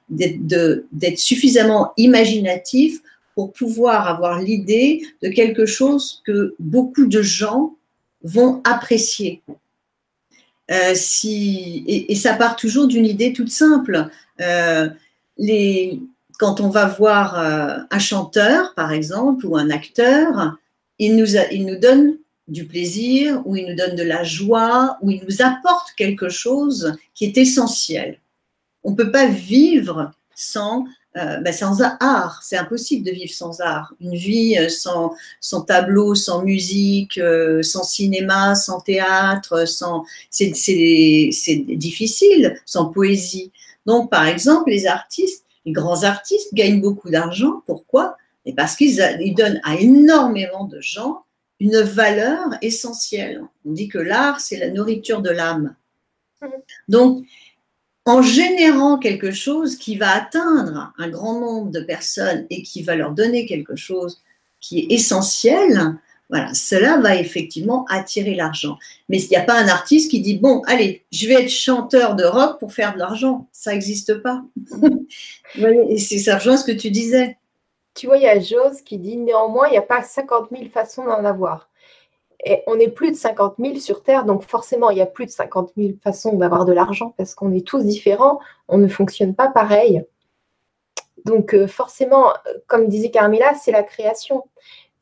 d'être 0.08 1.18
suffisamment 1.18 1.92
imaginatif 1.96 3.00
pour 3.34 3.52
pouvoir 3.52 4.08
avoir 4.08 4.40
l'idée 4.40 5.02
de 5.22 5.28
quelque 5.28 5.66
chose 5.66 6.22
que 6.24 6.54
beaucoup 6.58 7.06
de 7.06 7.22
gens 7.22 7.76
vont 8.22 8.60
apprécier. 8.64 9.42
Euh, 10.70 10.92
si, 10.94 11.84
et, 11.86 12.14
ça 12.14 12.34
part 12.34 12.56
toujours 12.56 12.86
d'une 12.86 13.04
idée 13.04 13.32
toute 13.32 13.50
simple. 13.50 14.08
Euh, 14.40 14.88
quand 16.38 16.60
on 16.60 16.68
va 16.68 16.86
voir 16.86 17.38
euh, 17.38 17.78
un 17.90 17.98
chanteur, 17.98 18.74
par 18.74 18.92
exemple, 18.92 19.46
ou 19.46 19.56
un 19.56 19.70
acteur, 19.70 20.56
il 20.98 21.16
nous, 21.16 21.36
il 21.50 21.66
nous 21.66 21.78
donne 21.78 22.16
du 22.48 22.66
plaisir, 22.66 23.42
ou 23.44 23.56
il 23.56 23.66
nous 23.66 23.76
donne 23.76 23.96
de 23.96 24.02
la 24.02 24.24
joie, 24.24 24.98
ou 25.02 25.10
il 25.10 25.22
nous 25.24 25.42
apporte 25.42 25.92
quelque 25.96 26.28
chose 26.28 26.96
qui 27.14 27.24
est 27.24 27.36
essentiel. 27.38 28.18
On 28.84 28.92
ne 28.92 28.96
peut 28.96 29.10
pas 29.10 29.26
vivre 29.26 30.12
sans 30.34 30.84
euh, 31.18 31.36
ben, 31.38 31.52
sans 31.52 31.82
art. 32.00 32.40
C'est 32.42 32.56
impossible 32.56 33.04
de 33.04 33.10
vivre 33.10 33.32
sans 33.32 33.60
art. 33.60 33.92
Une 34.00 34.14
vie 34.14 34.56
euh, 34.58 34.70
sans, 34.70 35.14
sans 35.40 35.60
tableau, 35.60 36.14
sans 36.14 36.42
musique, 36.42 37.18
euh, 37.18 37.62
sans 37.62 37.84
cinéma, 37.84 38.54
sans 38.54 38.80
théâtre, 38.80 39.68
sans 39.68 40.04
c'est 40.30 40.50
difficile, 41.76 42.56
sans 42.64 42.86
poésie. 42.86 43.52
Donc, 43.84 44.10
par 44.10 44.26
exemple, 44.26 44.70
les 44.70 44.86
artistes, 44.86 45.44
les 45.66 45.72
grands 45.72 46.04
artistes 46.04 46.54
gagnent 46.54 46.80
beaucoup 46.80 47.10
d'argent. 47.10 47.62
Pourquoi? 47.66 48.16
Et 48.46 48.54
parce 48.54 48.74
qu'ils 48.74 48.98
ils 49.20 49.34
donnent 49.34 49.60
à 49.64 49.76
énormément 49.76 50.64
de 50.64 50.80
gens 50.80 51.24
une 51.60 51.80
valeur 51.80 52.40
essentielle. 52.62 53.42
On 53.66 53.72
dit 53.72 53.88
que 53.88 53.98
l'art, 53.98 54.40
c'est 54.40 54.56
la 54.56 54.70
nourriture 54.70 55.20
de 55.20 55.30
l'âme. 55.30 55.76
Mmh. 56.40 56.46
Donc, 56.88 57.26
en 58.04 58.22
générant 58.22 58.98
quelque 58.98 59.30
chose 59.30 59.76
qui 59.76 59.96
va 59.96 60.10
atteindre 60.10 60.92
un 60.98 61.08
grand 61.08 61.40
nombre 61.40 61.70
de 61.70 61.80
personnes 61.80 62.46
et 62.50 62.62
qui 62.62 62.82
va 62.82 62.96
leur 62.96 63.12
donner 63.12 63.46
quelque 63.46 63.76
chose 63.76 64.22
qui 64.60 64.80
est 64.80 64.94
essentiel, 64.94 65.98
voilà, 66.28 66.54
cela 66.54 66.98
va 66.98 67.16
effectivement 67.16 67.84
attirer 67.90 68.34
l'argent. 68.34 68.78
Mais 69.08 69.20
il 69.20 69.28
n'y 69.28 69.36
a 69.36 69.42
pas 69.42 69.58
un 69.58 69.68
artiste 69.68 70.10
qui 70.10 70.20
dit 70.20 70.38
bon, 70.38 70.62
allez, 70.66 71.04
je 71.12 71.28
vais 71.28 71.42
être 71.42 71.50
chanteur 71.50 72.16
de 72.16 72.24
rock 72.24 72.58
pour 72.58 72.72
faire 72.72 72.94
de 72.94 72.98
l'argent. 72.98 73.48
Ça 73.52 73.72
n'existe 73.72 74.14
pas. 74.22 74.42
et 75.56 75.98
c'est 75.98 76.18
ça 76.18 76.38
rejoint 76.38 76.56
ce 76.56 76.64
que 76.64 76.72
tu 76.72 76.90
disais. 76.90 77.36
Tu 77.94 78.06
vois, 78.06 78.16
il 78.16 78.22
y 78.22 78.28
a 78.28 78.40
Jose 78.40 78.80
qui 78.82 78.98
dit 78.98 79.18
néanmoins, 79.18 79.68
il 79.68 79.72
n'y 79.72 79.78
a 79.78 79.82
pas 79.82 80.02
50 80.02 80.48
000 80.50 80.70
façons 80.70 81.04
d'en 81.04 81.24
avoir. 81.24 81.68
On 82.66 82.78
est 82.78 82.88
plus 82.88 83.12
de 83.12 83.16
50 83.16 83.54
000 83.58 83.76
sur 83.76 84.02
Terre, 84.02 84.24
donc 84.24 84.42
forcément, 84.42 84.90
il 84.90 84.98
y 84.98 85.02
a 85.02 85.06
plus 85.06 85.26
de 85.26 85.30
50 85.30 85.72
000 85.76 85.92
façons 86.02 86.36
d'avoir 86.36 86.64
de 86.64 86.72
l'argent 86.72 87.14
parce 87.16 87.34
qu'on 87.34 87.52
est 87.52 87.66
tous 87.66 87.84
différents, 87.84 88.40
on 88.68 88.78
ne 88.78 88.88
fonctionne 88.88 89.34
pas 89.34 89.48
pareil. 89.48 90.04
Donc 91.24 91.54
euh, 91.54 91.68
forcément, 91.68 92.32
comme 92.66 92.88
disait 92.88 93.10
Carmela, 93.10 93.54
c'est 93.54 93.70
la 93.70 93.84
création. 93.84 94.44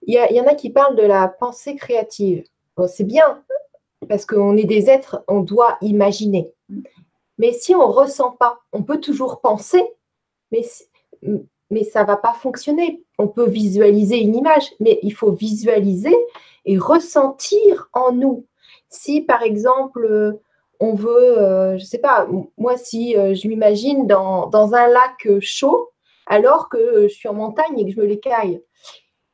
Il 0.03 0.15
y, 0.15 0.41
en 0.41 0.47
a 0.47 0.55
qui 0.55 0.71
parlent 0.71 0.97
de 0.97 1.03
la 1.03 1.29
pensée 1.29 1.77
créative. 1.77 2.45
c'est 2.89 3.05
bien, 3.05 3.43
parce 4.09 4.25
qu'on 4.25 4.57
est 4.57 4.65
des 4.65 4.89
êtres, 4.89 5.23
on 5.29 5.41
doit 5.41 5.77
imaginer. 5.83 6.51
Mais 7.39 7.53
si 7.53 7.75
on 7.75 7.87
ne 7.87 7.93
ressent 7.93 8.33
pas, 8.33 8.61
on 8.73 8.83
peut 8.83 9.01
toujours 9.01 9.41
penser, 9.41 9.83
mais, 10.53 10.63
mais 11.71 11.85
ça 11.85 12.03
ne 12.03 12.07
va 12.07 12.17
pas 12.17 12.33
fonctionner. 12.33 13.03
On 13.19 13.29
peut 13.29 13.49
visualiser 13.49 14.19
une 14.19 14.35
image, 14.35 14.73
mais 14.81 14.99
il 15.03 15.13
faut 15.13 15.33
visualiser 15.33 16.17
et 16.65 16.79
ressentir 16.79 17.89
en 17.93 18.13
nous. 18.13 18.47
Si 18.89 19.21
par 19.21 19.43
exemple, 19.43 20.05
euh, 20.05 20.33
on 20.81 20.95
veut, 20.95 21.39
euh, 21.39 21.79
je 21.79 21.83
ne 21.83 21.87
sais 21.87 21.99
pas, 21.99 22.27
moi 22.59 22.77
si 22.77 23.17
euh, 23.17 23.35
je 23.35 23.49
m'imagine 23.49 24.07
dans, 24.07 24.51
un 24.75 24.89
lac 24.89 25.29
chaud, 25.41 25.91
alors 26.27 26.69
que 26.69 27.09
je 27.09 27.15
suis 27.15 27.29
en 27.29 27.35
montagne 27.35 27.79
et 27.79 27.85
que 27.85 27.93
je 27.93 28.01
me 28.01 28.07
l'écaille, 28.07 28.63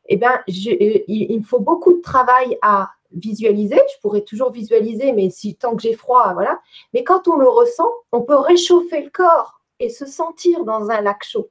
eh 0.09 0.17
bien, 0.17 0.41
il, 0.47 1.39
me 1.39 1.45
faut 1.45 1.59
beaucoup 1.59 1.93
de 1.93 2.01
travail 2.01 2.59
à 2.63 2.91
visualiser. 3.13 3.81
Je 3.95 4.01
pourrais 4.01 4.21
toujours 4.21 4.53
visualiser, 4.53 5.13
mais 5.13 5.31
si 5.31 5.57
tant 5.57 5.75
que 5.75 5.83
j'ai 5.83 5.95
froid, 5.95 6.33
voilà. 6.35 6.61
Mais 6.95 7.03
quand 7.03 7.27
on 7.27 7.37
le 7.37 7.49
ressent, 7.49 7.91
on 8.13 8.23
peut 8.23 8.37
réchauffer 8.37 9.03
le 9.03 9.11
corps 9.11 9.61
et 9.81 9.89
se 9.89 10.07
sentir 10.07 10.65
dans 10.65 10.91
un 10.91 11.01
lac 11.01 11.25
chaud. 11.25 11.51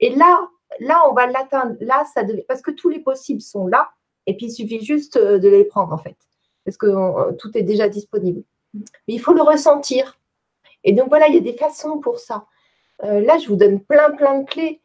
Et 0.00 0.14
là, 0.14 0.48
là, 0.80 1.02
on 1.08 1.14
va 1.14 1.26
l'atteindre. 1.26 1.76
Là, 1.80 2.04
ça 2.12 2.22
devait, 2.22 2.42
parce 2.42 2.62
que 2.62 2.70
tous 2.70 2.88
les 2.88 3.00
possibles 3.00 3.40
sont 3.40 3.66
là. 3.66 3.90
Et 4.26 4.36
puis, 4.36 4.46
il 4.46 4.52
suffit 4.52 4.84
juste 4.84 5.16
euh, 5.16 5.38
de 5.38 5.48
les 5.48 5.64
prendre, 5.64 5.92
en 5.92 5.98
fait, 5.98 6.16
parce 6.64 6.76
que 6.76 6.86
euh, 6.86 7.32
tout 7.32 7.56
est 7.56 7.62
déjà 7.62 7.88
disponible. 7.88 8.42
Mais 8.74 9.14
il 9.14 9.20
faut 9.20 9.32
le 9.32 9.42
ressentir. 9.42 10.18
Et 10.84 10.92
donc, 10.92 11.08
voilà, 11.08 11.28
il 11.28 11.34
y 11.34 11.38
a 11.38 11.40
des 11.40 11.56
façons 11.56 11.98
pour 11.98 12.18
ça. 12.18 12.46
Euh, 13.04 13.20
là, 13.20 13.38
je 13.38 13.48
vous 13.48 13.56
donne 13.56 13.80
plein, 13.80 14.10
plein 14.10 14.40
de 14.40 14.46
clés. 14.46 14.80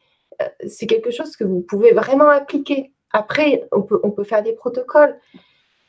c'est 0.66 0.86
quelque 0.86 1.10
chose 1.10 1.36
que 1.36 1.44
vous 1.44 1.60
pouvez 1.60 1.92
vraiment 1.92 2.28
appliquer. 2.28 2.92
Après, 3.12 3.68
on 3.72 3.82
peut, 3.82 4.00
on 4.02 4.10
peut 4.10 4.24
faire 4.24 4.42
des 4.42 4.54
protocoles. 4.54 5.18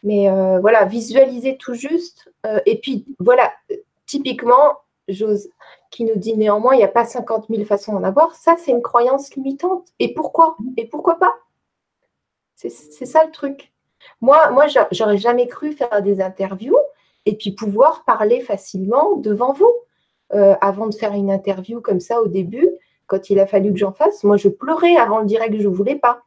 Mais 0.04 0.30
voilà, 0.60 0.84
visualiser 0.84 1.56
tout 1.56 1.76
juste. 1.76 2.30
et 2.66 2.78
puis, 2.78 3.06
voilà, 3.20 3.54
typiquement, 4.06 4.78
j'ose 5.08 5.50
qui 5.92 6.06
nous 6.06 6.16
dit 6.16 6.36
néanmoins, 6.36 6.74
il 6.74 6.78
n'y 6.78 6.84
a 6.84 6.90
pas 6.90 7.06
50 7.06 7.48
000 7.50 7.66
façons 7.66 7.94
d'en 7.94 8.04
avoir. 8.04 8.36
Ça, 8.36 8.56
c'est 8.58 8.72
une 8.72 8.82
croyance 8.82 9.36
limitante. 9.36 9.88
Et 10.00 10.14
pourquoi? 10.14 10.58
Et 10.78 10.88
pourquoi 10.88 11.20
pas? 11.20 11.34
C'est 12.56 12.70
ça 12.70 13.26
le 13.26 13.32
truc. 13.32 13.74
Moi, 14.22 14.52
moi 14.52 14.68
j'aurais 14.92 15.18
jamais 15.18 15.48
cru 15.48 15.74
faire 15.74 16.02
des 16.02 16.22
interviews 16.22 16.78
et 17.26 17.36
puis 17.36 17.52
pouvoir 17.52 18.06
parler 18.06 18.40
facilement 18.40 19.18
devant 19.18 19.54
vous. 19.54 19.72
Euh, 20.34 20.56
avant 20.62 20.88
de 20.88 20.96
faire 20.96 21.14
une 21.14 21.30
interview 21.30 21.80
comme 21.80 22.00
ça 22.00 22.22
au 22.22 22.28
début, 22.28 22.68
quand 23.06 23.30
il 23.30 23.40
a 23.40 23.46
fallu 23.46 23.72
que 23.72 23.78
j'en 23.78 23.92
fasse, 23.92 24.24
moi 24.24 24.38
je 24.38 24.48
pleurais 24.50 24.96
avant 24.96 25.20
le 25.20 25.26
direct, 25.26 25.56
je 25.60 25.68
ne 25.68 25.74
voulais 25.74 25.98
pas. 25.98 26.24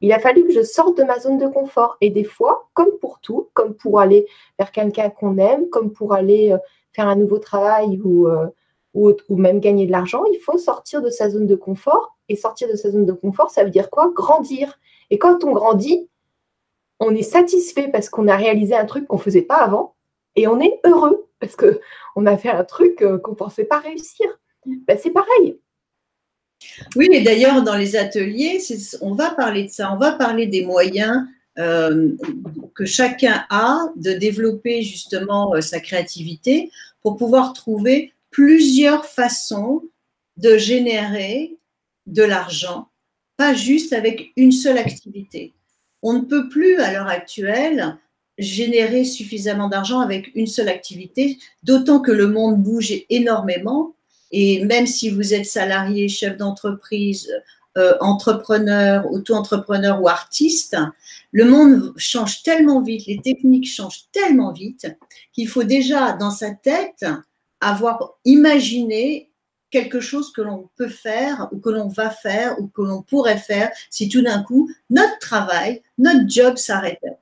Il 0.00 0.12
a 0.12 0.18
fallu 0.18 0.44
que 0.44 0.52
je 0.52 0.62
sorte 0.62 0.96
de 0.96 1.02
ma 1.02 1.18
zone 1.18 1.38
de 1.38 1.46
confort. 1.46 1.96
Et 2.00 2.10
des 2.10 2.24
fois, 2.24 2.68
comme 2.74 2.98
pour 3.00 3.20
tout, 3.20 3.48
comme 3.52 3.74
pour 3.74 4.00
aller 4.00 4.26
vers 4.58 4.70
quelqu'un 4.70 5.10
qu'on 5.10 5.36
aime, 5.38 5.68
comme 5.68 5.92
pour 5.92 6.14
aller 6.14 6.52
euh, 6.52 6.58
faire 6.92 7.08
un 7.08 7.16
nouveau 7.16 7.38
travail 7.38 8.00
euh, 8.04 8.46
ou, 8.94 9.14
même 9.36 9.60
gagner 9.60 9.86
de 9.86 9.92
l'argent, 9.92 10.24
il 10.32 10.38
faut 10.38 10.58
sortir 10.58 11.02
de 11.02 11.10
sa 11.10 11.30
zone 11.30 11.46
de 11.46 11.54
confort. 11.54 12.16
Et 12.28 12.36
sortir 12.36 12.68
de 12.68 12.76
sa 12.76 12.92
zone 12.92 13.06
de 13.06 13.12
confort, 13.12 13.50
ça 13.50 13.64
veut 13.64 13.70
dire 13.70 13.90
quoi? 13.90 14.12
Grandir. 14.14 14.78
Et 15.10 15.18
quand 15.18 15.42
on 15.42 15.50
grandit, 15.50 16.08
on 17.00 17.12
est 17.12 17.22
satisfait 17.22 17.88
parce 17.88 18.08
qu'on 18.08 18.28
a 18.28 18.36
réalisé 18.36 18.76
un 18.76 18.84
truc 18.84 19.08
qu'on 19.08 19.16
ne 19.16 19.22
faisait 19.22 19.42
pas 19.42 19.56
avant 19.56 19.96
et 20.36 20.46
on 20.46 20.60
est 20.60 20.78
heureux 20.84 21.26
parce 21.40 21.56
qu'on 21.56 22.26
a 22.26 22.36
fait 22.36 22.50
un 22.50 22.62
truc 22.62 23.02
euh, 23.02 23.18
qu'on 23.18 23.32
ne 23.32 23.36
pensait 23.36 23.64
pas 23.64 23.78
réussir. 23.78 24.26
Ben, 24.86 24.96
c'est 25.00 25.10
pareil. 25.10 25.58
Oui, 26.94 27.08
et 27.10 27.22
d'ailleurs, 27.22 27.62
dans 27.62 27.76
les 27.76 27.96
ateliers, 27.96 28.60
on 29.00 29.14
va 29.14 29.30
parler 29.30 29.64
de 29.64 29.70
ça, 29.70 29.92
on 29.92 29.96
va 29.96 30.12
parler 30.12 30.46
des 30.46 30.64
moyens 30.64 31.26
euh, 31.58 32.12
que 32.74 32.84
chacun 32.84 33.44
a 33.50 33.80
de 33.96 34.12
développer 34.12 34.82
justement 34.82 35.54
euh, 35.54 35.60
sa 35.60 35.80
créativité 35.80 36.70
pour 37.02 37.16
pouvoir 37.16 37.52
trouver 37.52 38.12
plusieurs 38.30 39.04
façons 39.04 39.82
de 40.36 40.56
générer 40.56 41.56
de 42.06 42.22
l'argent, 42.22 42.88
pas 43.36 43.54
juste 43.54 43.92
avec 43.92 44.30
une 44.36 44.52
seule 44.52 44.78
activité. 44.78 45.52
On 46.02 46.14
ne 46.14 46.20
peut 46.20 46.48
plus, 46.48 46.76
à 46.76 46.92
l'heure 46.92 47.08
actuelle, 47.08 47.98
générer 48.38 49.04
suffisamment 49.04 49.68
d'argent 49.68 50.00
avec 50.00 50.30
une 50.34 50.46
seule 50.46 50.68
activité, 50.68 51.38
d'autant 51.62 52.00
que 52.00 52.12
le 52.12 52.28
monde 52.28 52.62
bouge 52.62 52.92
énormément. 53.10 53.94
Et 54.32 54.64
même 54.64 54.86
si 54.86 55.10
vous 55.10 55.34
êtes 55.34 55.46
salarié, 55.46 56.08
chef 56.08 56.36
d'entreprise, 56.36 57.30
euh, 57.80 57.94
entrepreneur, 58.00 59.10
auto-entrepreneur 59.10 60.00
ou 60.00 60.08
artiste, 60.08 60.76
le 61.32 61.44
monde 61.44 61.92
change 61.96 62.42
tellement 62.42 62.80
vite, 62.80 63.06
les 63.06 63.20
techniques 63.20 63.68
changent 63.68 64.04
tellement 64.12 64.52
vite 64.52 64.86
qu'il 65.32 65.48
faut 65.48 65.64
déjà 65.64 66.12
dans 66.12 66.30
sa 66.30 66.50
tête 66.50 67.06
avoir 67.60 68.18
imaginé 68.24 69.30
quelque 69.70 70.00
chose 70.00 70.32
que 70.32 70.42
l'on 70.42 70.68
peut 70.76 70.88
faire 70.88 71.48
ou 71.52 71.58
que 71.58 71.70
l'on 71.70 71.88
va 71.88 72.10
faire 72.10 72.58
ou 72.60 72.66
que 72.66 72.82
l'on 72.82 73.02
pourrait 73.02 73.38
faire 73.38 73.70
si 73.88 74.08
tout 74.08 74.22
d'un 74.22 74.42
coup 74.42 74.70
notre 74.90 75.18
travail, 75.18 75.82
notre 75.98 76.28
job 76.28 76.56
s'arrêtait. 76.56 77.16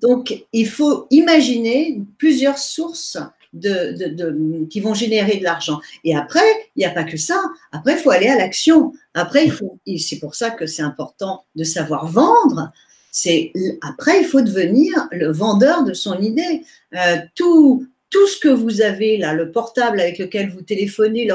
Donc, 0.00 0.46
il 0.52 0.68
faut 0.68 1.06
imaginer 1.10 2.00
plusieurs 2.18 2.58
sources 2.58 3.18
qui 4.70 4.80
vont 4.80 4.94
générer 4.94 5.36
de 5.36 5.44
l'argent. 5.44 5.80
Et 6.04 6.16
après, 6.16 6.40
il 6.74 6.80
n'y 6.80 6.86
a 6.86 6.90
pas 6.90 7.04
que 7.04 7.18
ça. 7.18 7.38
Après, 7.70 7.92
il 7.92 7.98
faut 7.98 8.10
aller 8.10 8.28
à 8.28 8.36
l'action. 8.36 8.94
Après, 9.14 9.48
c'est 9.98 10.18
pour 10.18 10.34
ça 10.34 10.50
que 10.50 10.66
c'est 10.66 10.82
important 10.82 11.44
de 11.54 11.64
savoir 11.64 12.06
vendre. 12.06 12.72
Après, 13.82 14.20
il 14.20 14.24
faut 14.24 14.40
devenir 14.40 15.08
le 15.10 15.30
vendeur 15.30 15.84
de 15.84 15.92
son 15.92 16.18
idée. 16.20 16.62
Euh, 16.94 17.18
tout, 17.34 17.86
tout 18.08 18.26
ce 18.26 18.38
que 18.38 18.48
vous 18.48 18.80
avez 18.80 19.18
là, 19.18 19.34
le 19.34 19.50
portable 19.50 20.00
avec 20.00 20.18
lequel 20.18 20.50
vous 20.50 20.62
téléphonez, 20.62 21.28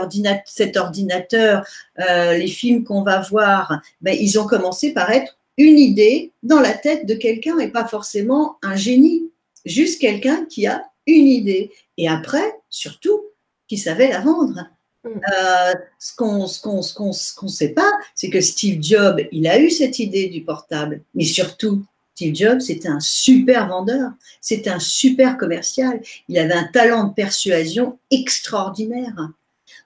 cet 0.46 0.78
ordinateur, 0.78 1.66
euh, 2.00 2.38
les 2.38 2.48
films 2.48 2.84
qu'on 2.84 3.04
va 3.04 3.22
voir, 3.22 3.82
ben, 4.02 4.18
ils 4.20 4.40
ont 4.40 4.48
commencé 4.48 4.94
par 4.94 5.12
être 5.12 5.38
une 5.58 5.80
idée 5.80 6.32
dans 6.44 6.60
la 6.60 6.74
tête 6.74 7.06
de 7.06 7.16
quelqu'un 7.16 7.58
et 7.60 7.70
pas 7.70 7.88
forcément 7.88 8.58
un 8.62 8.76
génie, 8.76 9.32
juste 9.66 10.00
quelqu'un 10.00 10.46
qui 10.46 10.68
a 10.68 10.84
une 11.08 11.28
idée. 11.28 11.72
Et 11.98 12.08
après, 12.08 12.56
surtout, 12.70 13.22
qui 13.68 13.78
savait 13.78 14.10
la 14.10 14.22
vendre. 14.22 14.68
Mm. 15.08 15.22
Euh, 15.34 15.74
ce 16.00 16.16
qu'on 16.16 17.44
ne 17.44 17.48
sait 17.48 17.70
pas, 17.70 17.92
c'est 18.16 18.30
que 18.30 18.42
Steve 18.42 18.82
Jobs, 18.82 19.22
il 19.32 19.48
a 19.48 19.60
eu 19.60 19.70
cette 19.70 20.00
idée 20.00 20.28
du 20.28 20.44
portable, 20.44 21.02
mais 21.16 21.24
surtout, 21.24 21.84
Steve 22.16 22.36
Jobs, 22.36 22.60
c'était 22.62 22.88
un 22.88 23.00
super 23.00 23.68
vendeur, 23.68 24.12
c'était 24.42 24.72
un 24.72 24.80
super 24.80 25.38
commercial, 25.38 26.02
il 26.28 26.40
avait 26.40 26.54
un 26.54 26.68
talent 26.74 27.06
de 27.06 27.14
persuasion 27.14 28.00
extraordinaire. 28.10 29.30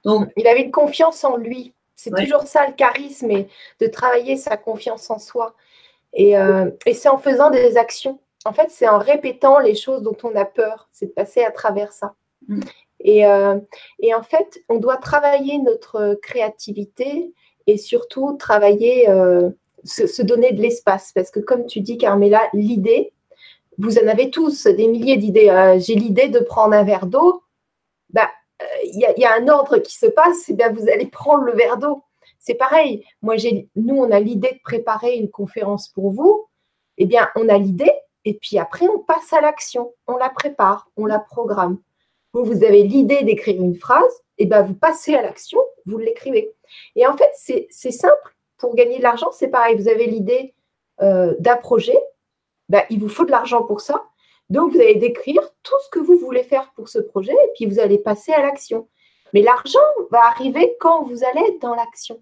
Donc, 0.03 0.31
il 0.37 0.47
avait 0.47 0.61
une 0.61 0.71
confiance 0.71 1.23
en 1.23 1.37
lui. 1.37 1.73
C'est 1.95 2.11
toujours 2.15 2.43
ça 2.43 2.65
le 2.65 2.73
charisme 2.73 3.29
et 3.29 3.47
de 3.79 3.87
travailler 3.87 4.35
sa 4.35 4.57
confiance 4.57 5.09
en 5.11 5.19
soi. 5.19 5.55
Euh, 6.19 6.71
et, 6.85 6.93
c'est 6.93 7.09
en 7.09 7.17
faisant 7.17 7.51
des 7.51 7.77
actions. 7.77 8.19
En 8.43 8.53
fait, 8.53 8.69
c'est 8.69 8.87
en 8.87 8.97
répétant 8.97 9.59
les 9.59 9.75
choses 9.75 10.01
dont 10.01 10.17
on 10.23 10.35
a 10.35 10.45
peur. 10.45 10.89
C'est 10.91 11.07
de 11.07 11.11
passer 11.11 11.43
à 11.43 11.51
travers 11.51 11.91
ça. 11.91 12.15
Euh, 13.05 13.59
et, 13.99 14.13
en 14.13 14.23
fait, 14.23 14.61
on 14.69 14.77
doit 14.77 14.97
travailler 14.97 15.57
notre 15.59 16.19
créativité 16.21 17.33
et 17.67 17.77
surtout 17.77 18.35
travailler, 18.37 19.09
euh, 19.09 19.49
se, 19.83 20.21
donner 20.21 20.51
de 20.51 20.61
l'espace. 20.61 21.11
Parce 21.13 21.31
que 21.31 21.39
comme 21.39 21.65
tu 21.65 21.81
dis, 21.81 21.97
Carmela, 21.97 22.41
l'idée, 22.53 23.13
vous 23.77 23.97
en 23.97 24.07
avez 24.07 24.29
tous 24.29 24.67
des 24.67 24.87
milliers 24.87 25.17
d'idées. 25.17 25.77
J'ai 25.79 25.95
l'idée 25.95 26.27
de 26.27 26.39
prendre 26.39 26.73
un 26.73 26.83
verre 26.83 27.07
d'eau. 27.07 27.43
Bah, 28.09 28.29
il 28.83 28.99
y, 29.17 29.25
a 29.25 29.35
un 29.35 29.47
ordre 29.47 29.77
qui 29.79 29.95
se 29.95 30.05
passe, 30.05 30.49
et 30.49 30.53
bien 30.53 30.71
vous 30.71 30.87
allez 30.89 31.07
prendre 31.07 31.43
le 31.43 31.53
verre 31.53 31.77
d'eau. 31.77 32.03
C'est 32.39 32.55
pareil. 32.55 33.03
Moi, 33.21 33.35
nous, 33.75 33.95
on 33.95 34.11
a 34.11 34.19
l'idée 34.19 34.51
de 34.51 34.61
préparer 34.63 35.15
une 35.15 35.29
conférence 35.29 35.87
pour 35.89 36.11
vous. 36.11 36.47
Eh 36.97 37.05
bien, 37.05 37.29
on 37.35 37.49
a 37.49 37.57
l'idée, 37.57 37.91
et 38.25 38.35
puis 38.35 38.59
après, 38.59 38.87
on 38.87 38.99
passe 38.99 39.33
à 39.33 39.41
l'action. 39.41 39.93
On 40.07 40.17
la 40.17 40.29
prépare, 40.29 40.89
on 40.97 41.05
la 41.05 41.19
programme. 41.19 41.79
Vous, 42.33 42.63
avez 42.63 42.83
l'idée 42.83 43.23
d'écrire 43.23 43.61
une 43.61 43.75
phrase, 43.75 44.23
et 44.37 44.45
bien 44.45 44.61
vous 44.61 44.73
passez 44.73 45.15
à 45.15 45.21
l'action, 45.21 45.59
vous 45.85 45.97
l'écrivez. 45.97 46.53
Et 46.95 47.05
en 47.05 47.15
fait, 47.17 47.31
c'est, 47.35 47.91
simple. 47.91 48.35
Pour 48.57 48.75
gagner 48.75 48.97
de 48.99 49.03
l'argent, 49.03 49.31
c'est 49.31 49.49
pareil. 49.49 49.75
Vous 49.75 49.89
avez 49.89 50.05
l'idée 50.05 50.53
euh, 51.01 51.35
d'un 51.39 51.57
projet, 51.57 51.97
ben, 52.69 52.83
il 52.89 52.99
vous 52.99 53.09
faut 53.09 53.25
de 53.25 53.31
l'argent 53.31 53.63
pour 53.63 53.81
ça. 53.81 54.05
Donc, 54.49 54.71
vous 54.71 54.79
allez 54.79 54.95
décrire 54.95 55.41
tout 55.63 55.75
ce 55.83 55.89
que 55.89 55.99
vous 55.99 56.17
voulez 56.17 56.43
faire 56.43 56.71
pour 56.75 56.89
ce 56.89 56.99
projet 56.99 57.33
et 57.33 57.51
puis 57.55 57.65
vous 57.65 57.79
allez 57.79 57.97
passer 57.97 58.31
à 58.33 58.41
l'action. 58.41 58.87
Mais 59.33 59.41
l'argent 59.41 59.79
va 60.09 60.25
arriver 60.25 60.75
quand 60.79 61.03
vous 61.03 61.23
allez 61.23 61.41
être 61.47 61.61
dans 61.61 61.75
l'action. 61.75 62.21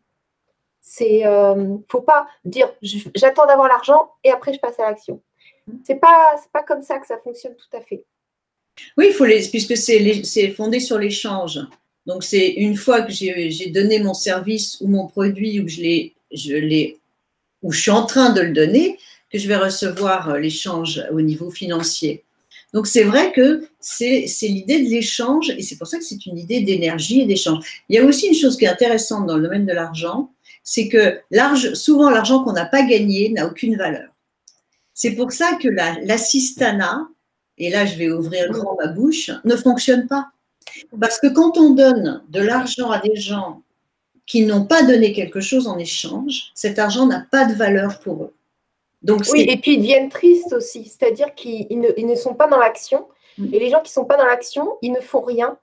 C'est, 0.81 1.25
euh, 1.25 1.75
faut 1.89 2.01
pas 2.01 2.27
dire 2.45 2.73
j'attends 3.15 3.45
d'avoir 3.45 3.67
l'argent 3.67 4.11
et 4.23 4.31
après 4.31 4.53
je 4.53 4.59
passe 4.59 4.79
à 4.79 4.89
l'action. 4.89 5.21
C'est 5.83 5.95
pas, 5.95 6.35
pas 6.51 6.63
comme 6.63 6.81
ça 6.81 6.99
que 6.99 7.05
ça 7.05 7.17
fonctionne 7.17 7.55
tout 7.55 7.77
à 7.77 7.81
fait. 7.81 8.05
Oui, 8.97 9.07
il 9.09 9.13
faut 9.13 9.25
les, 9.25 9.47
puisque 9.47 9.77
c'est, 9.77 10.49
fondé 10.51 10.79
sur 10.79 10.97
l'échange. 10.97 11.59
Donc 12.05 12.23
c'est 12.23 12.47
une 12.47 12.75
fois 12.75 13.01
que 13.01 13.11
j'ai, 13.11 13.71
donné 13.73 13.99
mon 13.99 14.13
service 14.13 14.77
ou 14.81 14.87
mon 14.87 15.07
produit 15.07 15.59
ou 15.59 15.65
que 15.65 15.71
je 15.71 16.93
ou 17.61 17.71
je 17.73 17.81
suis 17.81 17.91
en 17.91 18.05
train 18.05 18.31
de 18.31 18.41
le 18.41 18.53
donner, 18.53 18.97
que 19.31 19.37
je 19.37 19.47
vais 19.47 19.57
recevoir 19.57 20.29
euh, 20.29 20.39
l'échange 20.39 21.03
au 21.11 21.19
niveau 21.21 21.51
financier. 21.51 22.23
Donc 22.73 22.87
c'est 22.87 23.03
vrai 23.03 23.31
que 23.31 23.67
c'est 23.79 24.25
l'idée 24.43 24.81
de 24.81 24.89
l'échange 24.89 25.49
et 25.49 25.61
c'est 25.63 25.77
pour 25.77 25.87
ça 25.87 25.97
que 25.97 26.03
c'est 26.03 26.25
une 26.25 26.37
idée 26.37 26.61
d'énergie 26.61 27.21
et 27.21 27.25
d'échange. 27.25 27.65
Il 27.89 27.95
y 27.95 27.99
a 27.99 28.05
aussi 28.05 28.27
une 28.27 28.35
chose 28.35 28.57
qui 28.57 28.65
est 28.65 28.69
intéressante 28.69 29.25
dans 29.25 29.37
le 29.37 29.43
domaine 29.43 29.65
de 29.65 29.73
l'argent, 29.73 30.31
c'est 30.63 30.87
que 30.87 31.19
souvent 31.73 32.09
l'argent 32.11 32.43
qu'on 32.43 32.53
n'a 32.53 32.65
pas 32.65 32.83
gagné 32.83 33.29
n'a 33.29 33.47
aucune 33.47 33.75
valeur. 33.75 34.09
C'est 34.93 35.11
pour 35.11 35.31
ça 35.31 35.57
que 35.61 35.67
l'assistanat, 35.67 37.07
et 37.59 37.69
là 37.69 37.85
je 37.85 37.95
vais 37.95 38.09
ouvrir 38.09 38.49
grand 38.51 38.75
ma 38.75 38.87
bouche, 38.87 39.31
ne 39.43 39.55
fonctionne 39.55 40.07
pas. 40.07 40.27
Parce 40.99 41.19
que 41.19 41.27
quand 41.27 41.57
on 41.57 41.71
donne 41.71 42.23
de 42.29 42.41
l'argent 42.41 42.89
à 42.89 42.99
des 42.99 43.15
gens 43.15 43.61
qui 44.25 44.45
n'ont 44.45 44.65
pas 44.65 44.83
donné 44.83 45.13
quelque 45.13 45.41
chose 45.41 45.67
en 45.67 45.77
échange, 45.77 46.51
cet 46.53 46.79
argent 46.79 47.05
n'a 47.05 47.25
pas 47.31 47.45
de 47.45 47.53
valeur 47.53 47.99
pour 47.99 48.23
eux 48.23 48.33
oui, 49.07 49.45
et 49.49 49.57
puis 49.57 49.75
ils 49.75 49.77
deviennent 49.79 50.09
tristes 50.09 50.53
aussi, 50.53 50.85
c'est-à-dire 50.85 51.33
qu'ils 51.33 51.67
ne, 51.79 52.15
sont 52.15 52.33
pas 52.33 52.47
dans 52.47 52.57
l'action. 52.57 53.07
Mm. 53.37 53.53
Et 53.53 53.59
les 53.59 53.69
gens 53.69 53.79
qui 53.79 53.89
ne 53.89 53.93
sont 53.93 54.05
pas 54.05 54.17
dans 54.17 54.25
l'action, 54.25 54.77
ils 54.81 54.91
ne 54.91 54.99
font 54.99 55.21
rien. 55.21 55.57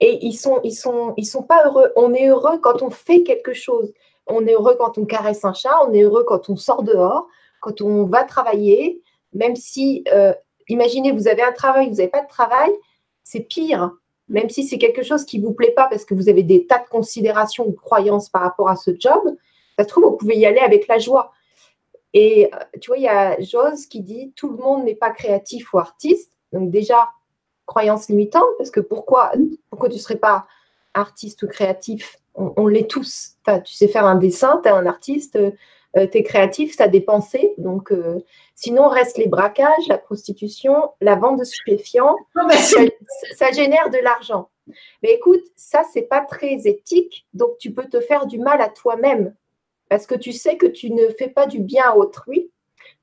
Et 0.00 0.18
ils 0.26 0.32
ne 0.32 0.36
sont, 0.36 0.60
ils 0.64 0.74
sont, 0.74 1.14
ils 1.16 1.24
sont 1.24 1.42
pas 1.42 1.64
heureux. 1.64 1.92
On 1.96 2.12
est 2.12 2.28
heureux 2.28 2.58
quand 2.58 2.82
on 2.82 2.90
fait 2.90 3.22
quelque 3.22 3.54
chose. 3.54 3.92
On 4.26 4.44
est 4.46 4.52
heureux 4.52 4.76
quand 4.78 4.98
on 4.98 5.04
caresse 5.04 5.44
un 5.44 5.54
chat, 5.54 5.74
on 5.86 5.92
est 5.94 6.02
heureux 6.02 6.24
quand 6.24 6.50
on 6.50 6.56
sort 6.56 6.82
dehors, 6.82 7.28
quand 7.60 7.80
on 7.80 8.04
va 8.04 8.24
travailler. 8.24 9.00
Même 9.32 9.54
si, 9.54 10.04
euh, 10.12 10.34
imaginez, 10.68 11.12
vous 11.12 11.28
avez 11.28 11.42
un 11.42 11.52
travail, 11.52 11.88
vous 11.88 11.96
n'avez 11.96 12.08
pas 12.08 12.22
de 12.22 12.28
travail, 12.28 12.70
c'est 13.22 13.40
pire. 13.40 13.92
Même 14.28 14.50
si 14.50 14.64
c'est 14.64 14.78
quelque 14.78 15.02
chose 15.02 15.24
qui 15.24 15.38
ne 15.38 15.46
vous 15.46 15.52
plaît 15.52 15.70
pas 15.70 15.86
parce 15.88 16.04
que 16.04 16.14
vous 16.14 16.28
avez 16.28 16.42
des 16.42 16.66
tas 16.66 16.78
de 16.78 16.88
considérations 16.88 17.66
ou 17.66 17.72
croyances 17.72 18.28
par 18.28 18.42
rapport 18.42 18.68
à 18.68 18.76
ce 18.76 18.90
job, 18.98 19.36
ça 19.78 19.84
se 19.84 19.88
trouve, 19.88 20.04
vous 20.04 20.16
pouvez 20.16 20.36
y 20.36 20.46
aller 20.46 20.58
avec 20.58 20.88
la 20.88 20.98
joie. 20.98 21.32
Et 22.12 22.50
euh, 22.52 22.58
tu 22.80 22.88
vois, 22.88 22.98
il 22.98 23.04
y 23.04 23.08
a 23.08 23.40
Jose 23.40 23.86
qui 23.86 24.00
dit 24.00 24.32
tout 24.34 24.50
le 24.50 24.56
monde 24.56 24.84
n'est 24.84 24.94
pas 24.94 25.10
créatif 25.10 25.72
ou 25.72 25.78
artiste. 25.78 26.32
Donc 26.52 26.70
déjà, 26.70 27.10
croyance 27.66 28.08
limitante, 28.08 28.48
parce 28.58 28.70
que 28.70 28.80
pourquoi, 28.80 29.32
pourquoi 29.70 29.88
tu 29.88 29.96
ne 29.96 30.00
serais 30.00 30.16
pas 30.16 30.46
artiste 30.94 31.42
ou 31.42 31.48
créatif? 31.48 32.18
On, 32.34 32.66
l'est 32.66 32.88
tous. 32.90 33.36
tu 33.64 33.74
sais 33.74 33.88
faire 33.88 34.04
un 34.04 34.14
dessin, 34.14 34.60
tu 34.62 34.68
es 34.68 34.72
un 34.72 34.86
artiste. 34.86 35.38
Euh, 35.96 36.06
tu 36.06 36.18
es 36.18 36.22
créatif, 36.22 36.76
des 36.76 37.00
pensées. 37.00 37.54
Donc, 37.58 37.90
euh, 37.90 38.22
sinon, 38.54 38.88
reste 38.88 39.16
les 39.18 39.28
braquages, 39.28 39.88
la 39.88 39.98
prostitution, 39.98 40.90
la 41.00 41.16
vente 41.16 41.38
de 41.38 41.44
stupéfiants. 41.44 42.16
ça, 43.36 43.52
génère 43.52 43.90
de 43.90 43.98
l'argent. 43.98 44.50
Mais 45.02 45.12
écoute, 45.12 45.44
ça, 45.54 45.84
c'est 45.92 46.02
pas 46.02 46.20
très 46.20 46.66
éthique. 46.66 47.26
Donc, 47.32 47.56
tu 47.58 47.72
peux 47.72 47.88
te 47.88 48.00
faire 48.00 48.26
du 48.26 48.38
mal 48.38 48.60
à 48.60 48.68
toi-même 48.68 49.34
parce 49.88 50.06
que 50.06 50.14
tu 50.14 50.32
sais 50.32 50.56
que 50.56 50.66
tu 50.66 50.90
ne 50.90 51.08
fais 51.10 51.28
pas 51.28 51.46
du 51.46 51.60
bien 51.60 51.84
à 51.90 51.96
autrui. 51.96 52.50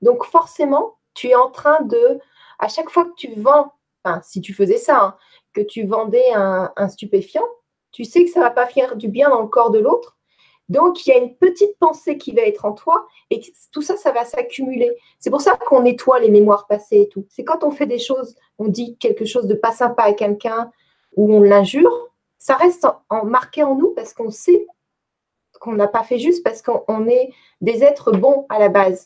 Donc, 0.02 0.26
forcément, 0.26 0.98
tu 1.14 1.30
es 1.30 1.36
en 1.36 1.50
train 1.50 1.82
de, 1.82 2.20
à 2.60 2.68
chaque 2.68 2.90
fois 2.90 3.06
que 3.06 3.16
tu 3.16 3.34
vends, 3.36 3.72
enfin, 4.04 4.22
si 4.24 4.42
tu 4.42 4.54
faisais 4.54 4.78
ça, 4.78 5.02
hein, 5.02 5.18
que 5.54 5.62
tu 5.62 5.86
vendais 5.86 6.32
un, 6.34 6.72
un 6.76 6.90
stupéfiant, 6.90 7.48
tu 7.92 8.04
sais 8.04 8.26
que 8.26 8.32
ça 8.32 8.40
ne 8.40 8.46
va 8.46 8.52
pas 8.52 8.66
faire 8.68 8.98
du 8.98 9.08
bien 9.08 9.30
dans 9.30 9.42
le 9.42 9.48
corps 9.48 9.72
de 9.72 9.80
l'autre 9.80 10.18
donc, 10.70 11.06
il 11.06 11.10
y 11.10 11.14
a 11.14 11.18
une 11.18 11.36
petite 11.36 11.78
pensée 11.78 12.18
qui 12.18 12.32
va 12.32 12.42
être 12.44 12.66
en 12.66 12.72
toi 12.72 13.06
et 13.30 13.42
tout 13.72 13.82
ça, 13.82 13.98
ça 13.98 14.12
va 14.12 14.24
s'accumuler. 14.24 14.96
C'est 15.20 15.30
pour 15.30 15.42
ça 15.42 15.58
qu'on 15.58 15.82
nettoie 15.82 16.20
les 16.20 16.32
mémoires 16.32 16.68
passées 16.68 17.02
et 17.02 17.10
tout. 17.10 17.26
C'est 17.30 17.44
quand 17.44 17.64
on 17.64 17.72
fait 17.72 17.86
des 17.86 18.00
choses, 18.00 18.36
on 18.60 18.70
dit 18.70 18.98
quelque 18.98 19.26
chose 19.26 19.48
de 19.48 19.56
pas 19.56 19.74
sympa 19.74 20.04
à 20.04 20.14
quelqu'un 20.14 20.72
ou 21.16 21.34
on 21.34 21.42
l'injure, 21.42 22.10
ça 22.38 22.56
reste 22.56 22.88
en, 23.10 23.26
marqué 23.26 23.64
en 23.64 23.76
nous 23.76 23.92
parce 23.92 24.14
qu'on 24.14 24.32
sait 24.32 24.66
qu'on 25.60 25.74
n'a 25.74 25.88
pas 25.88 26.04
fait 26.04 26.18
juste 26.18 26.44
parce 26.44 26.62
qu'on 26.62 27.08
est 27.08 27.32
des 27.62 27.84
êtres 27.84 28.12
bons 28.12 28.46
à 28.50 28.58
la 28.60 28.70
base. 28.70 29.06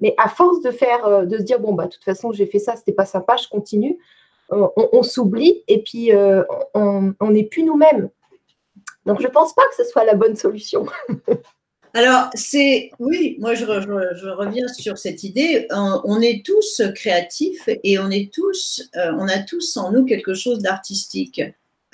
Mais 0.00 0.14
à 0.16 0.28
force 0.28 0.60
de 0.60 0.70
faire, 0.70 1.06
euh, 1.06 1.24
de 1.24 1.38
se 1.38 1.42
dire 1.42 1.58
bon 1.58 1.74
bah 1.74 1.86
de 1.86 1.90
toute 1.90 2.04
façon 2.04 2.32
j'ai 2.32 2.46
fait 2.46 2.60
ça, 2.60 2.76
c'était 2.76 2.92
pas 2.92 3.06
sympa, 3.06 3.36
je 3.36 3.48
continue, 3.48 3.98
on, 4.50 5.02
s'oublie 5.02 5.64
et 5.68 5.82
puis 5.82 6.12
euh, 6.12 6.42
on 6.74 7.30
n'est 7.30 7.44
plus 7.44 7.64
nous-mêmes. 7.64 8.10
Donc, 9.08 9.20
je 9.20 9.26
ne 9.26 9.32
pense 9.32 9.54
pas 9.54 9.62
que 9.62 9.82
ce 9.82 9.90
soit 9.90 10.04
la 10.04 10.14
bonne 10.14 10.36
solution. 10.36 10.86
Alors, 11.94 12.28
c'est 12.34 12.90
oui, 12.98 13.36
moi 13.40 13.54
je, 13.54 13.64
reviens 13.64 14.68
sur 14.68 14.98
cette 14.98 15.24
idée. 15.24 15.66
On, 15.70 16.20
est 16.20 16.44
tous 16.44 16.82
créatifs 16.94 17.68
et 17.82 17.98
on 17.98 18.10
est 18.10 18.30
tous, 18.32 18.88
euh, 18.96 19.10
on 19.18 19.26
a 19.26 19.38
tous 19.38 19.78
en 19.78 19.90
nous 19.90 20.04
quelque 20.04 20.34
chose 20.34 20.58
d'artistique. 20.58 21.40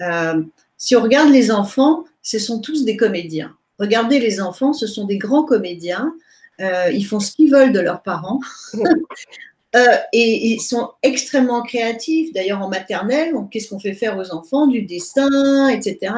Euh, 0.01 0.43
si 0.77 0.97
on 0.97 1.03
regarde 1.03 1.31
les 1.31 1.53
enfants, 1.53 2.05
ce 2.21 2.41
sont 2.41 2.61
tous 2.61 2.85
des 2.85 2.97
comédiens. 2.97 3.57
Regardez 3.79 4.19
les 4.19 4.41
enfants, 4.41 4.73
ce 4.73 4.89
sont 4.89 5.05
des 5.05 5.19
grands 5.19 5.45
comédiens. 5.45 6.13
Euh, 6.61 6.91
ils 6.93 7.05
font 7.05 7.21
ce 7.21 7.31
qu'ils 7.31 7.53
veulent 7.53 7.73
de 7.73 7.81
leurs 7.81 8.03
parents. 8.03 8.41
Euh, 9.75 9.97
et 10.13 10.53
ils 10.53 10.61
sont 10.61 10.91
extrêmement 11.03 11.63
créatifs. 11.63 12.33
D'ailleurs, 12.33 12.63
en 12.63 12.69
maternelle, 12.69 13.35
qu'est-ce 13.51 13.69
qu'on 13.69 13.81
fait 13.81 13.95
faire 13.95 14.17
aux 14.17 14.33
enfants? 14.33 14.69
Du 14.69 14.83
dessin, 14.83 15.69
etc. 15.69 16.15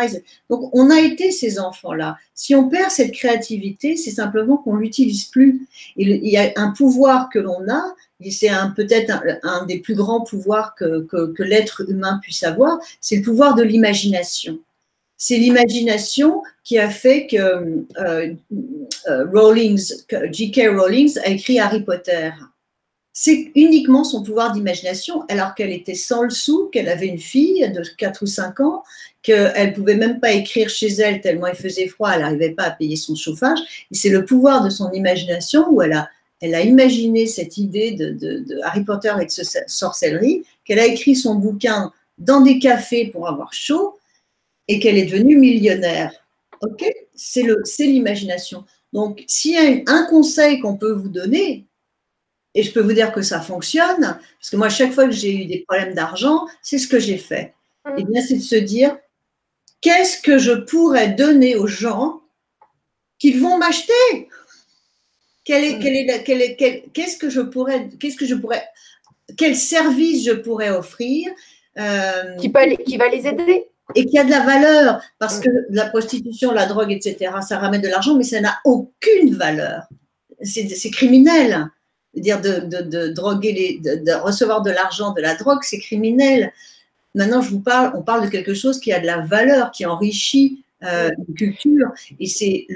Donc, 0.50 0.68
on 0.74 0.90
a 0.90 1.00
été 1.00 1.30
ces 1.30 1.59
enfants-là. 1.59 2.16
Si 2.34 2.54
on 2.54 2.68
perd 2.68 2.90
cette 2.90 3.12
créativité, 3.12 3.96
c'est 3.96 4.11
simplement 4.11 4.59
qu'on 4.59 4.76
l'utilise 4.76 5.24
plus. 5.24 5.66
Il 5.96 6.26
y 6.26 6.36
a 6.36 6.52
un 6.57 6.70
pouvoir 6.72 7.30
que 7.30 7.38
l'on 7.38 7.66
a, 7.68 7.94
c'est 8.30 8.50
peut-être 8.74 9.12
un, 9.42 9.64
des 9.64 9.78
plus 9.78 9.94
grands 9.94 10.22
pouvoirs 10.22 10.74
que, 10.74 11.42
l'être 11.42 11.88
humain 11.88 12.18
puisse 12.22 12.42
avoir, 12.42 12.78
c'est 13.00 13.16
le 13.16 13.22
pouvoir 13.22 13.54
de 13.54 13.62
l'imagination. 13.62 14.59
C'est 15.18 15.38
l'imagination 15.38 16.42
qui 16.62 16.78
a 16.78 16.90
fait 16.90 17.26
que 17.26 17.84
euh, 17.98 18.34
euh 19.09 20.28
J.K. 20.30 20.68
Rowling 20.76 21.11
a 21.24 21.30
écrit 21.30 21.59
Harry 21.59 21.82
Potter 21.82 22.30
c'est 23.18 23.50
uniquement 23.54 24.04
son 24.04 24.22
pouvoir 24.22 24.52
d'imagination, 24.52 25.24
alors 25.30 25.54
qu'elle 25.54 25.72
était 25.72 25.94
sans 25.94 26.24
le 26.24 26.28
sou, 26.28 26.68
qu'elle 26.70 26.86
avait 26.86 27.06
une 27.06 27.18
fille 27.18 27.66
de 27.72 27.82
4 27.96 28.22
ou 28.22 28.26
5 28.26 28.60
ans, 28.60 28.82
qu'elle 29.22 29.70
ne 29.70 29.74
pouvait 29.74 29.94
même 29.94 30.20
pas 30.20 30.32
écrire 30.32 30.68
chez 30.68 30.88
elle 30.88 31.22
tellement 31.22 31.46
il 31.46 31.54
faisait 31.54 31.88
froid, 31.88 32.10
elle 32.12 32.20
n'arrivait 32.20 32.50
pas 32.50 32.64
à 32.64 32.70
payer 32.72 32.96
son 32.96 33.14
chauffage. 33.14 33.58
C'est 33.90 34.10
le 34.10 34.26
pouvoir 34.26 34.62
de 34.62 34.68
son 34.68 34.92
imagination 34.92 35.66
où 35.70 35.80
elle 35.80 35.94
a, 35.94 36.10
imaginé 36.60 37.26
cette 37.26 37.56
idée 37.56 37.92
de, 37.92 38.60
Harry 38.64 38.84
Potter 38.84 39.14
et 39.22 39.24
de 39.24 39.64
sorcellerie, 39.66 40.44
qu'elle 40.66 40.78
a 40.78 40.84
écrit 40.84 41.16
son 41.16 41.36
bouquin 41.36 41.92
dans 42.18 42.42
des 42.42 42.58
cafés 42.58 43.06
pour 43.06 43.28
avoir 43.28 43.54
chaud 43.54 43.98
et 44.68 44.78
qu'elle 44.78 44.98
est 44.98 45.06
devenue 45.06 45.38
millionnaire. 45.38 46.12
Ok? 46.60 46.84
C'est 47.14 47.46
l'imagination. 47.78 48.66
Donc, 48.92 49.24
s'il 49.26 49.52
y 49.52 49.56
a 49.56 49.82
un 49.90 50.04
conseil 50.04 50.60
qu'on 50.60 50.76
peut 50.76 50.92
vous 50.92 51.08
donner, 51.08 51.65
et 52.57 52.62
je 52.62 52.72
peux 52.72 52.80
vous 52.80 52.94
dire 52.94 53.12
que 53.12 53.20
ça 53.20 53.40
fonctionne, 53.40 54.00
parce 54.00 54.50
que 54.50 54.57
moi, 54.57 54.70
chaque 54.70 54.92
fois 54.92 55.04
que 55.04 55.12
j'ai 55.12 55.42
eu 55.42 55.44
des 55.44 55.64
problèmes 55.68 55.92
d'argent, 55.92 56.46
c'est 56.62 56.78
ce 56.78 56.88
que 56.88 56.98
j'ai 56.98 57.18
fait. 57.18 57.54
Et 57.86 58.00
eh 58.00 58.04
bien, 58.04 58.22
c'est 58.22 58.36
de 58.36 58.42
se 58.42 58.57
dire, 58.57 58.96
qu'est-ce 59.82 60.20
que 60.22 60.38
je 60.38 60.52
pourrais 60.52 61.09
donner 61.09 61.54
aux 61.54 61.66
gens 61.66 62.22
qu'ils 63.18 63.40
vont 63.40 63.59
m'acheter? 63.59 63.92
Quel 65.44 65.64
est, 65.64 65.78
quel 65.78 65.96
est, 65.96 66.24
quel 66.24 66.40
est, 66.40 66.57
qu'est-ce 66.92 67.18
que 67.18 67.28
je 67.28 67.42
pourrais, 67.42 67.90
qu'est-ce 68.00 68.16
que 68.16 68.26
je 68.26 68.34
pourrais, 68.34 68.64
quel 69.36 69.54
service 69.54 70.24
je 70.24 70.32
pourrais 70.32 70.70
offrir 70.70 71.30
euh, 71.78 72.36
qui, 72.36 72.48
peut, 72.48 72.61
qui 72.86 72.96
va 72.96 73.09
les 73.09 73.26
aider 73.26 73.66
et 73.94 74.07
qui 74.07 74.18
a 74.18 74.24
de 74.24 74.30
la 74.30 74.40
valeur, 74.40 75.02
parce 75.18 75.40
que 75.40 75.50
la 75.68 75.90
prostitution, 75.90 76.52
la 76.52 76.64
drogue, 76.64 76.90
etc., 76.90 77.34
ça 77.46 77.59
ramène 77.59 77.82
de 77.82 77.88
l'argent, 77.88 78.16
mais 78.16 78.24
ça 78.24 78.40
n'a 78.40 78.59
aucune 78.64 79.34
valeur. 79.34 79.82
C'est 80.42 80.90
criminel 80.90 81.70
dire 82.20 82.40
de, 82.40 82.60
de, 82.82 83.08
droguer 83.08 83.52
les, 83.52 83.78
de, 83.78 84.12
recevoir 84.22 84.62
de 84.62 84.70
l'argent 84.70 85.12
de 85.12 85.20
la 85.20 85.34
drogue, 85.34 85.60
c'est 85.62 85.78
criminel. 85.78 86.52
Maintenant, 87.14 87.40
je 87.40 87.50
vous 87.50 87.60
parle, 87.60 87.92
on 87.96 88.02
parle 88.02 88.24
de 88.24 88.30
quelque 88.30 88.54
chose 88.54 88.78
qui 88.80 88.92
a 88.92 89.00
de 89.00 89.06
la 89.06 89.20
valeur, 89.20 89.70
qui 89.70 89.86
enrichit 89.86 90.62
euh, 90.84 91.10
une 91.28 91.34
culture, 91.34 91.88
et 92.20 92.26
c'est 92.26 92.66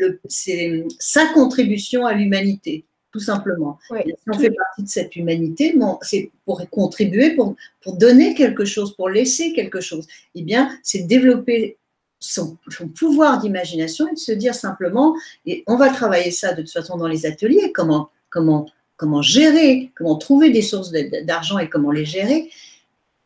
sa 0.99 1.27
contribution 1.35 2.07
à 2.07 2.15
l'humanité, 2.15 2.85
tout 3.13 3.21
simplement. 3.21 3.79
si 3.91 4.15
on 4.27 4.39
fait 4.39 4.51
partie 4.51 4.83
de 4.83 4.89
cette 4.89 5.17
humanité, 5.17 5.75
c'est 6.01 6.31
pour 6.47 6.67
contribuer, 6.71 7.35
pour, 7.35 7.57
pour 7.83 7.97
donner 7.97 8.35
quelque 8.35 8.65
chose, 8.65 8.97
pour 8.97 9.11
laisser 9.11 9.53
quelque 9.53 9.81
chose. 9.81 10.07
Eh 10.35 10.43
bien, 10.43 10.71
c'est 10.83 11.01
développer 11.01 11.77
son, 12.21 12.57
son, 12.69 12.89
pouvoir 12.89 13.41
d'imagination 13.41 14.09
et 14.09 14.15
de 14.15 14.19
se 14.19 14.33
dire 14.33 14.55
simplement, 14.55 15.15
et 15.45 15.65
on 15.67 15.77
va 15.77 15.91
travailler 15.91 16.31
ça 16.31 16.53
de 16.55 16.63
toute 16.63 16.73
façon 16.73 16.97
dans 16.97 17.09
les 17.09 17.27
ateliers, 17.27 17.73
comment, 17.75 18.11
comment 18.31 18.67
comment 19.01 19.23
gérer, 19.23 19.91
comment 19.97 20.17
trouver 20.17 20.51
des 20.51 20.61
sources 20.61 20.93
d'argent 21.25 21.59
et 21.59 21.71
comment 21.71 21.91
les 21.91 22.05
gérer, 22.05 22.51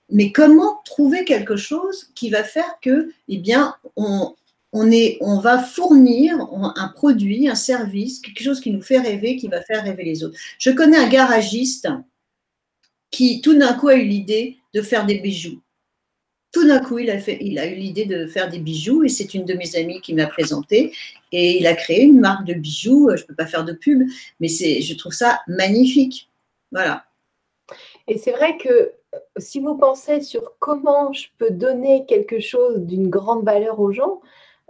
mais 0.08 0.30
comment 0.30 0.80
trouver 0.84 1.24
quelque 1.24 1.56
chose 1.56 2.10
qui 2.14 2.30
va 2.30 2.44
faire 2.44 2.78
que, 2.80 3.10
eh 3.26 3.38
bien, 3.38 3.74
on, 3.96 4.36
va 5.42 5.58
fournir 5.58 6.38
un 6.76 6.88
produit, 6.94 7.48
un 7.48 7.56
service, 7.56 8.20
quelque 8.20 8.44
chose 8.44 8.60
qui 8.60 8.70
nous 8.70 8.82
fait 8.82 9.00
rêver, 9.00 9.34
qui 9.34 9.48
va 9.48 9.62
faire 9.62 9.82
rêver 9.82 10.04
les 10.04 10.22
autres. 10.22 10.38
Je 10.60 10.70
connais 10.70 10.96
un 10.96 11.08
garagiste 11.08 11.88
qui, 13.10 13.40
tout 13.40 13.58
d'un 13.58 13.72
coup, 13.72 13.88
a 13.88 13.96
eu 13.96 14.04
l'idée 14.04 14.58
de 14.74 14.80
faire 14.80 15.04
des 15.04 15.18
bijoux 15.18 15.60
tout 16.54 16.66
d'un 16.68 16.78
coup, 16.78 17.00
il 17.00 17.10
a, 17.10 17.66
eu 17.66 17.74
l'idée 17.74 18.06
de 18.06 18.26
faire 18.26 18.48
des 18.48 18.60
bijoux 18.60 19.02
et 19.02 19.08
c'est 19.08 19.34
une 19.34 19.44
de 19.44 19.54
mes 19.54 19.74
amies 19.74 20.00
qui 20.00 20.14
m'a 20.14 20.28
présenté. 20.28 20.92
Et 21.32 21.58
il 21.58 21.66
a 21.66 21.74
créé 21.74 22.04
une 22.04 22.20
marque 22.20 22.46
de 22.46 22.54
bijoux. 22.54 23.10
Je 23.16 23.22
ne 23.22 23.26
peux 23.26 23.34
pas 23.34 23.46
faire 23.46 23.64
de 23.64 23.72
pub, 23.72 24.08
mais 24.38 24.46
je 24.46 24.96
trouve 24.96 25.12
ça 25.12 25.40
magnifique. 25.48 26.30
Voilà. 26.70 27.06
Et 28.06 28.18
c'est 28.18 28.30
vrai 28.30 28.56
que 28.56 28.68
euh, 28.68 29.18
si 29.36 29.58
vous 29.58 29.76
pensez 29.76 30.20
sur 30.20 30.52
comment 30.60 31.12
je 31.12 31.26
peux 31.38 31.50
donner 31.50 32.06
quelque 32.06 32.38
chose 32.38 32.78
d'une 32.78 33.10
grande 33.10 33.44
valeur 33.44 33.80
aux 33.80 33.90
gens, 33.90 34.20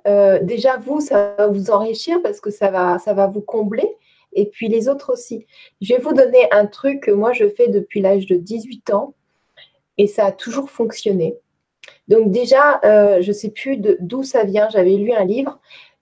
euh, 0.06 0.38
déjà 0.42 0.78
vous, 0.78 1.02
ça 1.02 1.34
va 1.36 1.48
vous 1.48 1.70
enrichir 1.70 2.22
parce 2.22 2.40
que 2.40 2.50
ça 2.50 2.70
va, 2.70 2.98
ça 2.98 3.12
va 3.12 3.26
vous 3.26 3.42
combler. 3.42 3.88
Et 4.32 4.46
puis 4.46 4.68
les 4.68 4.88
autres 4.88 5.12
aussi. 5.12 5.46
Je 5.82 5.94
vais 5.94 6.00
vous 6.00 6.14
donner 6.14 6.48
un 6.50 6.64
truc 6.64 7.02
que 7.02 7.10
moi 7.10 7.34
je 7.34 7.46
fais 7.46 7.68
depuis 7.68 8.00
l'âge 8.00 8.24
de 8.24 8.36
18 8.36 8.94
ans 8.94 9.14
et 9.98 10.06
ça 10.06 10.24
a 10.24 10.32
toujours 10.32 10.70
fonctionné. 10.70 11.36
Donc 12.08 12.30
déjà, 12.30 12.80
euh, 12.84 13.22
je 13.22 13.28
ne 13.28 13.32
sais 13.32 13.50
plus 13.50 13.76
d'où 13.78 14.22
ça 14.22 14.44
vient, 14.44 14.68
j'avais 14.68 14.96
lu 14.96 15.12
un 15.12 15.24
livre 15.24 15.58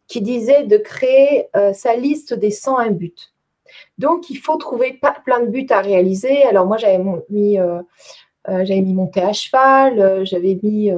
qui 0.09 0.21
disait 0.21 0.65
de 0.65 0.77
créer 0.77 1.49
euh, 1.57 1.73
sa 1.73 1.97
liste 1.97 2.35
des 2.35 2.51
101 2.51 2.91
buts. 2.91 3.15
Donc, 3.99 4.29
il 4.29 4.37
faut 4.37 4.57
trouver 4.57 5.01
plein 5.25 5.41
de 5.41 5.47
buts 5.47 5.67
à 5.71 5.81
réaliser. 5.81 6.43
Alors, 6.43 6.67
moi, 6.67 6.77
j'avais 6.77 7.01
mis, 7.31 7.59
euh, 7.59 7.81
j'avais 8.47 8.83
mis 8.83 8.93
monter 8.93 9.23
à 9.23 9.33
cheval, 9.33 10.27
j'avais 10.27 10.59
mis, 10.63 10.93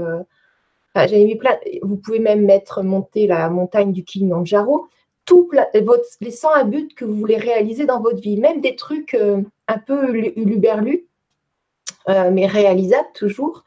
mis 0.97 1.37
plein. 1.37 1.57
Vous 1.83 1.97
pouvez 1.97 2.19
même 2.19 2.45
mettre 2.45 2.83
monter 2.83 3.29
la 3.29 3.49
montagne 3.49 3.93
du 3.93 4.03
Kilimanjaro. 4.03 4.89
Tout 5.25 5.49
votre, 5.83 6.05
les 6.21 6.33
101 6.33 6.65
buts 6.65 6.89
que 6.97 7.05
vous 7.05 7.15
voulez 7.15 7.37
réaliser 7.37 7.87
dans 7.87 8.01
votre 8.01 8.21
vie, 8.21 8.39
même 8.39 8.61
des 8.61 8.75
trucs 8.75 9.17
un 9.69 9.79
peu 9.79 10.11
luberlus, 10.11 11.07
mais 12.09 12.47
réalisables 12.47 13.13
toujours. 13.15 13.65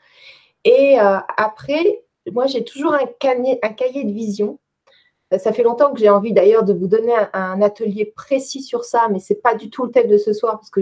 Et 0.68 1.00
euh, 1.00 1.18
après, 1.38 2.04
moi, 2.34 2.46
j'ai 2.46 2.66
toujours 2.66 2.94
un, 2.94 3.06
cahier 3.06 4.04
de 4.04 4.12
vision. 4.12 4.60
Euh, 5.32 5.38
ça 5.38 5.54
fait 5.54 5.64
longtemps 5.64 5.94
que 5.94 6.00
j'ai 6.00 6.10
envie 6.10 6.34
d'ailleurs 6.34 6.66
de 6.66 6.74
vous 6.74 6.88
donner 6.88 7.14
un, 7.32 7.62
atelier 7.62 8.04
précis 8.04 8.62
sur 8.62 8.84
ça, 8.84 9.08
mais 9.10 9.20
ce 9.20 9.32
n'est 9.32 9.40
pas 9.40 9.56
du 9.56 9.70
tout 9.70 9.86
le 9.86 9.92
thème 9.92 10.10
de 10.10 10.18
ce 10.18 10.34
soir 10.34 10.60
parce 10.60 10.70
que 10.70 10.82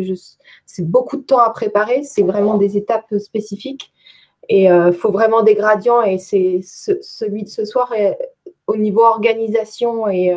c'est 0.65 0.89
beaucoup 0.89 1.17
de 1.17 1.21
temps 1.21 1.37
à 1.37 1.51
préparer. 1.51 2.01
C'est 2.01 2.23
vraiment 2.23 2.57
des 2.57 2.77
étapes 2.77 3.15
spécifiques. 3.19 3.93
Et 4.49 4.63
il 4.63 4.71
euh, 4.71 4.91
faut 4.91 5.11
vraiment 5.11 5.43
des 5.43 5.53
gradients. 5.53 6.01
Et 6.01 6.17
c'est 6.17 6.61
celui 6.63 7.43
de 7.43 7.49
ce 7.49 7.63
soir 7.63 7.93
au 8.65 8.77
niveau 8.77 9.03
organisation 9.03 10.07
et 10.07 10.33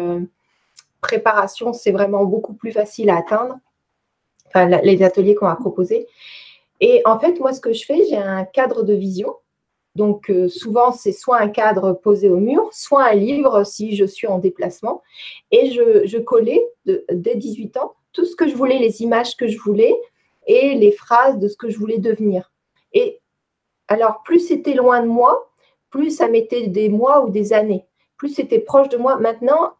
préparation, 1.01 1.73
c'est 1.73 1.93
vraiment 1.93 2.27
beaucoup 2.27 2.53
plus 2.53 2.73
facile 2.73 3.09
à 3.09 3.17
atteindre. 3.17 3.57
Les 4.83 5.03
ateliers 5.03 5.35
qu'on 5.35 5.47
a 5.47 5.57
proposés. 5.57 6.07
Et 6.81 7.03
en 7.05 7.19
fait, 7.19 7.41
moi, 7.41 7.53
ce 7.53 7.61
que 7.61 7.73
je 7.73 7.85
fais, 7.85 8.05
j'ai 8.09 8.17
un 8.17 8.45
cadre 8.45 8.83
de 8.83 8.95
vision. 8.95 9.35
Donc, 9.95 10.31
euh, 10.31 10.49
souvent, 10.49 10.93
c'est 10.93 11.13
soit 11.13 11.39
un 11.39 11.49
cadre 11.49 11.93
posé 11.93 12.29
au 12.29 12.37
mur, 12.37 12.69
soit 12.73 13.05
un 13.05 13.15
livre 13.15 13.65
si 13.65 13.97
je 13.97 14.05
suis 14.05 14.29
en 14.29 14.39
déplacement. 14.39 15.03
Et 15.51 15.71
je, 15.73 16.19
collais 16.19 16.65
dès 16.85 17.35
18 17.35 17.77
ans 17.79 17.95
tout 18.13 18.25
ce 18.25 18.37
que 18.37 18.49
je 18.49 18.55
voulais, 18.55 18.79
les 18.79 19.03
images 19.03 19.37
que 19.37 19.49
je 19.49 19.59
voulais 19.59 19.95
et 20.47 20.75
les 20.75 20.93
phrases 20.93 21.39
de 21.39 21.49
ce 21.49 21.57
que 21.57 21.69
je 21.69 21.79
voulais 21.79 21.99
devenir. 21.99 22.53
Et 22.93 23.21
alors, 23.89 24.23
plus 24.23 24.41
c'était 24.41 24.75
loin 24.75 25.03
de 25.03 25.09
moi, 25.09 25.51
plus 25.91 26.11
ça 26.11 26.29
mettait 26.29 26.69
des 26.69 26.89
mois 26.89 27.25
ou 27.25 27.31
des 27.31 27.53
années. 27.53 27.85
Plus 28.17 28.31
c'était 28.31 28.59
proche 28.59 28.89
de 28.89 28.97
moi. 28.97 29.17
Maintenant, 29.17 29.73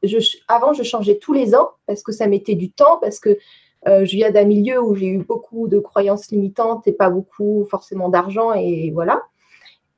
avant, 0.49 0.73
je 0.73 0.83
changeais 0.83 1.19
tous 1.19 1.33
les 1.33 1.55
ans 1.55 1.71
parce 1.87 2.03
que 2.03 2.13
ça 2.13 2.27
mettait 2.27 2.55
du 2.55 2.71
temps, 2.71 2.99
parce 2.99 3.21
que 3.21 3.39
euh, 3.87 4.05
je 4.05 4.17
viens 4.17 4.31
d'un 4.31 4.45
milieu 4.45 4.83
où 4.83 4.95
j'ai 4.95 5.07
eu 5.07 5.19
beaucoup 5.19 5.69
de 5.69 5.79
croyances 5.79 6.31
limitantes 6.31 6.87
et 6.87 6.93
pas 6.93 7.11
beaucoup 7.11 7.65
forcément 7.71 8.09
d'argent 8.09 8.53
et 8.53 8.91
voilà. 8.91 9.23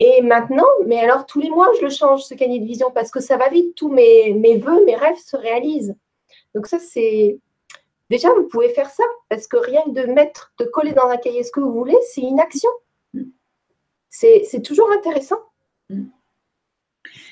Et 0.00 0.22
maintenant, 0.22 0.66
mais 0.86 0.98
alors 0.98 1.26
tous 1.26 1.40
les 1.40 1.50
mois, 1.50 1.70
je 1.78 1.84
le 1.84 1.90
change, 1.90 2.24
ce 2.24 2.34
cahier 2.34 2.58
de 2.58 2.64
vision, 2.64 2.90
parce 2.90 3.10
que 3.10 3.20
ça 3.20 3.36
va 3.36 3.50
vite, 3.50 3.74
tous 3.74 3.90
mes, 3.90 4.32
mes 4.32 4.56
voeux, 4.56 4.84
mes 4.86 4.96
rêves 4.96 5.18
se 5.18 5.36
réalisent. 5.36 5.94
Donc 6.54 6.66
ça, 6.66 6.78
c'est... 6.78 7.38
Déjà, 8.08 8.32
vous 8.32 8.48
pouvez 8.48 8.70
faire 8.70 8.90
ça, 8.90 9.04
parce 9.28 9.46
que 9.46 9.58
rien 9.58 9.82
que 9.84 9.90
de 9.90 10.12
mettre, 10.12 10.52
de 10.58 10.64
coller 10.64 10.92
dans 10.92 11.06
un 11.06 11.16
cahier 11.16 11.44
ce 11.44 11.52
que 11.52 11.60
vous 11.60 11.72
voulez, 11.72 11.96
c'est 12.12 12.22
une 12.22 12.40
action. 12.40 12.70
C'est 14.08 14.62
toujours 14.64 14.90
intéressant. 14.90 15.38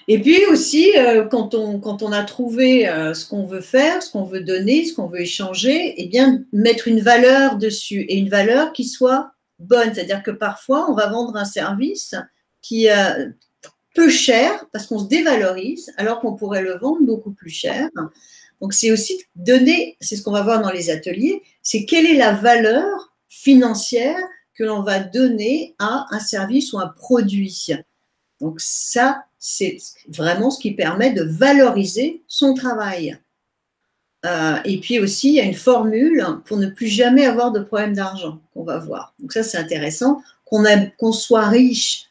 Et 0.08 0.18
puis 0.20 0.46
aussi, 0.46 0.96
euh, 0.96 1.26
quand, 1.26 1.54
on, 1.54 1.80
quand 1.80 2.02
on 2.02 2.12
a 2.12 2.22
trouvé 2.24 2.88
euh, 2.88 3.12
ce 3.14 3.26
qu'on 3.26 3.44
veut 3.44 3.60
faire, 3.60 4.02
ce 4.02 4.10
qu'on 4.10 4.24
veut 4.24 4.40
donner, 4.40 4.84
ce 4.84 4.94
qu'on 4.94 5.06
veut 5.06 5.20
échanger, 5.20 5.94
eh 5.96 6.06
bien, 6.06 6.44
mettre 6.52 6.88
une 6.88 7.00
valeur 7.00 7.56
dessus 7.56 8.00
et 8.00 8.16
une 8.16 8.30
valeur 8.30 8.72
qui 8.72 8.84
soit 8.84 9.32
bonne. 9.58 9.92
C'est-à-dire 9.94 10.22
que 10.22 10.30
parfois, 10.30 10.90
on 10.90 10.94
va 10.94 11.08
vendre 11.08 11.36
un 11.36 11.44
service 11.44 12.14
qui 12.62 12.86
est 12.86 13.28
peu 13.94 14.08
cher 14.08 14.64
parce 14.72 14.86
qu'on 14.86 14.98
se 14.98 15.08
dévalorise 15.08 15.92
alors 15.96 16.20
qu'on 16.20 16.34
pourrait 16.34 16.62
le 16.62 16.78
vendre 16.78 17.02
beaucoup 17.02 17.32
plus 17.32 17.50
cher. 17.50 17.88
Donc, 18.60 18.72
c'est 18.72 18.90
aussi 18.90 19.20
donner, 19.36 19.96
c'est 20.00 20.16
ce 20.16 20.22
qu'on 20.22 20.32
va 20.32 20.42
voir 20.42 20.62
dans 20.62 20.72
les 20.72 20.90
ateliers, 20.90 21.42
c'est 21.62 21.84
quelle 21.84 22.06
est 22.06 22.16
la 22.16 22.32
valeur 22.32 23.14
financière 23.28 24.18
que 24.54 24.64
l'on 24.64 24.82
va 24.82 24.98
donner 24.98 25.76
à 25.78 26.06
un 26.10 26.18
service 26.18 26.72
ou 26.72 26.78
un 26.78 26.88
produit. 26.88 27.68
Donc 28.40 28.60
ça, 28.60 29.24
c'est 29.38 29.78
vraiment 30.08 30.50
ce 30.50 30.60
qui 30.60 30.72
permet 30.72 31.12
de 31.12 31.22
valoriser 31.22 32.22
son 32.26 32.54
travail. 32.54 33.18
Euh, 34.26 34.56
et 34.64 34.78
puis 34.78 34.98
aussi, 34.98 35.28
il 35.28 35.34
y 35.34 35.40
a 35.40 35.44
une 35.44 35.54
formule 35.54 36.26
pour 36.44 36.56
ne 36.56 36.66
plus 36.66 36.88
jamais 36.88 37.24
avoir 37.24 37.52
de 37.52 37.60
problème 37.60 37.94
d'argent 37.94 38.40
qu'on 38.52 38.64
va 38.64 38.78
voir. 38.78 39.14
Donc 39.20 39.32
ça, 39.32 39.42
c'est 39.42 39.58
intéressant. 39.58 40.22
Qu'on 40.44 41.12
soit 41.12 41.48
riche, 41.48 42.08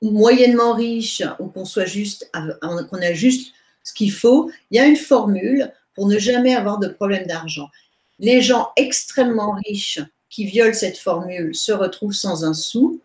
moyennement 0.00 0.74
riche, 0.74 1.22
ou 1.38 1.46
qu'on 1.46 1.64
soit 1.64 1.86
juste, 1.86 2.30
qu'on 2.62 3.02
a 3.02 3.12
juste 3.12 3.52
ce 3.82 3.92
qu'il 3.92 4.12
faut, 4.12 4.50
il 4.70 4.76
y 4.76 4.80
a 4.80 4.86
une 4.86 4.96
formule 4.96 5.72
pour 5.94 6.06
ne 6.06 6.18
jamais 6.18 6.54
avoir 6.54 6.78
de 6.78 6.88
problème 6.88 7.26
d'argent. 7.26 7.68
Les 8.18 8.40
gens 8.40 8.70
extrêmement 8.76 9.56
riches 9.66 10.00
qui 10.30 10.46
violent 10.46 10.74
cette 10.74 10.98
formule 10.98 11.54
se 11.54 11.72
retrouvent 11.72 12.12
sans 12.12 12.44
un 12.44 12.54
sou. 12.54 13.00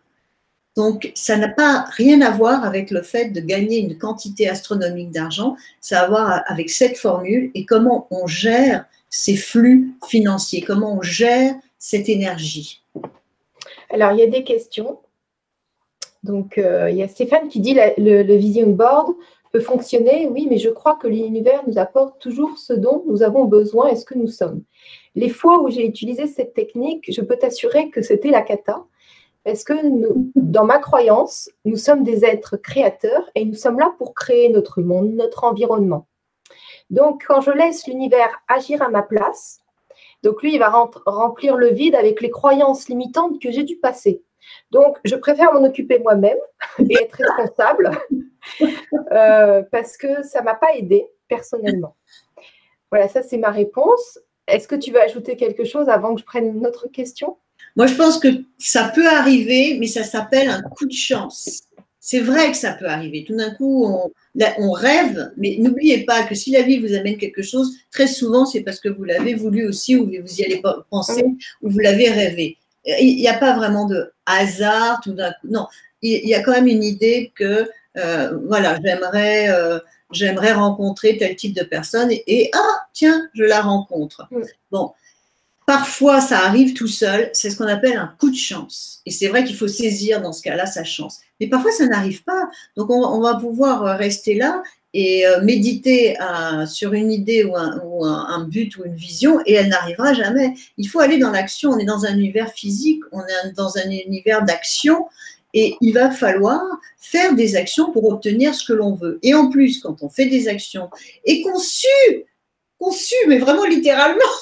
Donc, 0.76 1.10
ça 1.14 1.36
n'a 1.36 1.48
pas 1.48 1.84
rien 1.90 2.20
à 2.20 2.30
voir 2.30 2.64
avec 2.64 2.90
le 2.90 3.02
fait 3.02 3.30
de 3.30 3.40
gagner 3.40 3.78
une 3.78 3.98
quantité 3.98 4.48
astronomique 4.48 5.10
d'argent, 5.10 5.56
ça 5.80 6.00
a 6.00 6.04
à 6.04 6.08
voir 6.08 6.42
avec 6.46 6.70
cette 6.70 6.96
formule 6.96 7.50
et 7.54 7.66
comment 7.66 8.06
on 8.10 8.26
gère 8.26 8.84
ces 9.08 9.36
flux 9.36 9.90
financiers, 10.06 10.62
comment 10.62 10.96
on 10.96 11.02
gère 11.02 11.54
cette 11.78 12.08
énergie. 12.08 12.82
Alors, 13.90 14.12
il 14.12 14.20
y 14.20 14.22
a 14.22 14.28
des 14.28 14.44
questions. 14.44 14.98
Donc, 16.22 16.58
euh, 16.58 16.90
il 16.90 16.96
y 16.96 17.02
a 17.02 17.08
Stéphane 17.08 17.48
qui 17.48 17.60
dit 17.60 17.74
le, 17.74 18.22
le 18.22 18.36
vision 18.36 18.68
board 18.68 19.14
peut 19.52 19.60
fonctionner, 19.60 20.28
oui, 20.28 20.46
mais 20.48 20.58
je 20.58 20.70
crois 20.70 20.96
que 20.96 21.08
l'univers 21.08 21.62
nous 21.66 21.78
apporte 21.78 22.20
toujours 22.20 22.58
ce 22.58 22.72
dont 22.72 23.02
nous 23.08 23.22
avons 23.22 23.44
besoin 23.46 23.88
et 23.88 23.96
ce 23.96 24.04
que 24.04 24.14
nous 24.14 24.28
sommes? 24.28 24.62
Les 25.16 25.28
fois 25.28 25.60
où 25.60 25.70
j'ai 25.70 25.84
utilisé 25.84 26.28
cette 26.28 26.54
technique, 26.54 27.12
je 27.12 27.20
peux 27.20 27.36
t'assurer 27.36 27.90
que 27.90 28.00
c'était 28.00 28.30
la 28.30 28.42
cata, 28.42 28.84
parce 29.44 29.64
que 29.64 29.72
dans 30.34 30.64
ma 30.64 30.78
croyance, 30.78 31.50
nous 31.64 31.76
sommes 31.76 32.04
des 32.04 32.24
êtres 32.24 32.56
créateurs 32.56 33.30
et 33.34 33.44
nous 33.44 33.54
sommes 33.54 33.78
là 33.78 33.94
pour 33.98 34.14
créer 34.14 34.48
notre 34.50 34.82
monde, 34.82 35.14
notre 35.14 35.44
environnement? 35.44 36.06
Donc, 36.90 37.24
quand 37.26 37.40
je 37.40 37.50
laisse 37.50 37.86
l'univers 37.86 38.42
agir 38.48 38.82
à 38.82 38.88
ma 38.88 39.02
place, 39.02 39.60
donc 40.22 40.42
lui, 40.42 40.54
il 40.54 40.58
va 40.58 40.68
remplir 41.06 41.56
le 41.56 41.68
vide 41.68 41.94
avec 41.94 42.20
les 42.20 42.30
croyances 42.30 42.88
limitantes 42.88 43.40
que 43.40 43.50
j'ai 43.50 43.62
dû 43.62 43.76
passer. 43.76 44.22
Donc, 44.70 44.98
je 45.04 45.16
préfère 45.16 45.52
m'en 45.52 45.64
occuper 45.64 45.98
moi-même 45.98 46.38
et 46.78 46.94
être 46.94 47.16
responsable 47.16 47.90
euh, 49.12 49.62
parce 49.70 49.96
que 49.96 50.22
ça 50.22 50.40
ne 50.40 50.44
m'a 50.46 50.54
pas 50.54 50.74
aidé 50.74 51.08
personnellement. 51.28 51.96
Voilà, 52.90 53.08
ça 53.08 53.22
c'est 53.22 53.38
ma 53.38 53.50
réponse. 53.50 54.18
Est-ce 54.46 54.66
que 54.66 54.74
tu 54.74 54.90
veux 54.90 55.00
ajouter 55.00 55.36
quelque 55.36 55.64
chose 55.64 55.88
avant 55.88 56.14
que 56.14 56.20
je 56.20 56.26
prenne 56.26 56.56
une 56.56 56.66
autre 56.66 56.88
question? 56.88 57.38
Moi, 57.76 57.86
je 57.86 57.94
pense 57.94 58.18
que 58.18 58.28
ça 58.58 58.90
peut 58.94 59.08
arriver, 59.08 59.76
mais 59.78 59.86
ça 59.86 60.04
s'appelle 60.04 60.48
un 60.48 60.62
coup 60.62 60.86
de 60.86 60.92
chance. 60.92 61.62
C'est 62.00 62.20
vrai 62.20 62.50
que 62.50 62.56
ça 62.56 62.72
peut 62.72 62.86
arriver. 62.86 63.24
Tout 63.24 63.36
d'un 63.36 63.50
coup, 63.50 63.86
on, 63.86 64.70
rêve, 64.72 65.32
mais 65.36 65.56
n'oubliez 65.58 66.04
pas 66.04 66.22
que 66.24 66.34
si 66.34 66.50
la 66.50 66.62
vie 66.62 66.78
vous 66.78 66.94
amène 66.94 67.18
quelque 67.18 67.42
chose, 67.42 67.76
très 67.90 68.06
souvent, 68.06 68.46
c'est 68.46 68.62
parce 68.62 68.80
que 68.80 68.88
vous 68.88 69.04
l'avez 69.04 69.34
voulu 69.34 69.68
aussi, 69.68 69.96
ou 69.96 70.06
vous 70.06 70.40
y 70.40 70.44
allez 70.44 70.62
penser, 70.90 71.24
ou 71.62 71.70
vous 71.70 71.78
l'avez 71.78 72.10
rêvé. 72.10 72.56
Il 72.84 73.16
n'y 73.16 73.28
a 73.28 73.38
pas 73.38 73.54
vraiment 73.54 73.86
de 73.86 74.10
hasard 74.24 75.00
tout 75.02 75.12
d'un 75.12 75.30
coup. 75.32 75.48
Non, 75.50 75.66
il 76.02 76.26
y 76.26 76.34
a 76.34 76.42
quand 76.42 76.52
même 76.52 76.66
une 76.66 76.82
idée 76.82 77.32
que, 77.34 77.68
euh, 77.98 78.38
voilà, 78.46 78.78
j'aimerais 78.82 79.50
euh, 79.50 79.78
j'aimerais 80.12 80.52
rencontrer 80.52 81.16
tel 81.16 81.36
type 81.36 81.54
de 81.54 81.62
personne 81.62 82.10
et, 82.10 82.50
ah, 82.54 82.86
tiens, 82.92 83.28
je 83.34 83.44
la 83.44 83.60
rencontre. 83.60 84.26
Mm. 84.30 84.42
Bon, 84.70 84.92
parfois 85.70 86.20
ça 86.20 86.40
arrive 86.40 86.74
tout 86.74 86.88
seul, 86.88 87.30
c'est 87.32 87.48
ce 87.48 87.56
qu'on 87.56 87.68
appelle 87.68 87.96
un 87.96 88.12
coup 88.18 88.28
de 88.28 88.36
chance. 88.36 89.02
Et 89.06 89.12
c'est 89.12 89.28
vrai 89.28 89.44
qu'il 89.44 89.54
faut 89.54 89.68
saisir 89.68 90.20
dans 90.20 90.32
ce 90.32 90.42
cas-là 90.42 90.66
sa 90.66 90.82
chance. 90.82 91.20
Mais 91.38 91.46
parfois 91.46 91.70
ça 91.70 91.86
n'arrive 91.86 92.24
pas. 92.24 92.50
Donc 92.76 92.90
on, 92.90 93.20
va 93.20 93.36
pouvoir 93.36 93.96
rester 93.96 94.34
là 94.34 94.64
et 94.94 95.24
euh, 95.28 95.40
méditer 95.42 96.16
sur 96.66 96.92
une 96.92 97.12
idée 97.12 97.44
ou, 97.44 97.54
un, 97.56 98.48
but 98.48 98.76
ou 98.78 98.84
une 98.84 98.96
vision 98.96 99.38
et 99.46 99.54
elle 99.54 99.68
n'arrivera 99.68 100.12
jamais. 100.12 100.54
Il 100.76 100.88
faut 100.88 100.98
aller 100.98 101.18
dans 101.18 101.30
l'action. 101.30 101.70
On 101.70 101.78
est 101.78 101.84
dans 101.84 102.04
un 102.04 102.16
univers 102.16 102.50
physique, 102.50 103.04
on 103.12 103.20
est 103.20 103.52
dans 103.52 103.78
un 103.78 103.88
univers 103.90 104.44
d'action 104.44 105.06
et 105.54 105.76
il 105.80 105.92
va 105.92 106.10
falloir 106.10 106.62
faire 106.98 107.36
des 107.36 107.54
actions 107.54 107.92
pour 107.92 108.06
obtenir 108.06 108.56
ce 108.56 108.64
que 108.64 108.72
l'on 108.72 108.94
veut. 108.96 109.20
Et 109.22 109.34
en 109.34 109.48
plus, 109.50 109.78
quand 109.78 110.02
on 110.02 110.08
fait 110.08 110.26
des 110.26 110.48
actions 110.48 110.90
et 111.24 111.42
qu'on 111.42 111.60
sue, 111.60 112.26
qu'on 112.80 112.90
sue, 112.90 113.28
mais 113.28 113.38
vraiment 113.38 113.66
littéralement, 113.66 114.34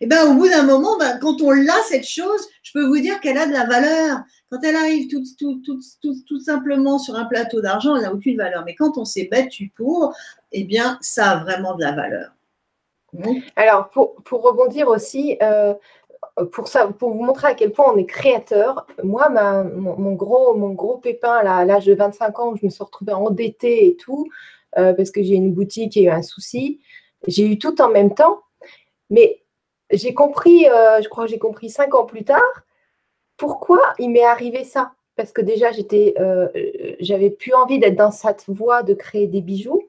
eh 0.00 0.06
ben 0.06 0.26
au 0.26 0.34
bout 0.34 0.48
d'un 0.48 0.62
moment, 0.62 0.96
ben, 0.98 1.18
quand 1.18 1.40
on 1.42 1.50
l'a 1.50 1.80
cette 1.88 2.06
chose, 2.06 2.48
je 2.62 2.72
peux 2.72 2.86
vous 2.86 2.98
dire 2.98 3.20
qu'elle 3.20 3.38
a 3.38 3.46
de 3.46 3.52
la 3.52 3.66
valeur. 3.66 4.18
Quand 4.50 4.58
elle 4.62 4.76
arrive 4.76 5.08
tout, 5.08 5.22
tout, 5.38 5.60
tout, 5.64 6.14
tout 6.26 6.40
simplement 6.40 6.98
sur 6.98 7.16
un 7.16 7.24
plateau 7.24 7.60
d'argent, 7.60 7.96
elle 7.96 8.02
n'a 8.02 8.14
aucune 8.14 8.36
valeur. 8.36 8.64
Mais 8.64 8.74
quand 8.74 8.96
on 8.96 9.04
s'est 9.04 9.28
battu 9.30 9.72
pour, 9.76 10.14
eh 10.52 10.64
bien, 10.64 10.98
ça 11.00 11.32
a 11.32 11.44
vraiment 11.44 11.74
de 11.74 11.82
la 11.82 11.92
valeur. 11.92 12.32
Alors, 13.56 13.88
pour, 13.90 14.16
pour 14.22 14.42
rebondir 14.42 14.88
aussi, 14.88 15.38
euh, 15.42 15.74
pour, 16.52 16.68
ça, 16.68 16.86
pour 16.88 17.10
vous 17.10 17.22
montrer 17.22 17.48
à 17.48 17.54
quel 17.54 17.72
point 17.72 17.92
on 17.92 17.96
est 17.96 18.06
créateur, 18.06 18.86
moi, 19.02 19.28
mon, 19.30 20.12
gros, 20.12 20.54
mon 20.54 20.70
gros 20.70 20.98
pépin 20.98 21.32
à 21.32 21.64
l'âge 21.64 21.86
de 21.86 21.94
25 21.94 22.38
ans, 22.38 22.52
où 22.52 22.56
je 22.56 22.64
me 22.64 22.70
suis 22.70 22.84
retrouvée 22.84 23.12
endettée 23.12 23.86
et 23.86 23.96
tout, 23.96 24.26
euh, 24.76 24.92
parce 24.92 25.10
que 25.10 25.22
j'ai 25.22 25.34
une 25.34 25.52
boutique 25.52 25.96
et 25.96 26.04
eu 26.04 26.08
un 26.08 26.22
souci, 26.22 26.80
j'ai 27.26 27.46
eu 27.46 27.58
tout 27.58 27.80
en 27.80 27.88
même 27.88 28.14
temps. 28.14 28.40
Mais 29.10 29.42
j'ai 29.90 30.14
compris, 30.14 30.66
euh, 30.68 31.00
je 31.02 31.08
crois 31.08 31.24
que 31.24 31.30
j'ai 31.30 31.38
compris 31.38 31.70
cinq 31.70 31.94
ans 31.94 32.04
plus 32.04 32.24
tard, 32.24 32.64
pourquoi 33.36 33.80
il 33.98 34.10
m'est 34.10 34.24
arrivé 34.24 34.64
ça. 34.64 34.92
Parce 35.16 35.32
que 35.32 35.40
déjà, 35.40 35.72
j'étais, 35.72 36.14
euh, 36.20 36.48
j'avais 37.00 37.30
plus 37.30 37.52
envie 37.52 37.78
d'être 37.78 37.96
dans 37.96 38.12
cette 38.12 38.44
voie 38.48 38.82
de 38.82 38.94
créer 38.94 39.26
des 39.26 39.40
bijoux. 39.40 39.82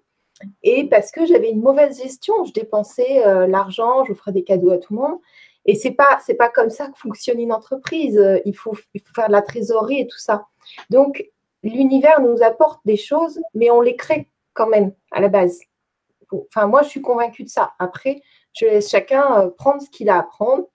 Et 0.64 0.88
parce 0.88 1.12
que 1.12 1.26
j'avais 1.26 1.52
une 1.52 1.62
mauvaise 1.62 2.02
gestion, 2.02 2.46
je 2.46 2.54
dépensais 2.54 3.22
l'argent, 3.48 4.06
je 4.06 4.14
ferais 4.14 4.32
des 4.32 4.46
cadeaux 4.46 4.72
à 4.72 4.78
tout 4.78 4.94
le 4.94 5.02
monde. 5.02 5.20
Et 5.66 5.76
c'est 5.76 5.92
pas 5.92 6.20
c'est 6.26 6.34
pas 6.34 6.50
comme 6.50 6.70
ça 6.70 6.88
que 6.88 6.98
fonctionne 6.98 7.40
une 7.40 7.54
entreprise. 7.54 8.18
Euh, 8.18 8.40
il 8.46 8.56
faut, 8.56 8.76
il 8.94 9.02
faut 9.02 9.14
faire 9.14 9.28
de 9.28 9.34
la 9.34 9.44
trésorerie 9.44 10.02
et 10.02 10.08
tout 10.08 10.18
ça. 10.18 10.48
Donc 10.90 11.30
l'univers 11.64 12.22
nous 12.22 12.42
apporte 12.42 12.82
des 12.86 12.98
choses, 12.98 13.40
mais 13.54 13.70
on 13.70 13.80
les 13.80 13.96
crée 13.96 14.30
quand 14.54 14.68
même 14.68 14.94
à 15.12 15.22
la 15.22 15.28
base. 15.28 15.60
Enfin 16.32 16.68
moi 16.68 16.82
je 16.82 16.90
suis 16.90 17.02
convaincue 17.02 17.44
de 17.44 17.50
ça. 17.50 17.74
Après 17.78 18.22
je 18.54 18.66
laisse 18.66 18.90
chacun 18.90 19.42
euh, 19.42 19.50
prendre 19.50 19.82
ce 19.82 19.90
qu'il 19.90 20.10
a 20.10 20.20
à 20.20 20.24
prendre. 20.24 20.66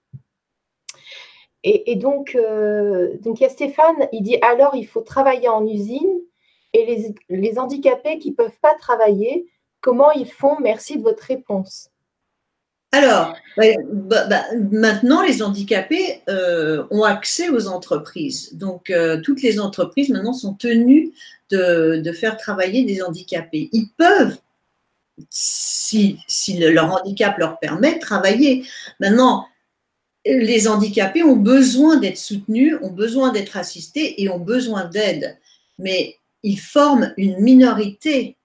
Et, 1.67 1.97
donc 1.97 2.35
euh, 2.35 3.17
donc 3.23 3.41
il 3.41 3.45
y 3.45 3.47
a 3.47 3.49
Stéphane, 3.49 4.07
il 4.13 4.23
dit 4.23 4.37
alors 4.43 4.75
il 4.75 4.87
faut 4.87 5.01
travailler 5.01 5.49
en 5.49 5.67
usine 5.67 6.21
et 6.75 6.85
les, 6.85 7.15
les 7.31 7.59
handicapés 7.59 8.19
qui 8.19 8.33
peuvent 8.33 8.59
pas 8.61 8.75
travailler, 8.75 9.47
comment 9.81 10.11
ils 10.13 10.31
font? 10.31 10.59
Merci 10.61 10.99
de 10.99 11.03
votre 11.03 11.23
réponse. 11.23 11.89
Alors, 12.93 13.35
bah, 13.57 14.27
bah, 14.29 14.45
maintenant, 14.71 15.23
les 15.23 15.43
handicapés 15.43 16.21
euh, 16.29 16.85
ont 16.91 17.03
accès 17.03 17.49
aux 17.49 17.67
entreprises. 17.67 18.55
Donc, 18.55 18.93
toutes 19.25 19.43
les 19.43 19.59
entreprises 19.59 20.11
maintenant 20.11 20.35
sont 20.35 20.55
tenues 20.55 21.13
de, 21.51 22.13
faire 22.13 22.37
travailler 22.37 22.85
des 22.85 23.03
handicapés. 23.03 23.69
Ils 23.73 23.89
peuvent, 23.97 24.39
si, 25.31 26.19
si, 26.27 26.59
leur 26.59 26.93
handicap 26.93 27.39
leur 27.39 27.59
permet, 27.59 27.99
travailler. 27.99 28.65
Maintenant, 29.01 29.47
les 30.25 30.69
handicapés 30.69 31.23
ont 31.23 31.37
besoin 31.37 31.97
d'être 31.97 32.19
soutenus, 32.19 32.77
ont 32.83 32.93
besoin 32.93 33.31
d'être 33.33 33.57
assistés 33.57 34.23
et 34.23 34.29
ont 34.29 34.39
besoin 34.39 34.85
d'aide. 34.85 35.39
Mais 35.79 36.19
ils 36.43 36.59
forment 36.59 37.13
une 37.17 37.41
minorité, 37.41 38.37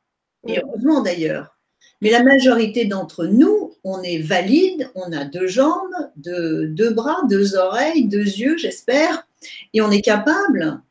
et 0.48 0.60
heureusement 0.60 1.02
d'ailleurs. 1.02 1.58
Mais 2.02 2.12
la 2.12 2.24
majorité 2.24 2.86
d'entre 2.86 3.26
nous, 3.26 3.76
on 3.84 4.02
est 4.04 4.20
valide, 4.20 4.90
on 4.96 5.12
a 5.12 5.26
deux 5.26 5.48
jambes, 5.48 5.94
deux, 6.16 6.68
deux 6.68 6.92
bras, 6.92 7.18
deux 7.30 7.56
oreilles, 7.56 8.08
deux 8.08 8.24
yeux, 8.24 8.58
j'espère, 8.58 9.28
et 9.74 9.82
on 9.82 9.92
est 9.92 10.02
capable 10.02 10.82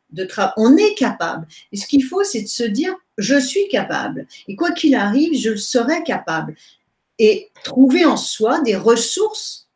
On 0.56 0.76
est 0.76 0.94
capable. 0.94 1.46
Et 1.72 1.76
ce 1.76 1.86
qu'il 1.86 2.04
faut, 2.04 2.24
c'est 2.24 2.42
de 2.42 2.48
se 2.48 2.64
dire, 2.64 2.94
je 3.18 3.38
suis 3.38 3.68
capable. 3.68 4.26
Et 4.46 4.56
quoi 4.56 4.72
qu'il 4.72 4.94
arrive, 4.94 5.38
je 5.38 5.50
le 5.50 5.56
serai 5.56 6.02
capable. 6.02 6.54
Et 7.18 7.50
trouver 7.64 8.04
en 8.04 8.16
soi 8.16 8.60
des 8.60 8.76
ressources 8.76 9.68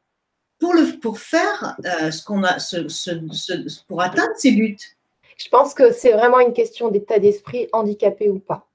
pour, 0.59 0.75
le, 0.75 0.99
pour 1.01 1.19
faire 1.19 1.77
euh, 1.85 2.11
ce 2.11 2.23
qu'on 2.25 2.45
a, 2.45 2.57
pour 3.89 4.01
atteindre 4.01 4.33
ses 4.37 4.53
buts. 4.53 4.77
Je 5.37 5.49
pense 5.49 5.75
que 5.75 5.93
c'est 5.93 6.13
vraiment 6.13 6.39
une 6.39 6.53
question 6.53 6.89
d'état 6.89 7.19
d'esprit, 7.19 7.69
handicapé 7.73 8.29
ou 8.29 8.39
pas 8.39 8.69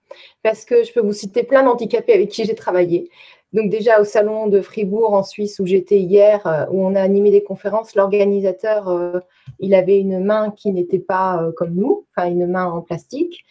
parce 0.43 0.65
que 0.65 0.83
je 0.83 0.91
peux 0.91 1.01
vous 1.01 1.13
citer 1.13 1.43
plein 1.43 1.63
d'handicapés 1.63 2.13
avec 2.13 2.29
qui 2.29 2.45
j'ai 2.45 2.55
travaillé. 2.55 3.09
Donc 3.53 3.69
déjà 3.69 4.01
au 4.01 4.03
salon 4.03 4.47
de 4.47 4.59
Fribourg 4.59 5.13
en 5.13 5.23
Suisse 5.23 5.59
où 5.59 5.65
j'étais 5.65 5.99
hier, 5.99 6.45
euh, 6.45 6.65
où 6.69 6.85
on 6.85 6.95
a 6.95 7.01
animé 7.01 7.31
des 7.31 7.43
conférences, 7.43 7.95
l'organisateur, 7.95 8.89
euh, 8.89 9.19
il 9.59 9.73
avait 9.73 9.99
une 9.99 10.23
main 10.23 10.51
qui 10.51 10.71
n'était 10.73 10.99
pas 10.99 11.41
euh, 11.41 11.51
comme 11.55 11.73
nous, 11.73 12.05
enfin 12.15 12.29
une 12.29 12.45
main 12.45 12.65
en 12.65 12.81
plastique. 12.81 13.45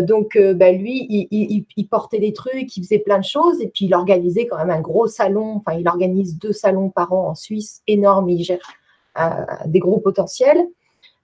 donc 0.00 0.36
bah, 0.56 0.72
lui, 0.72 1.06
il, 1.30 1.88
portait 1.88 2.18
des 2.18 2.32
trucs, 2.32 2.76
il 2.76 2.82
faisait 2.82 2.98
plein 2.98 3.18
de 3.18 3.24
choses 3.24 3.60
et 3.60 3.68
puis 3.68 3.84
il 3.84 3.94
organisait 3.94 4.46
quand 4.48 4.56
même 4.56 4.70
un 4.70 4.80
gros 4.80 5.06
salon. 5.06 5.56
Enfin, 5.58 5.78
il 5.78 5.86
organise 5.86 6.36
deux 6.36 6.52
salons 6.52 6.90
par 6.90 7.12
an 7.12 7.28
en 7.28 7.34
Suisse, 7.36 7.82
énorme, 7.86 8.28
il 8.28 8.42
gère 8.42 8.72
des 9.66 9.78
gros 9.78 10.00
potentiels. 10.00 10.66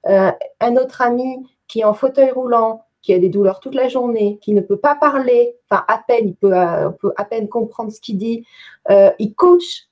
un 0.05 0.77
autre 0.77 1.03
ami 1.03 1.45
qui 1.67 1.81
est 1.81 1.85
en 1.85 1.95
fauteuil 1.95 2.31
roulant, 2.31 2.84
qui 3.05 3.13
a 3.13 3.19
des 3.19 3.29
douleurs 3.29 3.61
toute 3.61 3.75
la 3.75 3.89
journée, 3.89 4.39
qui 4.41 4.55
ne 4.55 4.63
peut 4.63 4.79
pas 4.79 4.95
parler, 4.95 5.57
enfin 5.69 5.85
à 5.89 5.99
peine, 5.99 6.29
il 6.29 6.35
peut, 6.35 6.57
euh, 6.59 6.89
peut 6.89 7.13
à 7.17 7.27
peine 7.27 7.51
comprendre 7.51 7.93
ce 7.93 8.01
qu'il 8.01 8.17
dit, 8.17 8.47
euh, 8.91 9.11
il 9.19 9.35
coach 9.35 9.89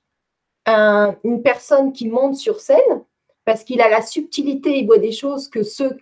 une 0.65 1.41
personne 1.43 1.93
qui 1.93 2.07
monte 2.07 2.35
sur 2.35 2.59
scène 2.59 3.03
parce 3.45 3.63
qu'il 3.63 3.81
a 3.81 3.89
la 3.89 4.01
subtilité, 4.01 4.79
il 4.79 4.87
voit 4.87 4.97
des 4.97 5.11
choses 5.11 5.47
que 5.47 5.61
ceux, 5.61 5.97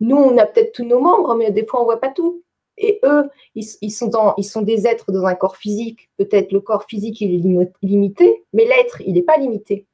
nous, 0.00 0.16
on 0.16 0.36
a 0.38 0.46
peut-être 0.46 0.72
tous 0.72 0.84
nos 0.84 0.98
membres, 0.98 1.36
mais 1.36 1.52
des 1.52 1.64
fois, 1.64 1.80
on 1.80 1.82
ne 1.82 1.88
voit 1.88 2.00
pas 2.00 2.08
tout. 2.08 2.42
Et 2.78 2.98
eux, 3.04 3.28
ils, 3.54 3.90
sont 3.90 4.10
ils 4.36 4.44
sont 4.44 4.62
des 4.62 4.86
êtres 4.86 5.12
dans 5.12 5.24
un 5.24 5.34
corps 5.34 5.56
physique. 5.56 6.10
Peut-être 6.16 6.50
le 6.52 6.60
corps 6.60 6.84
physique, 6.84 7.20
il 7.20 7.34
est 7.34 7.70
limité, 7.82 8.44
mais 8.52 8.64
l'être, 8.64 9.02
il 9.06 9.14
n'est 9.14 9.22
pas 9.22 9.36
limité. 9.36 9.86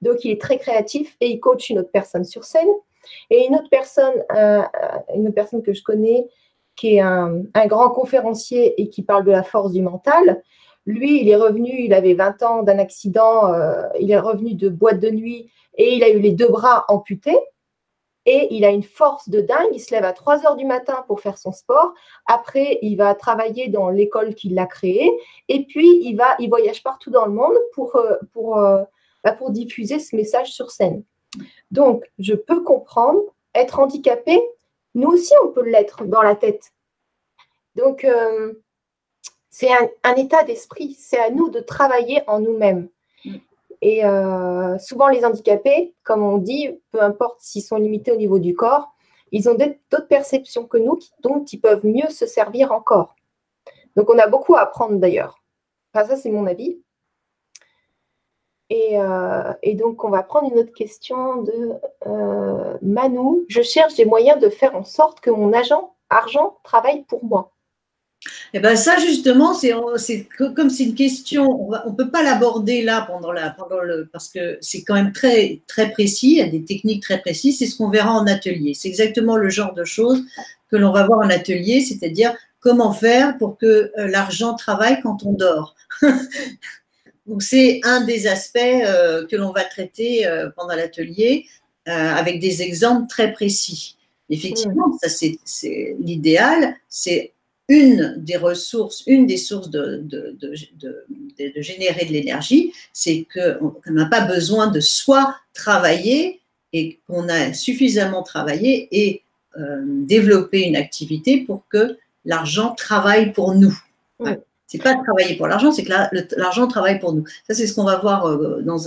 Donc, 0.00 0.24
il 0.24 0.30
est 0.30 0.40
très 0.40 0.58
créatif 0.58 1.16
et 1.20 1.28
il 1.28 1.40
coach 1.40 1.68
une 1.70 1.80
autre 1.80 1.90
personne 1.92 2.24
sur 2.24 2.44
scène. 2.44 2.70
Et 3.30 3.46
une 3.46 3.54
autre 3.54 3.68
personne, 3.70 4.24
euh, 4.34 4.62
une 5.14 5.32
personne 5.32 5.62
que 5.62 5.72
je 5.72 5.82
connais, 5.82 6.28
qui 6.76 6.96
est 6.96 7.00
un, 7.00 7.42
grand 7.66 7.90
conférencier 7.90 8.80
et 8.80 8.88
qui 8.88 9.02
parle 9.02 9.24
de 9.24 9.30
la 9.30 9.42
force 9.42 9.72
du 9.72 9.82
mental, 9.82 10.42
lui, 10.86 11.22
il 11.22 11.30
est 11.30 11.36
revenu, 11.36 11.70
il 11.70 11.94
avait 11.94 12.14
20 12.14 12.42
ans 12.42 12.62
d'un 12.62 12.78
accident, 12.78 13.52
euh, 13.52 13.88
il 13.98 14.10
est 14.10 14.18
revenu 14.18 14.54
de 14.54 14.68
boîte 14.68 15.00
de 15.00 15.08
nuit 15.10 15.50
et 15.78 15.94
il 15.94 16.04
a 16.04 16.10
eu 16.10 16.18
les 16.18 16.32
deux 16.32 16.48
bras 16.48 16.84
amputés. 16.88 17.38
Et 18.26 18.48
il 18.54 18.64
a 18.64 18.70
une 18.70 18.82
force 18.82 19.28
de 19.28 19.42
dingue. 19.42 19.68
Il 19.72 19.80
se 19.80 19.94
lève 19.94 20.04
à 20.04 20.14
3 20.14 20.46
heures 20.46 20.56
du 20.56 20.64
matin 20.64 21.04
pour 21.06 21.20
faire 21.20 21.36
son 21.36 21.52
sport. 21.52 21.92
Après, 22.26 22.78
il 22.80 22.96
va 22.96 23.14
travailler 23.14 23.68
dans 23.68 23.90
l'école 23.90 24.34
qu'il 24.34 24.58
a 24.58 24.64
créée. 24.64 25.10
Et 25.48 25.64
puis, 25.66 26.00
il, 26.02 26.16
va, 26.16 26.34
il 26.38 26.48
voyage 26.48 26.82
partout 26.82 27.10
dans 27.10 27.26
le 27.26 27.32
monde 27.32 27.56
pour, 27.74 27.96
euh, 27.96 28.16
pour, 28.32 28.56
bah, 29.24 29.32
pour 29.32 29.50
diffuser 29.50 29.98
ce 29.98 30.16
message 30.16 30.52
sur 30.52 30.70
scène. 30.70 31.02
Donc, 31.74 32.04
je 32.20 32.34
peux 32.34 32.62
comprendre, 32.62 33.20
être 33.52 33.80
handicapé, 33.80 34.40
nous 34.94 35.08
aussi, 35.08 35.32
on 35.42 35.48
peut 35.48 35.68
l'être 35.68 36.04
dans 36.04 36.22
la 36.22 36.36
tête. 36.36 36.72
Donc, 37.74 38.04
euh, 38.04 38.54
c'est 39.50 39.70
un, 40.04 40.14
état 40.14 40.44
d'esprit. 40.44 40.96
C'est 40.96 41.18
à 41.18 41.30
nous 41.30 41.50
de 41.50 41.58
travailler 41.58 42.22
en 42.28 42.38
nous-mêmes. 42.38 42.88
Et 43.82 44.06
euh, 44.06 44.78
souvent, 44.78 45.08
les 45.08 45.24
handicapés, 45.24 45.94
comme 46.04 46.22
on 46.22 46.38
dit, 46.38 46.78
peu 46.92 47.02
importe 47.02 47.40
s'ils 47.40 47.64
sont 47.64 47.78
limités 47.78 48.12
au 48.12 48.16
niveau 48.16 48.38
du 48.38 48.54
corps, 48.54 48.94
ils 49.32 49.48
ont 49.48 49.54
d'autres 49.54 50.06
perceptions 50.06 50.68
que 50.68 50.78
nous, 50.78 51.00
dont 51.22 51.44
ils 51.44 51.60
peuvent 51.60 51.84
mieux 51.84 52.08
se 52.08 52.24
servir 52.24 52.70
encore. 52.70 53.16
Donc, 53.96 54.10
on 54.10 54.18
a 54.20 54.28
beaucoup 54.28 54.54
à 54.54 54.60
apprendre 54.60 55.00
d'ailleurs. 55.00 55.42
Enfin, 55.92 56.06
ça, 56.06 56.14
c'est 56.14 56.30
mon 56.30 56.46
avis. 56.46 56.78
Euh, 58.72 59.52
et, 59.62 59.74
donc, 59.74 60.04
on 60.04 60.10
va 60.10 60.22
prendre 60.22 60.50
une 60.50 60.58
autre 60.58 60.72
question 60.72 61.42
de 61.42 61.72
euh, 62.06 62.74
Manu. 62.82 63.44
Je 63.48 63.62
cherche 63.62 63.94
des 63.94 64.04
moyens 64.04 64.40
de 64.40 64.48
faire 64.48 64.74
en 64.74 64.84
sorte 64.84 65.20
que 65.20 65.30
mon 65.30 65.52
agent 65.52 65.94
argent 66.10 66.58
travaille 66.64 67.04
pour 67.04 67.24
moi. 67.24 67.50
Et 68.54 68.56
eh 68.56 68.60
bien 68.60 68.74
ça, 68.74 68.96
justement, 68.96 69.52
c'est 69.52 69.74
comme 70.56 70.70
c'est 70.70 70.84
une 70.84 70.94
question, 70.94 71.68
on 71.68 71.90
ne 71.90 71.94
peut 71.94 72.10
pas 72.10 72.22
l'aborder 72.22 72.82
là 72.82 73.04
pendant, 73.06 73.32
la, 73.32 73.50
pendant 73.50 73.80
le, 73.80 74.08
parce 74.10 74.30
que 74.30 74.56
c'est 74.62 74.82
quand 74.82 74.94
même 74.94 75.12
très, 75.12 75.60
très 75.66 75.90
précis, 75.90 76.30
il 76.30 76.38
y 76.38 76.40
a 76.40 76.48
des 76.48 76.64
techniques 76.64 77.02
très 77.02 77.20
précises, 77.20 77.58
c'est 77.58 77.66
ce 77.66 77.76
qu'on 77.76 77.90
verra 77.90 78.12
en 78.12 78.26
atelier. 78.26 78.72
C'est 78.72 78.88
exactement 78.88 79.36
le 79.36 79.50
genre 79.50 79.74
de 79.74 79.84
choses 79.84 80.22
que 80.70 80.76
l'on 80.76 80.90
va 80.90 81.04
voir 81.06 81.18
en 81.18 81.28
atelier, 81.28 81.82
c'est-à-dire 81.82 82.34
comment 82.60 82.92
faire 82.92 83.36
pour 83.36 83.58
que 83.58 83.92
euh, 83.98 84.06
l'argent 84.08 84.54
travaille 84.54 85.00
quand 85.02 85.24
on 85.26 85.32
dort. 85.32 85.74
Donc 87.26 87.42
c'est 87.42 87.80
un 87.84 88.02
des 88.04 88.26
aspects 88.26 88.58
euh, 88.58 89.26
que 89.26 89.36
l'on 89.36 89.52
va 89.52 89.64
traiter 89.64 90.26
euh, 90.26 90.50
pendant 90.54 90.74
l'atelier 90.74 91.46
euh, 91.88 91.92
avec 91.92 92.40
des 92.40 92.62
exemples 92.62 93.06
très 93.08 93.32
précis. 93.32 93.96
Effectivement, 94.30 94.96
ça 95.02 95.08
c'est 95.08 95.96
l'idéal, 95.98 96.76
c'est 96.88 97.32
une 97.68 98.14
des 98.18 98.36
ressources, 98.36 99.04
une 99.06 99.26
des 99.26 99.36
sources 99.36 99.70
de, 99.70 100.00
de, 100.02 100.36
de, 100.40 100.54
de 101.38 101.60
générer 101.62 102.04
de 102.06 102.12
l'énergie, 102.12 102.72
c'est 102.92 103.26
qu'on 103.32 103.92
n'a 103.92 104.06
pas 104.06 104.22
besoin 104.22 104.68
de 104.68 104.80
soi 104.80 105.34
travailler 105.52 106.40
et 106.72 106.98
qu'on 107.06 107.28
a 107.28 107.52
suffisamment 107.52 108.22
travaillé 108.22 108.88
et 108.90 109.22
développé 109.86 110.62
une 110.62 110.76
activité 110.76 111.38
pour 111.38 111.68
que 111.68 111.96
l'argent 112.24 112.74
travaille 112.74 113.32
pour 113.32 113.54
nous. 113.54 113.78
C'est 114.66 114.82
pas 114.82 114.94
de 114.94 115.02
travailler 115.02 115.36
pour 115.36 115.46
l'argent, 115.46 115.72
c'est 115.72 115.84
que 115.84 115.92
l'argent 116.36 116.66
travaille 116.66 116.98
pour 116.98 117.12
nous. 117.12 117.24
Ça, 117.46 117.54
c'est 117.54 117.66
ce 117.66 117.74
qu'on 117.74 117.84
va 117.84 117.96
voir 117.96 118.26
euh, 118.26 118.62
dans, 118.62 118.78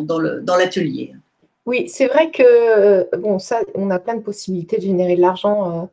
dans, 0.00 0.56
l'atelier. 0.56 1.14
Oui, 1.66 1.88
c'est 1.88 2.06
vrai 2.06 2.30
que, 2.30 2.42
euh, 2.42 3.04
bon, 3.18 3.38
ça, 3.38 3.60
on 3.74 3.90
a 3.90 3.98
plein 3.98 4.14
de 4.14 4.22
possibilités 4.22 4.76
de 4.76 4.82
générer 4.82 5.16
de 5.16 5.20
l'argent 5.20 5.82
euh, 5.82 5.86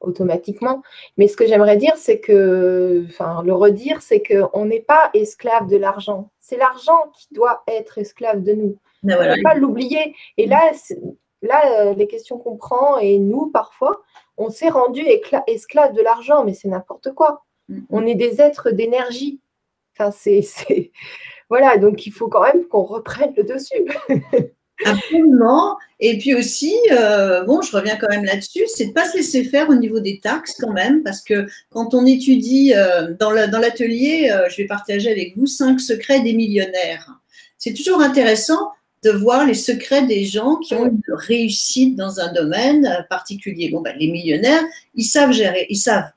automatiquement. 0.00 0.82
Mais 1.16 1.28
ce 1.28 1.36
que 1.36 1.46
j'aimerais 1.46 1.76
dire, 1.76 1.96
c'est 1.96 2.18
que, 2.18 3.04
enfin, 3.08 3.42
le 3.44 3.54
redire, 3.54 4.02
c'est 4.02 4.22
qu'on 4.22 4.64
n'est 4.64 4.80
pas 4.80 5.10
esclave 5.14 5.68
de 5.68 5.76
l'argent. 5.76 6.28
C'est 6.40 6.56
l'argent 6.56 7.12
qui 7.16 7.28
doit 7.32 7.62
être 7.68 7.98
esclave 7.98 8.42
de 8.42 8.52
nous. 8.52 8.76
Ben 9.04 9.16
on 9.18 9.22
ne 9.22 9.34
peut 9.36 9.42
pas 9.42 9.54
l'oublier. 9.54 10.14
Et 10.38 10.46
là, 10.46 10.72
là 11.42 11.92
les 11.92 12.08
questions 12.08 12.38
qu'on 12.38 12.56
prend, 12.56 12.98
et 12.98 13.18
nous, 13.18 13.46
parfois, 13.46 14.02
on 14.38 14.50
s'est 14.50 14.70
rendu 14.70 15.04
esclave 15.46 15.92
de 15.94 16.02
l'argent, 16.02 16.44
mais 16.44 16.54
c'est 16.54 16.68
n'importe 16.68 17.12
quoi. 17.12 17.44
Mm. 17.68 17.80
On 17.90 18.06
est 18.06 18.14
des 18.14 18.40
êtres 18.40 18.70
d'énergie. 18.70 19.40
Enfin, 19.98 20.10
c'est, 20.16 20.90
Voilà, 21.48 21.78
donc 21.78 22.06
il 22.06 22.12
faut 22.12 22.28
quand 22.28 22.42
même 22.42 22.64
qu'on 22.66 22.82
reprenne 22.82 23.32
le 23.36 23.44
dessus. 23.44 23.84
Absolument. 24.84 25.76
Et 26.00 26.18
puis 26.18 26.34
aussi, 26.34 26.74
euh, 26.92 27.42
bon, 27.44 27.62
je 27.62 27.76
reviens 27.76 27.96
quand 27.96 28.08
même 28.08 28.24
là-dessus, 28.24 28.64
c'est 28.68 28.84
de 28.84 28.88
ne 28.90 28.94
pas 28.94 29.08
se 29.08 29.16
laisser 29.16 29.44
faire 29.44 29.68
au 29.68 29.74
niveau 29.74 29.98
des 29.98 30.20
taxes 30.20 30.54
quand 30.58 30.72
même, 30.72 31.02
parce 31.02 31.22
que 31.22 31.46
quand 31.70 31.94
on 31.94 32.06
étudie 32.06 32.74
euh, 32.76 33.14
dans, 33.18 33.30
l'atelier, 33.30 34.30
euh, 34.32 34.48
je 34.48 34.58
vais 34.58 34.66
partager 34.66 35.10
avec 35.10 35.36
vous 35.36 35.46
cinq 35.46 35.80
secrets 35.80 36.20
des 36.20 36.32
millionnaires. 36.32 37.10
C'est 37.58 37.74
toujours 37.74 38.00
intéressant 38.00 38.70
de 39.02 39.10
voir 39.10 39.46
les 39.46 39.54
secrets 39.54 40.06
des 40.06 40.24
gens 40.24 40.56
qui 40.56 40.74
ont 40.74 40.86
une 40.86 41.00
réussite 41.08 41.96
dans 41.96 42.20
un 42.20 42.32
domaine 42.32 43.04
particulier. 43.10 43.70
Bon, 43.70 43.80
ben, 43.80 43.96
les 43.98 44.10
millionnaires, 44.10 44.62
ils 44.94 45.04
savent 45.04 45.32
gérer, 45.32 45.66
ils 45.70 45.76
savent 45.76 46.10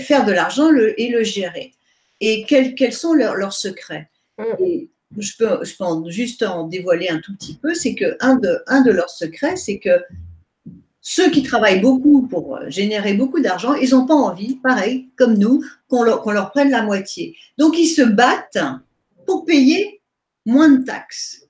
faire 0.00 0.24
de 0.24 0.32
l'argent 0.32 0.70
et 0.74 1.08
le 1.08 1.22
gérer. 1.22 1.72
Et 2.20 2.44
quels, 2.44 2.74
quels 2.74 2.92
sont 2.92 3.14
leurs, 3.14 3.52
secrets? 3.52 4.08
Mm. 4.38 4.64
et 4.64 4.90
je, 5.18 5.32
peux, 5.38 5.64
je 5.64 5.74
peux 5.76 6.10
juste 6.10 6.42
en 6.42 6.66
dévoiler 6.66 7.08
un 7.08 7.20
tout 7.20 7.34
petit 7.36 7.54
peu, 7.54 7.74
c'est 7.74 7.94
que 7.94 8.16
un 8.20 8.36
de, 8.36 8.62
un 8.66 8.82
de 8.82 8.90
leurs 8.90 9.10
secrets, 9.10 9.56
c'est 9.56 9.78
que 9.78 10.02
ceux 11.00 11.30
qui 11.30 11.44
travaillent 11.44 11.80
beaucoup 11.80 12.26
pour 12.26 12.58
générer 12.66 13.14
beaucoup 13.14 13.40
d'argent, 13.40 13.74
ils 13.74 13.90
n'ont 13.90 14.06
pas 14.06 14.14
envie, 14.14 14.56
pareil, 14.56 15.08
comme 15.16 15.38
nous, 15.38 15.62
qu'on 15.88 16.02
leur, 16.02 16.28
leur, 16.28 16.50
prenne 16.50 16.70
la 16.70 16.82
moitié. 16.82 17.36
Donc, 17.58 17.78
ils 17.78 17.86
se 17.86 18.02
battent 18.02 18.58
pour 19.24 19.44
payer 19.44 20.00
moins 20.44 20.68
de 20.68 20.84
taxes. 20.84 21.48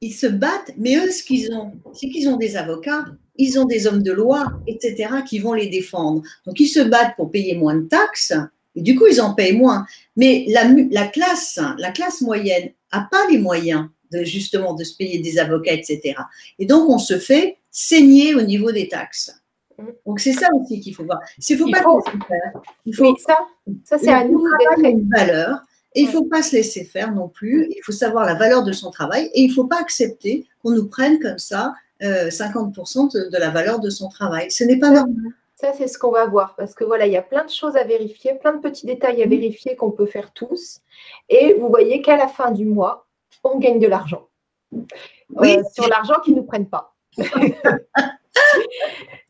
Ils 0.00 0.12
se 0.12 0.28
battent, 0.28 0.70
mais 0.76 0.96
eux, 0.96 1.10
ce 1.10 1.24
qu'ils 1.24 1.52
ont, 1.52 1.72
c'est 1.94 2.08
qu'ils 2.08 2.28
ont 2.28 2.36
des 2.36 2.56
avocats, 2.56 3.06
ils 3.36 3.58
ont 3.58 3.64
des 3.64 3.86
hommes 3.86 4.02
de 4.02 4.12
loi, 4.12 4.52
etc., 4.66 5.08
qui 5.28 5.38
vont 5.38 5.52
les 5.52 5.68
défendre. 5.68 6.22
Donc, 6.46 6.60
ils 6.60 6.68
se 6.68 6.80
battent 6.80 7.16
pour 7.16 7.30
payer 7.30 7.56
moins 7.56 7.74
de 7.74 7.86
taxes, 7.86 8.32
et 8.76 8.82
du 8.82 8.96
coup, 8.96 9.06
ils 9.06 9.20
en 9.20 9.34
payent 9.34 9.56
moins. 9.56 9.86
Mais 10.16 10.46
la, 10.48 10.64
la 10.90 11.06
classe, 11.06 11.60
la 11.78 11.90
classe 11.90 12.20
moyenne 12.20 12.70
n'a 12.92 13.08
pas 13.10 13.26
les 13.30 13.38
moyens 13.38 13.88
de, 14.10 14.24
justement 14.24 14.74
de 14.74 14.84
se 14.84 14.96
payer 14.96 15.18
des 15.18 15.38
avocats, 15.38 15.72
etc. 15.72 16.14
Et 16.58 16.66
donc, 16.66 16.88
on 16.88 16.98
se 16.98 17.18
fait 17.18 17.58
saigner 17.70 18.34
au 18.34 18.42
niveau 18.42 18.72
des 18.72 18.88
taxes. 18.88 19.32
Mm. 19.78 19.84
Donc 20.06 20.20
c'est 20.20 20.32
ça 20.32 20.48
aussi 20.54 20.80
qu'il 20.80 20.94
faut 20.94 21.04
voir. 21.04 21.20
Il 21.48 21.56
faut 21.56 21.70
pas 21.70 21.82
faut, 21.82 22.00
faire. 22.02 22.52
Il 22.86 22.94
faut 22.94 23.16
ça, 23.16 23.36
ça 23.84 23.98
c'est 23.98 24.12
à 24.12 24.24
nous 24.24 24.42
d'être 24.58 24.90
une 24.90 25.08
valeur. 25.08 25.58
Et 25.96 26.00
il 26.00 26.06
ne 26.06 26.12
faut 26.12 26.24
pas 26.24 26.42
se 26.42 26.56
laisser 26.56 26.84
faire 26.84 27.12
non 27.12 27.28
plus. 27.28 27.68
Il 27.70 27.80
faut 27.84 27.92
savoir 27.92 28.24
la 28.24 28.34
valeur 28.34 28.64
de 28.64 28.72
son 28.72 28.90
travail 28.90 29.30
et 29.32 29.42
il 29.42 29.48
ne 29.48 29.54
faut 29.54 29.66
pas 29.66 29.80
accepter 29.80 30.44
qu'on 30.60 30.72
nous 30.72 30.88
prenne 30.88 31.20
comme 31.20 31.38
ça 31.38 31.72
50% 32.04 33.16
euh, 33.16 33.30
de, 33.30 33.36
la 33.36 33.50
valeur 33.50 33.80
de 33.80 33.90
son 33.90 34.08
travail. 34.08 34.50
Ce 34.50 34.64
n'est 34.64 34.78
pas 34.78 34.90
normal. 34.90 35.32
Ça, 35.56 35.72
c'est 35.72 35.86
ce 35.86 35.98
qu'on 35.98 36.10
va 36.10 36.26
voir 36.26 36.54
parce 36.56 36.74
que 36.74 36.84
voilà, 36.84 37.06
il 37.06 37.12
y 37.12 37.16
a 37.16 37.22
plein 37.22 37.44
de 37.44 37.50
choses 37.50 37.76
à 37.76 37.84
vérifier, 37.84 38.34
plein 38.34 38.54
de 38.54 38.60
petits 38.60 38.86
détails 38.86 39.22
à 39.22 39.26
vérifier 39.26 39.76
qu'on 39.76 39.90
peut 39.90 40.06
faire 40.06 40.32
tous. 40.32 40.80
Et 41.28 41.54
vous 41.54 41.68
voyez 41.68 42.02
qu'à 42.02 42.16
la 42.16 42.28
fin 42.28 42.50
du 42.50 42.64
mois, 42.64 43.06
on 43.44 43.58
gagne 43.58 43.78
de 43.78 43.86
l'argent. 43.86 44.28
Oui. 44.72 45.56
Euh, 45.56 45.62
sur 45.72 45.88
l'argent 45.88 46.14
qu'ils 46.24 46.34
ne 46.34 46.40
nous 46.40 46.46
prennent 46.46 46.68
pas. 46.68 46.94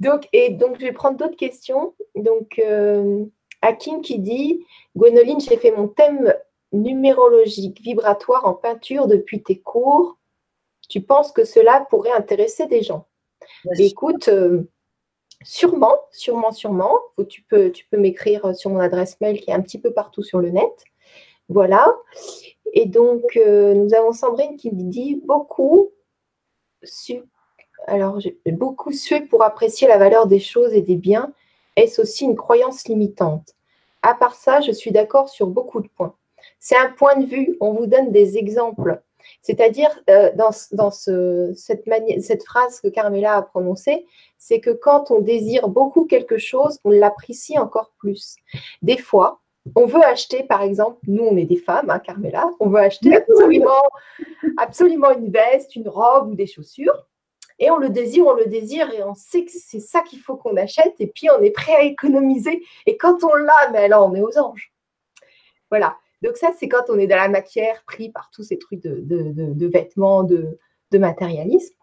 donc, 0.00 0.26
et 0.32 0.50
donc, 0.50 0.76
je 0.80 0.86
vais 0.86 0.92
prendre 0.92 1.18
d'autres 1.18 1.36
questions. 1.36 1.94
Donc, 2.14 2.58
euh, 2.58 3.24
Hakim 3.60 4.00
qui 4.00 4.18
dit 4.18 4.64
Gwénoline, 4.96 5.40
j'ai 5.40 5.56
fait 5.56 5.72
mon 5.72 5.88
thème 5.88 6.34
numérologique 6.72 7.80
vibratoire 7.80 8.46
en 8.46 8.54
peinture 8.54 9.06
depuis 9.06 9.42
tes 9.42 9.58
cours. 9.58 10.18
Tu 10.88 11.00
penses 11.00 11.32
que 11.32 11.44
cela 11.44 11.86
pourrait 11.90 12.12
intéresser 12.12 12.66
des 12.66 12.82
gens 12.82 13.06
Écoute, 13.78 14.28
euh, 14.28 14.70
sûrement, 15.42 15.96
sûrement, 16.10 16.52
sûrement. 16.52 16.98
Tu 17.28 17.42
peux, 17.42 17.70
tu 17.70 17.86
peux 17.86 17.98
m'écrire 17.98 18.54
sur 18.54 18.70
mon 18.70 18.80
adresse 18.80 19.20
mail 19.20 19.40
qui 19.40 19.50
est 19.50 19.54
un 19.54 19.62
petit 19.62 19.80
peu 19.80 19.92
partout 19.92 20.22
sur 20.22 20.38
le 20.38 20.50
net. 20.50 20.84
Voilà. 21.48 21.94
Et 22.72 22.86
donc, 22.86 23.36
euh, 23.36 23.74
nous 23.74 23.94
avons 23.94 24.12
Sandrine 24.12 24.56
qui 24.56 24.70
dit 24.72 25.20
beaucoup 25.24 25.90
su 26.82 27.22
alors, 27.86 28.18
beaucoup 28.46 28.92
sué 28.92 29.20
pour 29.20 29.42
apprécier 29.42 29.86
la 29.86 29.98
valeur 29.98 30.26
des 30.26 30.40
choses 30.40 30.72
et 30.72 30.80
des 30.80 30.96
biens. 30.96 31.32
Est-ce 31.76 32.00
aussi 32.00 32.24
une 32.24 32.36
croyance 32.36 32.88
limitante? 32.88 33.54
À 34.02 34.14
part 34.14 34.34
ça, 34.34 34.60
je 34.60 34.72
suis 34.72 34.90
d'accord 34.90 35.28
sur 35.28 35.46
beaucoup 35.46 35.80
de 35.80 35.88
points. 35.88 36.14
C'est 36.58 36.76
un 36.76 36.90
point 36.90 37.16
de 37.16 37.26
vue, 37.26 37.56
on 37.60 37.72
vous 37.72 37.86
donne 37.86 38.10
des 38.10 38.38
exemples. 38.38 39.02
C'est-à-dire, 39.42 39.90
euh, 40.10 40.30
dans, 40.34 40.50
dans 40.72 40.90
cette, 40.90 41.84
cette 42.20 42.44
phrase 42.44 42.80
que 42.80 42.88
Carmela 42.88 43.36
a 43.36 43.42
prononcée, 43.42 44.06
c'est 44.38 44.60
que 44.60 44.70
quand 44.70 45.10
on 45.10 45.20
désire 45.20 45.68
beaucoup 45.68 46.04
quelque 46.04 46.38
chose, 46.38 46.78
on 46.84 46.90
l'apprécie 46.90 47.58
encore 47.58 47.92
plus. 47.98 48.36
Des 48.82 48.98
fois, 48.98 49.40
on 49.76 49.86
veut 49.86 50.04
acheter, 50.04 50.42
par 50.42 50.62
exemple, 50.62 50.98
nous 51.06 51.24
on 51.24 51.36
est 51.36 51.46
des 51.46 51.56
femmes, 51.56 51.88
hein, 51.90 51.98
Carmela, 51.98 52.50
on 52.60 52.68
veut 52.68 52.80
acheter 52.80 53.16
absolument, 53.16 53.82
absolument 54.58 55.10
une 55.12 55.30
veste, 55.30 55.74
une 55.76 55.88
robe 55.88 56.30
ou 56.30 56.34
des 56.34 56.46
chaussures. 56.46 57.06
Et 57.58 57.70
on 57.70 57.76
le 57.76 57.88
désire, 57.88 58.26
on 58.26 58.34
le 58.34 58.46
désire, 58.46 58.92
et 58.92 59.02
on 59.04 59.14
sait 59.14 59.44
que 59.44 59.52
c'est 59.52 59.80
ça 59.80 60.02
qu'il 60.02 60.18
faut 60.18 60.36
qu'on 60.36 60.56
achète, 60.56 60.94
et 60.98 61.06
puis 61.06 61.30
on 61.30 61.40
est 61.40 61.52
prêt 61.52 61.74
à 61.74 61.82
économiser. 61.82 62.62
Et 62.86 62.96
quand 62.96 63.22
on 63.22 63.32
l'a, 63.32 63.70
mais 63.72 63.88
là, 63.88 64.02
on 64.02 64.14
est 64.14 64.20
aux 64.20 64.36
anges. 64.38 64.72
Voilà. 65.70 65.96
Donc 66.24 66.38
ça, 66.38 66.52
c'est 66.58 66.68
quand 66.68 66.84
on 66.88 66.98
est 66.98 67.06
dans 67.06 67.18
la 67.18 67.28
matière, 67.28 67.84
pris 67.86 68.08
par 68.08 68.30
tous 68.32 68.42
ces 68.42 68.58
trucs 68.58 68.80
de, 68.80 69.66
vêtements, 69.66 70.24
de, 70.24 70.58
matérialisme. 70.94 71.74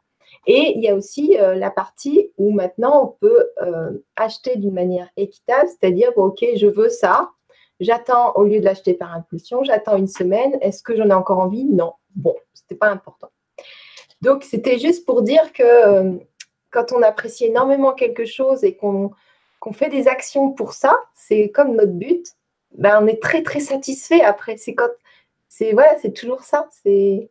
Et 0.47 0.73
il 0.77 0.81
y 0.81 0.87
a 0.87 0.95
aussi 0.95 1.37
euh, 1.37 1.55
la 1.55 1.69
partie 1.69 2.31
où 2.37 2.51
maintenant 2.51 3.03
on 3.03 3.07
peut 3.19 3.49
euh, 3.61 3.91
acheter 4.15 4.55
d'une 4.55 4.73
manière 4.73 5.09
équitable, 5.17 5.67
c'est-à-dire, 5.67 6.11
ok, 6.15 6.45
je 6.55 6.67
veux 6.67 6.87
ça, 6.87 7.29
j'attends, 7.81 8.31
au 8.35 8.45
lieu 8.45 8.61
de 8.61 8.65
l'acheter 8.65 8.93
par 8.93 9.13
impulsion, 9.13 9.65
j'attends 9.65 9.97
une 9.97 10.07
semaine, 10.07 10.57
est-ce 10.61 10.81
que 10.81 10.95
j'en 10.95 11.09
ai 11.09 11.13
encore 11.13 11.39
envie? 11.39 11.65
Non. 11.65 11.91
Bon, 12.15 12.33
ce 12.53 12.61
n'était 12.63 12.75
pas 12.75 12.89
important. 12.89 13.27
Donc, 14.21 14.43
c'était 14.43 14.79
juste 14.79 15.05
pour 15.05 15.21
dire 15.21 15.51
que 15.51 15.63
euh, 15.63 16.13
quand 16.71 16.93
on 16.93 17.01
apprécie 17.01 17.45
énormément 17.45 17.91
quelque 17.91 18.23
chose 18.23 18.63
et 18.63 18.77
qu'on 18.77 19.11
fait 19.73 19.89
des 19.89 20.07
actions 20.07 20.51
pour 20.51 20.71
ça, 20.71 20.97
c'est 21.13 21.51
comme 21.51 21.75
notre 21.75 21.91
but, 21.91 22.25
ben, 22.77 22.99
on 23.01 23.07
est 23.07 23.21
très, 23.21 23.43
très 23.43 23.59
satisfait 23.59 24.21
après. 24.21 24.57
C'est 24.57 24.73
quand. 24.73 24.89
C'est 25.49 25.73
voilà, 25.73 25.95
c'est 26.01 26.13
toujours 26.13 26.43
ça. 26.43 26.67
C'est 26.83 27.29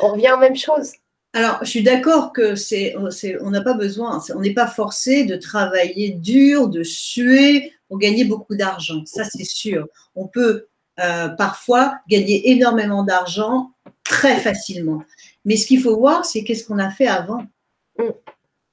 on 0.00 0.12
revient 0.12 0.32
aux 0.34 0.38
mêmes 0.40 0.56
choses. 0.56 0.92
Alors, 1.32 1.58
je 1.62 1.68
suis 1.68 1.82
d'accord 1.82 2.32
que 2.32 2.56
c'est, 2.56 2.96
on 2.96 3.50
n'a 3.50 3.60
pas 3.60 3.74
besoin, 3.74 4.20
on 4.34 4.40
n'est 4.40 4.54
pas 4.54 4.66
forcé 4.66 5.24
de 5.24 5.36
travailler 5.36 6.10
dur, 6.10 6.68
de 6.68 6.82
suer 6.82 7.72
pour 7.88 7.98
gagner 7.98 8.24
beaucoup 8.24 8.56
d'argent. 8.56 9.02
Ça, 9.06 9.24
c'est 9.24 9.44
sûr. 9.44 9.86
On 10.16 10.26
peut 10.26 10.66
euh, 10.98 11.28
parfois 11.28 11.98
gagner 12.08 12.50
énormément 12.50 13.04
d'argent 13.04 13.70
très 14.02 14.38
facilement. 14.38 15.04
Mais 15.44 15.56
ce 15.56 15.66
qu'il 15.66 15.80
faut 15.80 15.96
voir, 15.96 16.24
c'est 16.24 16.42
qu'est-ce 16.42 16.64
qu'on 16.64 16.78
a 16.78 16.90
fait 16.90 17.06
avant. 17.06 17.44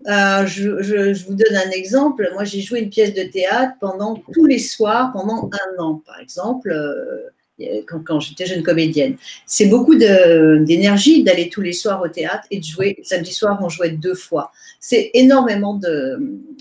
Euh, 0.06 0.46
je, 0.46 1.26
vous 1.26 1.34
donne 1.34 1.56
un 1.56 1.72
exemple. 1.72 2.30
Moi, 2.34 2.44
j'ai 2.44 2.62
joué 2.62 2.82
une 2.82 2.90
pièce 2.90 3.14
de 3.14 3.24
théâtre 3.24 3.74
pendant 3.80 4.16
tous 4.34 4.46
les 4.46 4.60
soirs, 4.60 5.12
pendant 5.12 5.50
un 5.52 5.82
an, 5.82 6.02
par 6.06 6.20
exemple, 6.20 6.70
euh, 6.70 7.82
quand, 8.06 8.20
j'étais 8.20 8.46
jeune 8.46 8.62
comédienne. 8.62 9.18
C'est 9.48 9.66
beaucoup 9.66 9.96
d'énergie 9.96 11.24
d'aller 11.24 11.50
tous 11.50 11.62
les 11.62 11.74
soirs 11.74 12.02
au 12.02 12.08
théâtre 12.08 12.46
et 12.52 12.60
de 12.60 12.64
jouer. 12.64 13.00
Samedi 13.04 13.34
soir, 13.34 13.58
on 13.62 13.70
jouait 13.70 13.90
deux 13.90 14.14
fois. 14.14 14.52
C'est 14.80 15.10
énormément 15.16 15.80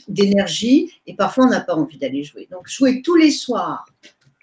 d'énergie 0.09 0.91
et 1.07 1.15
parfois, 1.15 1.45
on 1.45 1.51
n'a 1.51 1.61
pas 1.61 1.75
envie 1.75 1.99
d'aller 1.99 2.25
jouer. 2.25 2.49
Donc, 2.51 2.67
jouer 2.69 3.03
tous 3.03 3.17
les 3.17 3.31
soirs, 3.31 3.87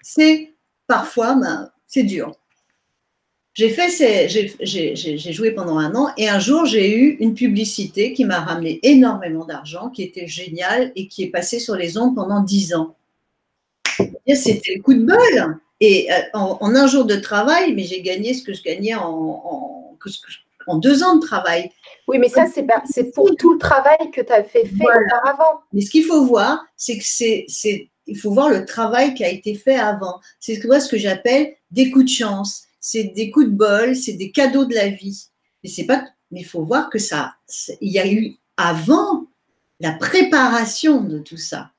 c'est 0.04 0.54
parfois, 0.86 1.36
ben, 1.36 1.72
c'est 1.88 2.04
dur. 2.04 2.36
J'ai 3.56 3.70
fait, 3.70 4.28
j'ai 4.60 5.32
joué 5.32 5.52
pendant 5.52 5.78
un 5.78 5.94
an 5.94 6.10
et 6.18 6.28
un 6.28 6.40
jour 6.40 6.66
j'ai 6.66 6.98
eu 6.98 7.18
une 7.20 7.36
publicité 7.36 8.14
qui 8.14 8.26
m'a 8.26 8.40
ramené 8.40 8.80
énormément 8.82 9.46
d'argent, 9.46 9.90
qui 9.90 10.02
était 10.02 10.28
géniale 10.28 10.92
et 10.96 11.08
qui 11.08 11.24
est 11.24 11.30
passée 11.30 11.60
sur 11.60 11.76
les 11.76 11.98
ondes 11.98 12.16
pendant 12.16 12.42
dix 12.42 12.74
ans. 12.74 12.96
C'était 14.28 14.76
le 14.76 14.82
coup 14.82 14.96
de 14.96 15.06
bol. 15.06 15.60
Et 15.80 16.12
euh, 16.12 16.16
en, 16.34 16.74
un 16.74 16.88
jour 16.88 17.06
de 17.06 17.16
travail, 17.16 17.74
mais 17.76 17.84
j'ai 17.84 18.02
gagné 18.02 18.34
ce 18.34 18.42
que 18.42 18.54
je 18.54 18.64
gagnais 18.64 18.96
en, 18.96 19.98
en, 20.68 20.78
deux 20.78 21.04
ans 21.04 21.18
de 21.18 21.22
travail. 21.22 21.70
Oui, 22.08 22.18
mais 22.20 22.30
ça, 22.30 22.46
c'est 22.48 23.12
pour 23.12 23.36
tout 23.36 23.54
le 23.54 23.60
travail 23.60 24.10
que 24.14 24.22
tu 24.22 24.32
as 24.32 24.44
fait, 24.44 24.66
fait 24.66 24.84
auparavant. 24.84 25.60
Mais 25.74 25.82
ce 25.82 25.92
qu'il 25.92 26.06
faut 26.06 26.26
voir, 26.26 26.66
c'est 26.78 26.98
que 26.98 27.04
c'est, 27.06 27.46
il 28.08 28.18
faut 28.18 28.32
voir 28.32 28.50
le 28.50 28.66
travail 28.66 29.14
qui 29.14 29.24
a 29.24 29.30
été 29.30 29.56
fait 29.56 29.76
avant. 29.76 30.20
C'est 30.40 30.56
ce 30.56 30.90
que 30.90 30.98
j'appelle 30.98 31.54
des 31.70 31.92
coups 31.92 32.06
de 32.06 32.10
chance 32.10 32.64
c'est 32.84 33.06
des 33.16 33.32
coups 33.32 33.46
de 33.46 33.52
bol, 33.52 33.96
c'est 33.96 34.14
des 34.14 34.30
cadeaux 34.30 34.66
de 34.66 34.76
la 34.76 34.90
vie. 34.90 35.28
Mais 35.64 35.70
c'est 35.70 35.86
pas, 35.86 36.06
il 36.32 36.46
faut 36.46 36.66
voir 36.66 36.90
que 36.90 37.00
ça, 37.00 37.36
il 37.80 37.92
y 37.92 37.98
a 37.98 38.06
eu 38.06 38.36
avant 38.58 39.26
la 39.80 39.94
préparation 39.94 41.02
de 41.02 41.18
tout 41.20 41.38
ça. 41.38 41.72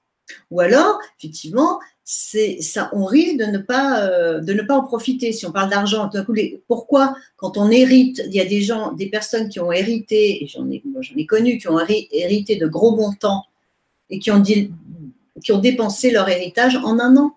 Ou 0.51 0.61
alors, 0.61 0.99
effectivement, 1.19 1.79
c'est 2.05 2.63
ça, 2.63 2.89
on 2.95 3.05
risque 3.05 3.37
de 3.37 3.45
ne 3.45 3.59
pas 3.59 4.01
euh, 4.01 4.67
en 4.71 4.85
profiter. 4.85 5.33
Si 5.33 5.45
on 5.45 5.53
parle 5.53 5.69
d'argent, 5.69 6.11
pourquoi 6.67 7.15
quand 7.37 7.59
on 7.59 7.71
hérite, 7.71 8.23
il 8.27 8.35
y 8.35 8.41
a 8.41 8.47
des 8.47 8.63
gens, 8.63 8.93
des 8.93 9.11
personnes 9.11 9.51
qui 9.51 9.61
ont 9.61 9.73
hérité, 9.73 10.43
et 10.43 10.47
j'en 10.47 10.71
ai, 10.71 10.83
j'en 11.01 11.17
ai 11.17 11.27
connu, 11.27 11.59
qui 11.59 11.69
ont 11.69 11.79
hérité 11.87 12.57
de 12.57 12.67
gros 12.67 12.97
montants 12.97 13.45
et 14.09 14.19
qui 14.19 14.31
ont 14.31 14.43
qui 14.43 15.53
ont 15.53 15.59
dépensé 15.59 16.11
leur 16.11 16.31
héritage 16.31 16.77
en 16.77 16.99
un 16.99 17.15
an 17.19 17.35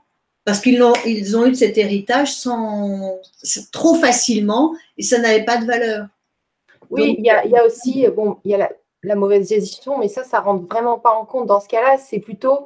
parce 0.47 0.61
qu'ils 0.61 0.81
ont, 0.81 0.93
ils 1.05 1.35
ont 1.35 1.45
eu 1.45 1.53
cet 1.55 1.77
héritage 1.77 2.33
sans, 2.33 3.19
trop 3.73 3.95
facilement 3.95 4.73
et 4.97 5.03
ça 5.03 5.19
n'avait 5.19 5.43
pas 5.43 5.57
de 5.57 5.65
valeur. 5.65 6.07
Oui, 6.89 7.17
il 7.17 7.25
y, 7.25 7.29
a, 7.29 7.65
aussi 7.65 8.07
bon, 8.07 8.37
il 8.45 8.51
y 8.51 8.53
a 8.55 8.69
la, 9.03 9.15
mauvaise 9.15 9.49
gestion, 9.49 9.97
mais 9.97 10.07
ça, 10.07 10.23
ça 10.23 10.39
rentre 10.39 10.65
vraiment 10.65 10.99
pas 10.99 11.11
en 11.11 11.25
compte. 11.25 11.47
Dans 11.47 11.59
ce 11.59 11.67
cas-là, 11.67 11.97
c'est 11.97 12.19
plutôt 12.19 12.65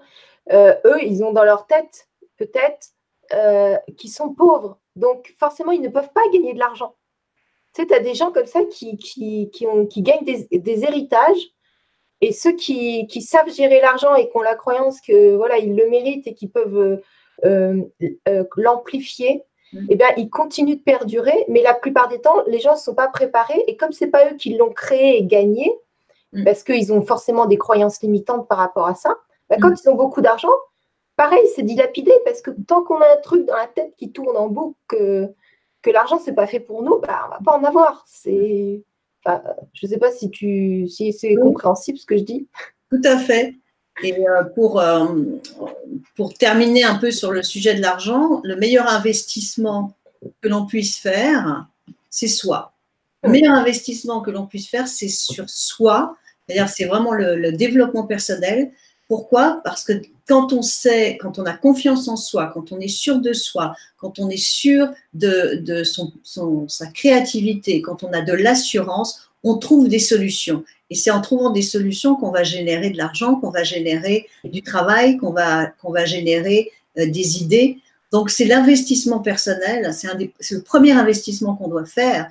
euh, 0.53 0.75
eux, 0.85 1.01
ils 1.01 1.23
ont 1.23 1.33
dans 1.33 1.43
leur 1.43 1.65
tête 1.65 2.07
peut-être 2.37 2.89
euh, 3.33 3.75
qu'ils 3.97 4.11
sont 4.11 4.31
pauvres. 4.31 4.77
Donc 4.95 5.33
forcément, 5.39 5.71
ils 5.71 5.81
ne 5.81 5.89
peuvent 5.89 6.13
pas 6.13 6.21
gagner 6.31 6.53
de 6.53 6.59
l'argent. 6.59 6.93
Tu 7.73 7.81
sais, 7.81 7.87
tu 7.87 7.95
as 7.95 7.99
des 7.99 8.13
gens 8.13 8.31
comme 8.31 8.45
ça 8.45 8.63
qui, 8.65 8.95
qui, 8.97 9.49
qui, 9.49 9.65
ont, 9.65 9.87
qui 9.87 10.03
gagnent 10.03 10.23
des, 10.23 10.47
des, 10.51 10.83
héritages. 10.83 11.49
Et 12.21 12.31
ceux 12.31 12.55
qui, 12.55 13.07
savent 13.21 13.51
gérer 13.51 13.81
l'argent 13.81 14.13
et 14.13 14.29
qui 14.29 14.37
ont 14.37 14.43
la 14.43 14.53
croyance 14.53 15.01
que 15.01 15.35
voilà, 15.35 15.57
ils 15.57 15.75
le 15.75 15.89
méritent 15.89 16.27
et 16.27 16.35
qu'ils 16.35 16.51
peuvent 16.51 16.77
euh, 16.77 17.01
l'amplifier, 18.57 19.43
mm. 19.73 19.87
eh 19.89 19.95
bien, 19.95 20.07
il 20.17 20.29
continue 20.29 20.75
de 20.75 20.81
perdurer, 20.81 21.45
mais 21.47 21.61
la 21.61 21.73
plupart 21.73 22.07
des 22.07 22.19
temps, 22.19 22.43
les 22.47 22.59
gens 22.59 22.73
ne 22.73 22.79
sont 22.79 22.95
pas 22.95 23.07
préparés. 23.07 23.63
Et 23.67 23.77
comme 23.77 23.91
ce 23.91 24.05
n'est 24.05 24.11
pas 24.11 24.31
eux 24.31 24.35
qui 24.35 24.55
l'ont 24.55 24.71
créé 24.71 25.17
et 25.17 25.25
gagné, 25.25 25.71
mm. 26.33 26.43
parce 26.43 26.63
qu'ils 26.63 26.93
ont 26.93 27.01
forcément 27.01 27.45
des 27.45 27.57
croyances 27.57 28.01
limitantes 28.01 28.47
par 28.47 28.57
rapport 28.57 28.87
à 28.87 28.95
ça, 28.95 29.15
ben, 29.49 29.59
quand 29.59 29.69
mm. 29.69 29.75
ils 29.83 29.89
ont 29.89 29.95
beaucoup 29.95 30.21
d'argent, 30.21 30.53
pareil, 31.15 31.47
c'est 31.55 31.63
dilapidé, 31.63 32.13
parce 32.25 32.41
que 32.41 32.51
tant 32.67 32.83
qu'on 32.83 33.01
a 33.01 33.13
un 33.13 33.21
truc 33.21 33.45
dans 33.45 33.55
la 33.55 33.67
tête 33.67 33.93
qui 33.97 34.11
tourne 34.11 34.37
en 34.37 34.47
boucle, 34.47 35.33
que 35.81 35.89
l'argent, 35.89 36.19
c'est 36.19 36.33
pas 36.33 36.47
fait 36.47 36.59
pour 36.59 36.83
nous, 36.83 36.99
bah, 36.99 37.23
on 37.27 37.29
va 37.29 37.39
pas 37.43 37.57
en 37.57 37.63
avoir. 37.63 38.03
C'est, 38.07 38.83
je 39.73 39.87
sais 39.87 39.97
pas 39.97 40.11
si 40.11 40.29
tu, 40.29 40.87
si 40.87 41.13
c'est 41.13 41.35
compréhensible 41.35 41.97
ce 41.97 42.05
que 42.05 42.17
je 42.17 42.23
dis. 42.23 42.47
Tout 42.89 43.01
à 43.03 43.17
fait. 43.17 43.55
Et 44.03 44.15
euh, 44.27 44.43
pour, 44.55 44.79
euh, 44.79 45.07
pour 46.15 46.33
terminer 46.33 46.83
un 46.83 46.95
peu 46.95 47.11
sur 47.11 47.31
le 47.31 47.43
sujet 47.43 47.75
de 47.75 47.81
l'argent, 47.81 48.41
le 48.43 48.55
meilleur 48.55 48.87
investissement 48.87 49.95
que 50.41 50.47
l'on 50.47 50.65
puisse 50.65 50.97
faire, 50.97 51.65
c'est 52.09 52.27
soi. 52.27 52.73
Le 53.23 53.29
meilleur 53.29 53.53
investissement 53.53 54.21
que 54.21 54.31
l'on 54.31 54.47
puisse 54.47 54.67
faire, 54.67 54.87
c'est 54.87 55.07
sur 55.07 55.49
soi. 55.49 56.15
C'est-à-dire, 56.47 56.69
c'est 56.69 56.85
vraiment 56.85 57.13
le, 57.13 57.51
développement 57.51 58.05
personnel. 58.05 58.71
Pourquoi? 59.07 59.61
Parce 59.63 59.83
que 59.83 59.93
quand 60.27 60.53
on 60.53 60.61
sait, 60.61 61.17
quand 61.19 61.37
on 61.37 61.45
a 61.45 61.53
confiance 61.53 62.07
en 62.07 62.15
soi, 62.15 62.49
quand 62.53 62.71
on 62.71 62.79
est 62.79 62.87
sûr 62.87 63.19
de 63.19 63.33
soi, 63.33 63.75
quand 63.97 64.19
on 64.19 64.29
est 64.29 64.37
sûr 64.37 64.89
de, 65.13 65.59
de 65.61 65.83
son, 65.83 66.13
sa 66.67 66.87
créativité, 66.87 67.81
quand 67.81 68.03
on 68.03 68.11
a 68.13 68.21
de 68.21 68.33
l'assurance, 68.33 69.29
on 69.43 69.57
trouve 69.57 69.87
des 69.87 69.99
solutions. 69.99 70.63
Et 70.91 70.95
c'est 70.95 71.09
en 71.09 71.21
trouvant 71.21 71.51
des 71.51 71.61
solutions 71.61 72.15
qu'on 72.15 72.31
va 72.31 72.43
générer 72.43 72.89
de 72.89 72.97
l'argent, 72.97 73.35
qu'on 73.35 73.49
va 73.49 73.63
générer 73.63 74.27
du 74.43 74.61
travail, 74.61 75.17
qu'on 75.17 75.31
va, 75.31 75.67
qu'on 75.67 75.91
va 75.91 76.03
générer 76.03 76.69
euh, 76.99 77.05
des 77.07 77.41
idées. 77.41 77.79
Donc, 78.11 78.29
c'est 78.29 78.43
l'investissement 78.43 79.19
personnel, 79.19 79.93
c'est 79.93 80.09
le 80.51 80.61
premier 80.61 80.91
investissement 80.91 81.55
qu'on 81.55 81.69
doit 81.69 81.85
faire. 81.85 82.29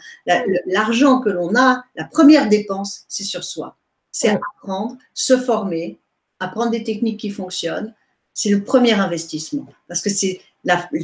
L'argent 0.67 1.21
que 1.21 1.31
l'on 1.31 1.57
a, 1.57 1.83
la 1.97 2.05
première 2.05 2.51
dépense, 2.51 3.07
c'est 3.09 3.25
sur 3.25 3.45
soi. 3.45 3.79
C'est 4.13 4.29
apprendre, 4.29 4.99
se 5.15 5.39
former, 5.39 5.99
apprendre 6.39 6.71
des 6.71 6.85
techniques 6.85 7.21
qui 7.21 7.31
fonctionnent. 7.31 7.95
C'est 8.35 8.51
le 8.51 8.63
premier 8.63 8.93
investissement. 8.93 9.67
Parce 9.89 10.03
que 10.03 10.11
c'est 10.11 10.43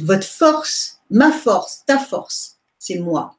votre 0.03 0.27
force, 0.27 0.99
ma 1.09 1.31
force, 1.31 1.81
ta 1.87 1.97
force, 1.97 2.57
c'est 2.77 2.99
moi. 2.99 3.35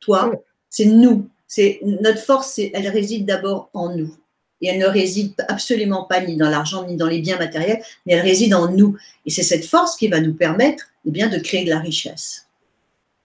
Toi, 0.00 0.32
c'est 0.68 0.84
nous. 0.84 1.30
C'est 1.56 1.78
notre 1.84 2.18
force, 2.18 2.58
elle 2.58 2.88
réside 2.88 3.26
d'abord 3.26 3.70
en 3.74 3.94
nous. 3.94 4.12
Et 4.60 4.66
elle 4.66 4.80
ne 4.80 4.88
réside 4.88 5.34
absolument 5.48 6.02
pas 6.02 6.20
ni 6.20 6.36
dans 6.36 6.50
l'argent 6.50 6.84
ni 6.84 6.96
dans 6.96 7.06
les 7.06 7.20
biens 7.20 7.38
matériels, 7.38 7.80
mais 8.04 8.14
elle 8.14 8.22
réside 8.22 8.54
en 8.54 8.72
nous. 8.72 8.96
Et 9.24 9.30
c'est 9.30 9.44
cette 9.44 9.64
force 9.64 9.94
qui 9.94 10.08
va 10.08 10.18
nous 10.18 10.34
permettre 10.34 10.86
eh 11.06 11.12
bien, 11.12 11.28
de 11.28 11.38
créer 11.38 11.64
de 11.64 11.70
la 11.70 11.78
richesse. 11.78 12.48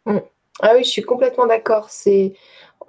Mm. 0.06 0.20
Ah 0.62 0.74
oui, 0.76 0.84
je 0.84 0.90
suis 0.90 1.02
complètement 1.02 1.48
d'accord. 1.48 1.90
C'est 1.90 2.34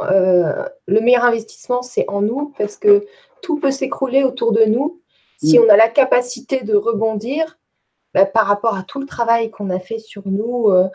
euh, 0.02 0.62
le 0.86 1.00
meilleur 1.00 1.24
investissement, 1.24 1.80
c'est 1.80 2.04
en 2.08 2.20
nous 2.20 2.52
parce 2.58 2.76
que 2.76 3.06
tout 3.40 3.58
peut 3.58 3.70
s'écrouler 3.70 4.24
autour 4.24 4.52
de 4.52 4.64
nous 4.66 5.00
si 5.38 5.58
mm. 5.58 5.62
on 5.62 5.68
a 5.70 5.76
la 5.78 5.88
capacité 5.88 6.64
de 6.64 6.74
rebondir 6.74 7.56
bah, 8.12 8.26
par 8.26 8.46
rapport 8.46 8.76
à 8.76 8.82
tout 8.82 9.00
le 9.00 9.06
travail 9.06 9.50
qu'on 9.50 9.70
a 9.70 9.80
fait 9.80 10.00
sur 10.00 10.24
nous. 10.26 10.68
Euh, 10.68 10.88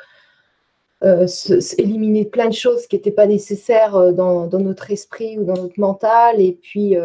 euh, 1.03 1.27
éliminer 1.77 2.25
plein 2.25 2.47
de 2.47 2.53
choses 2.53 2.87
qui 2.87 2.95
n'étaient 2.95 3.11
pas 3.11 3.27
nécessaires 3.27 4.13
dans, 4.13 4.47
dans, 4.47 4.59
notre 4.59 4.91
esprit 4.91 5.37
ou 5.37 5.43
dans 5.43 5.55
notre 5.55 5.79
mental 5.79 6.41
et 6.41 6.53
puis 6.53 6.95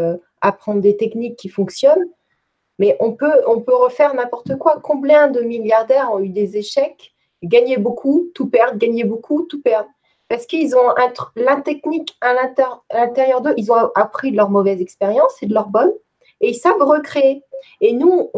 apprendre 0.41 0.81
des 0.81 0.97
techniques 0.97 1.37
qui 1.37 1.49
fonctionnent, 1.49 2.09
mais 2.81 2.97
on 2.99 3.13
peut, 3.13 3.43
on 3.47 3.61
peut 3.61 3.75
refaire 3.75 4.15
n'importe 4.15 4.57
quoi. 4.57 4.81
Combien 4.83 5.29
de 5.29 5.43
milliardaires 5.43 6.11
ont 6.13 6.21
eu 6.21 6.31
des 6.31 6.57
échecs, 6.57 7.13
gagné 7.43 7.77
beaucoup, 7.77 8.31
tout 8.35 8.49
perdre, 8.49 8.79
gagner 8.79 9.05
beaucoup, 9.05 9.43
tout 9.43 9.61
perdre 9.61 9.91
Parce 10.29 10.47
qu'ils 10.47 10.75
ont 10.75 10.95
la 11.37 11.61
technique 11.61 12.17
à 12.23 12.33
l'intérieur 12.93 13.43
d'eux, 13.43 13.55
ils 13.59 13.71
ont 13.71 13.91
appris 13.95 14.33
de 14.33 14.37
leurs 14.37 14.49
mauvaises 14.49 14.81
expériences 14.81 15.43
et 15.43 15.47
de 15.47 15.53
leurs 15.53 15.69
bonnes, 15.69 15.93
et 16.41 16.51
ils 16.51 16.55
savent 16.55 16.81
recréer. 16.81 17.43
Et 17.83 17.93
nous, 17.93 18.31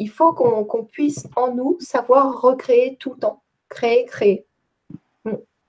il 0.00 0.10
faut 0.10 0.32
qu'on 0.32 0.84
puisse 0.84 1.28
en 1.36 1.54
nous 1.54 1.76
savoir 1.78 2.40
recréer 2.40 2.96
tout 2.98 3.12
le 3.14 3.20
temps, 3.20 3.42
créer, 3.68 4.04
créer. 4.04 4.46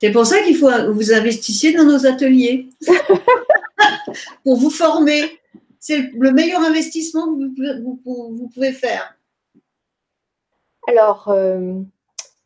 C'est 0.02 0.12
pour 0.12 0.26
ça 0.26 0.41
qu'il 0.41 0.58
faut 0.58 0.68
que 0.68 0.89
vous 0.89 1.14
investissiez 1.14 1.74
dans 1.74 1.86
nos 1.86 2.06
ateliers 2.06 2.68
pour 4.43 4.58
vous 4.58 4.72
former 4.72 5.39
c'est 5.82 6.12
le 6.14 6.32
meilleur 6.32 6.62
investissement 6.62 7.26
que 7.36 7.82
vous, 7.82 8.49
pouvez 8.54 8.72
faire. 8.72 9.18
Alors, 10.88 11.28
euh, 11.30 11.74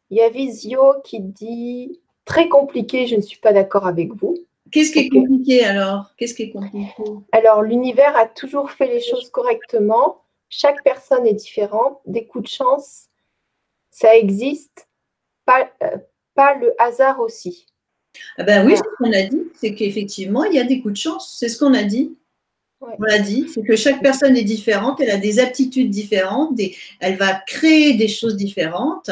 il 0.10 0.18
y 0.18 0.22
a 0.22 0.30
Visio 0.30 1.02
qui 1.04 1.20
dit 1.20 2.00
très 2.24 2.48
compliqué, 2.48 3.08
je 3.08 3.18
ne 3.18 3.22
suis 3.22 3.40
pas 3.40 3.52
d'accord 3.52 3.88
avec 3.88 4.14
vous. 4.14 4.36
Qu'est-ce 4.72 4.94
qui 4.94 5.00
est 5.00 5.10
compliqué 5.10 5.66
alors? 5.66 6.12
Qu'est-ce 6.18 6.34
qui 6.34 6.44
est 6.44 6.52
compliqué? 6.52 6.88
Alors, 7.34 7.62
l'univers 7.62 8.16
a 8.16 8.26
toujours 8.26 8.72
fait 8.72 8.88
les 8.88 9.02
choses 9.02 9.30
correctement. 9.30 10.22
Chaque 10.48 10.82
personne 10.84 11.28
est 11.28 11.34
différente. 11.34 12.00
Des 12.06 12.26
coups 12.26 12.46
de 12.46 12.56
chance, 12.56 13.08
ça 13.92 14.16
existe. 14.16 14.88
Pas, 15.46 15.70
euh, 15.84 15.98
pas 16.36 16.56
le 16.56 16.74
hasard 16.80 17.20
aussi. 17.20 17.66
Ah 18.38 18.44
ben 18.44 18.66
oui, 18.66 18.78
ce 18.78 18.82
qu'on 18.98 19.12
a 19.12 19.24
dit, 19.24 19.44
c'est 19.56 19.74
qu'effectivement, 19.74 20.44
il 20.44 20.56
y 20.56 20.60
a 20.60 20.64
des 20.64 20.82
coups 20.82 20.94
de 20.94 21.00
chance. 21.00 21.36
C'est 21.40 21.50
ce 21.50 21.58
qu'on 21.58 21.74
a 21.74 21.84
dit. 21.84 22.16
On 22.82 23.04
l'a 23.04 23.20
dit, 23.20 23.48
c'est 23.50 23.64
que 23.64 23.76
chaque 23.76 24.02
personne 24.02 24.38
est 24.38 24.44
différente, 24.44 25.02
elle 25.02 25.10
a 25.10 25.18
des 25.18 25.40
aptitudes 25.40 25.90
différentes, 25.90 26.60
elle 27.00 27.16
va 27.16 27.34
créer 27.34 27.94
des 27.94 28.08
choses 28.08 28.36
différentes. 28.36 29.10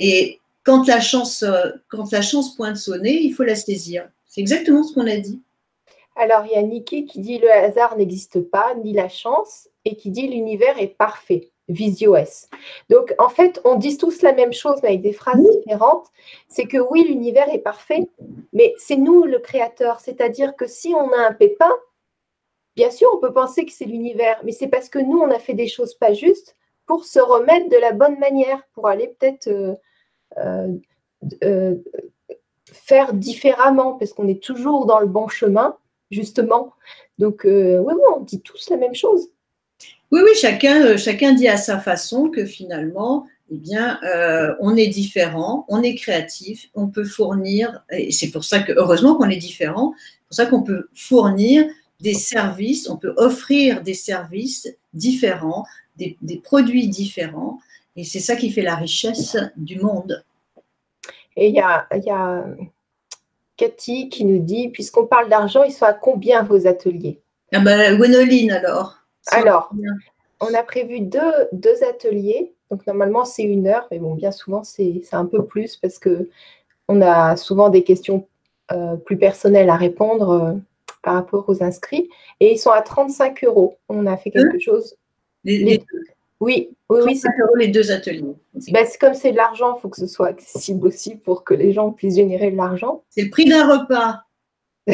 Et 0.00 0.40
quand 0.62 0.86
la, 0.86 1.00
chance, 1.00 1.42
euh, 1.42 1.72
quand 1.88 2.10
la 2.12 2.22
chance 2.22 2.54
pointe 2.54 2.76
son 2.76 2.96
nez, 2.96 3.20
il 3.20 3.32
faut 3.32 3.42
la 3.42 3.56
saisir. 3.56 4.08
C'est 4.26 4.40
exactement 4.40 4.82
ce 4.82 4.94
qu'on 4.94 5.06
a 5.06 5.16
dit. 5.16 5.42
Alors, 6.16 6.46
il 6.46 6.52
y 6.52 6.54
a 6.54 6.62
Niki 6.62 7.04
qui 7.04 7.20
dit 7.20 7.38
le 7.38 7.50
hasard 7.50 7.96
n'existe 7.96 8.40
pas, 8.40 8.74
ni 8.82 8.92
la 8.92 9.08
chance, 9.08 9.68
et 9.84 9.96
qui 9.96 10.10
dit 10.10 10.28
l'univers 10.28 10.78
est 10.78 10.94
parfait. 10.96 11.50
Visio 11.68 12.16
S. 12.16 12.48
Donc, 12.90 13.14
en 13.18 13.28
fait, 13.28 13.60
on 13.64 13.76
dit 13.76 13.96
tous 13.96 14.22
la 14.22 14.32
même 14.32 14.52
chose, 14.52 14.80
mais 14.82 14.90
avec 14.90 15.02
des 15.02 15.12
phrases 15.12 15.40
différentes. 15.40 16.08
C'est 16.48 16.66
que 16.66 16.78
oui, 16.78 17.04
l'univers 17.04 17.48
est 17.52 17.60
parfait, 17.60 18.08
mais 18.52 18.74
c'est 18.78 18.96
nous 18.96 19.24
le 19.24 19.38
créateur. 19.38 20.00
C'est-à-dire 20.00 20.56
que 20.56 20.66
si 20.66 20.94
on 20.94 21.12
a 21.12 21.18
un 21.18 21.32
pépin, 21.32 21.72
Bien 22.76 22.90
sûr, 22.90 23.10
on 23.12 23.18
peut 23.18 23.32
penser 23.32 23.66
que 23.66 23.72
c'est 23.72 23.84
l'univers, 23.84 24.40
mais 24.44 24.52
c'est 24.52 24.68
parce 24.68 24.88
que 24.88 24.98
nous, 24.98 25.18
on 25.18 25.30
a 25.30 25.38
fait 25.38 25.54
des 25.54 25.68
choses 25.68 25.94
pas 25.94 26.14
justes 26.14 26.56
pour 26.86 27.04
se 27.04 27.20
remettre 27.20 27.68
de 27.68 27.76
la 27.76 27.92
bonne 27.92 28.18
manière, 28.18 28.62
pour 28.72 28.88
aller 28.88 29.08
peut-être 29.08 29.48
euh, 29.48 29.74
euh, 30.38 30.76
euh, 31.44 31.76
faire 32.64 33.12
différemment, 33.12 33.94
parce 33.94 34.14
qu'on 34.14 34.26
est 34.26 34.42
toujours 34.42 34.86
dans 34.86 35.00
le 35.00 35.06
bon 35.06 35.28
chemin, 35.28 35.76
justement. 36.10 36.72
Donc, 37.18 37.42
oui, 37.44 37.76
oui, 37.78 37.94
on 38.16 38.20
dit 38.20 38.40
tous 38.40 38.70
la 38.70 38.78
même 38.78 38.94
chose. 38.94 39.28
Oui, 40.12 40.20
oui, 40.22 40.30
chacun, 40.38 40.98
chacun 40.98 41.32
dit 41.32 41.48
à 41.48 41.56
sa 41.56 41.78
façon 41.78 42.28
que 42.28 42.44
finalement, 42.44 43.26
eh 43.50 43.56
bien, 43.56 43.98
on 44.60 44.76
est 44.76 44.88
différent, 44.88 45.64
on 45.68 45.82
est 45.82 45.94
créatif, 45.94 46.68
on 46.74 46.88
peut 46.88 47.04
fournir, 47.04 47.82
et 47.90 48.12
c'est 48.12 48.30
pour 48.30 48.44
ça 48.44 48.60
que, 48.60 48.72
heureusement 48.72 49.14
qu'on 49.14 49.30
est 49.30 49.36
différent, 49.36 49.94
c'est 49.96 50.26
pour 50.28 50.36
ça 50.36 50.46
qu'on 50.46 50.62
peut 50.62 50.88
fournir 50.94 51.64
des 52.00 52.12
services, 52.12 52.90
on 52.90 52.98
peut 52.98 53.14
offrir 53.16 53.82
des 53.82 53.94
services 53.94 54.68
différents, 54.92 55.64
des, 55.96 56.18
produits 56.44 56.88
différents, 56.88 57.58
et 57.96 58.04
c'est 58.04 58.20
ça 58.20 58.36
qui 58.36 58.50
fait 58.50 58.62
la 58.62 58.74
richesse 58.74 59.38
du 59.56 59.80
monde. 59.80 60.22
Et 61.36 61.48
il 61.48 61.54
y 61.54 61.60
a, 61.60 61.86
y 61.90 62.10
a 62.10 62.44
Cathy 63.56 64.10
qui 64.10 64.26
nous 64.26 64.40
dit, 64.40 64.68
puisqu'on 64.68 65.06
parle 65.06 65.30
d'argent, 65.30 65.62
ils 65.62 65.72
sont 65.72 65.86
à 65.86 65.94
combien 65.94 66.42
vos 66.42 66.66
ateliers? 66.66 67.18
Ah 67.50 67.60
ben, 67.60 67.98
alors. 68.50 69.01
Alors, 69.28 69.70
on 70.40 70.54
a 70.54 70.62
prévu 70.62 71.00
deux, 71.00 71.48
deux 71.52 71.84
ateliers. 71.84 72.54
Donc 72.70 72.86
normalement 72.86 73.24
c'est 73.24 73.42
une 73.42 73.66
heure, 73.66 73.86
mais 73.90 73.98
bon, 73.98 74.14
bien 74.14 74.32
souvent 74.32 74.64
c'est 74.64 75.02
un 75.12 75.26
peu 75.26 75.44
plus 75.44 75.76
parce 75.76 75.98
que 75.98 76.28
on 76.88 77.00
a 77.02 77.36
souvent 77.36 77.68
des 77.68 77.84
questions 77.84 78.26
euh, 78.72 78.96
plus 78.96 79.18
personnelles 79.18 79.70
à 79.70 79.76
répondre. 79.76 80.30
Euh, 80.30 80.52
par 81.02 81.14
rapport 81.14 81.48
aux 81.48 81.62
inscrits. 81.62 82.08
Et 82.40 82.52
ils 82.52 82.58
sont 82.58 82.70
à 82.70 82.80
35 82.80 83.44
euros. 83.44 83.76
On 83.88 84.06
a 84.06 84.16
fait 84.16 84.30
quelque 84.30 84.58
chose. 84.58 84.96
Les, 85.44 85.82
Oui, 86.40 86.70
oui, 86.88 87.00
oui. 87.04 87.16
C'est 87.16 87.28
euros 87.40 87.56
les 87.56 87.68
deux 87.68 87.90
ateliers. 87.90 88.36
Ben, 88.70 88.86
comme 89.00 89.14
c'est 89.14 89.32
de 89.32 89.36
l'argent, 89.36 89.76
il 89.76 89.80
faut 89.80 89.88
que 89.88 89.96
ce 89.96 90.06
soit 90.06 90.28
accessible 90.28 90.86
aussi 90.86 91.16
pour 91.16 91.44
que 91.44 91.54
les 91.54 91.72
gens 91.72 91.90
puissent 91.90 92.16
générer 92.16 92.50
de 92.50 92.56
l'argent. 92.56 93.02
C'est 93.10 93.22
le 93.22 93.30
prix 93.30 93.44
d'un 93.44 93.66
repas. 93.66 94.22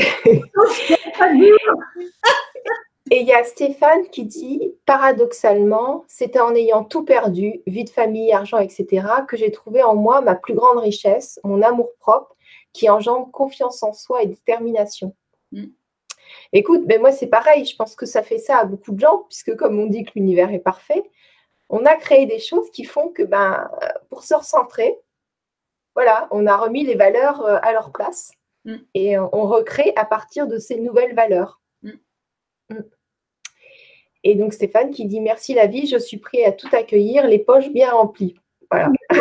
Et 3.10 3.20
il 3.20 3.26
y 3.26 3.32
a 3.32 3.44
Stéphane 3.44 4.08
qui 4.10 4.24
dit, 4.24 4.74
paradoxalement, 4.84 6.04
c'était 6.08 6.40
en 6.40 6.54
ayant 6.54 6.84
tout 6.84 7.04
perdu, 7.04 7.62
vie 7.66 7.84
de 7.84 7.90
famille, 7.90 8.32
argent, 8.32 8.58
etc., 8.58 9.06
que 9.26 9.36
j'ai 9.36 9.50
trouvé 9.50 9.82
en 9.82 9.94
moi 9.94 10.20
ma 10.20 10.34
plus 10.34 10.54
grande 10.54 10.78
richesse, 10.78 11.40
mon 11.44 11.62
amour 11.62 11.90
propre, 11.98 12.36
qui 12.72 12.90
engendre 12.90 13.30
confiance 13.30 13.82
en 13.82 13.92
soi 13.92 14.22
et 14.22 14.26
détermination. 14.26 15.14
Mm. 15.52 15.66
Écoute, 16.52 16.86
ben 16.86 17.00
moi 17.00 17.12
c'est 17.12 17.26
pareil, 17.26 17.64
je 17.64 17.74
pense 17.76 17.94
que 17.94 18.04
ça 18.04 18.22
fait 18.22 18.38
ça 18.38 18.58
à 18.58 18.64
beaucoup 18.64 18.92
de 18.92 19.00
gens, 19.00 19.24
puisque 19.28 19.56
comme 19.56 19.78
on 19.78 19.86
dit 19.86 20.04
que 20.04 20.12
l'univers 20.14 20.52
est 20.52 20.58
parfait, 20.58 21.02
on 21.70 21.86
a 21.86 21.96
créé 21.96 22.26
des 22.26 22.38
choses 22.38 22.70
qui 22.70 22.84
font 22.84 23.08
que 23.08 23.22
ben, 23.22 23.70
pour 24.10 24.24
se 24.24 24.34
recentrer, 24.34 24.98
voilà, 25.94 26.28
on 26.30 26.46
a 26.46 26.56
remis 26.56 26.84
les 26.84 26.94
valeurs 26.94 27.42
euh, 27.44 27.58
à 27.62 27.72
leur 27.72 27.92
place 27.92 28.32
mm. 28.64 28.76
et 28.94 29.18
on 29.18 29.46
recrée 29.46 29.92
à 29.96 30.04
partir 30.04 30.46
de 30.46 30.58
ces 30.58 30.76
nouvelles 30.76 31.14
valeurs. 31.14 31.60
Et 34.24 34.34
donc 34.34 34.52
Stéphane 34.52 34.90
qui 34.90 35.06
dit 35.06 35.20
merci 35.20 35.54
la 35.54 35.66
vie, 35.66 35.86
je 35.86 35.98
suis 35.98 36.18
prêt 36.18 36.44
à 36.44 36.52
tout 36.52 36.68
accueillir, 36.72 37.26
les 37.26 37.38
poches 37.38 37.70
bien 37.70 37.90
remplies. 37.92 38.34
Voilà. 38.70 38.90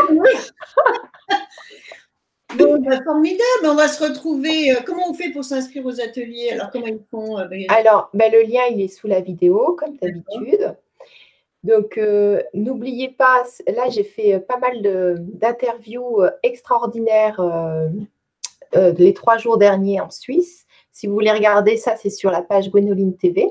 Donc, 2.55 2.85
bah, 2.85 3.01
formidable. 3.03 3.65
On 3.65 3.75
va 3.75 3.87
se 3.87 4.03
retrouver. 4.03 4.71
Euh, 4.71 4.75
comment 4.85 5.09
on 5.09 5.13
fait 5.13 5.31
pour 5.31 5.43
s'inscrire 5.43 5.85
aux 5.85 5.99
ateliers? 5.99 6.51
Alors, 6.51 6.69
comment 6.71 6.87
ils 6.87 7.03
font 7.11 7.37
euh, 7.37 7.47
Alors, 7.69 8.09
ben, 8.13 8.31
le 8.31 8.41
lien, 8.41 8.61
il 8.71 8.81
est 8.81 8.87
sous 8.87 9.07
la 9.07 9.19
vidéo, 9.19 9.75
comme 9.77 9.97
d'habitude. 9.97 10.75
Donc, 11.63 11.97
euh, 11.97 12.41
n'oubliez 12.53 13.09
pas, 13.09 13.43
là, 13.67 13.89
j'ai 13.89 14.05
fait 14.05 14.39
pas 14.39 14.57
mal 14.57 14.81
d'interviews 15.17 16.21
extraordinaires 16.43 17.41
les 18.73 19.13
trois 19.13 19.37
jours 19.37 19.57
derniers 19.57 19.99
en 19.99 20.09
Suisse. 20.09 20.65
Si 20.91 21.07
vous 21.07 21.13
voulez 21.13 21.31
regarder 21.31 21.75
ça, 21.75 21.95
c'est 21.97 22.09
sur 22.09 22.31
la 22.31 22.41
page 22.41 22.69
Gwenoline 22.69 23.17
TV. 23.17 23.49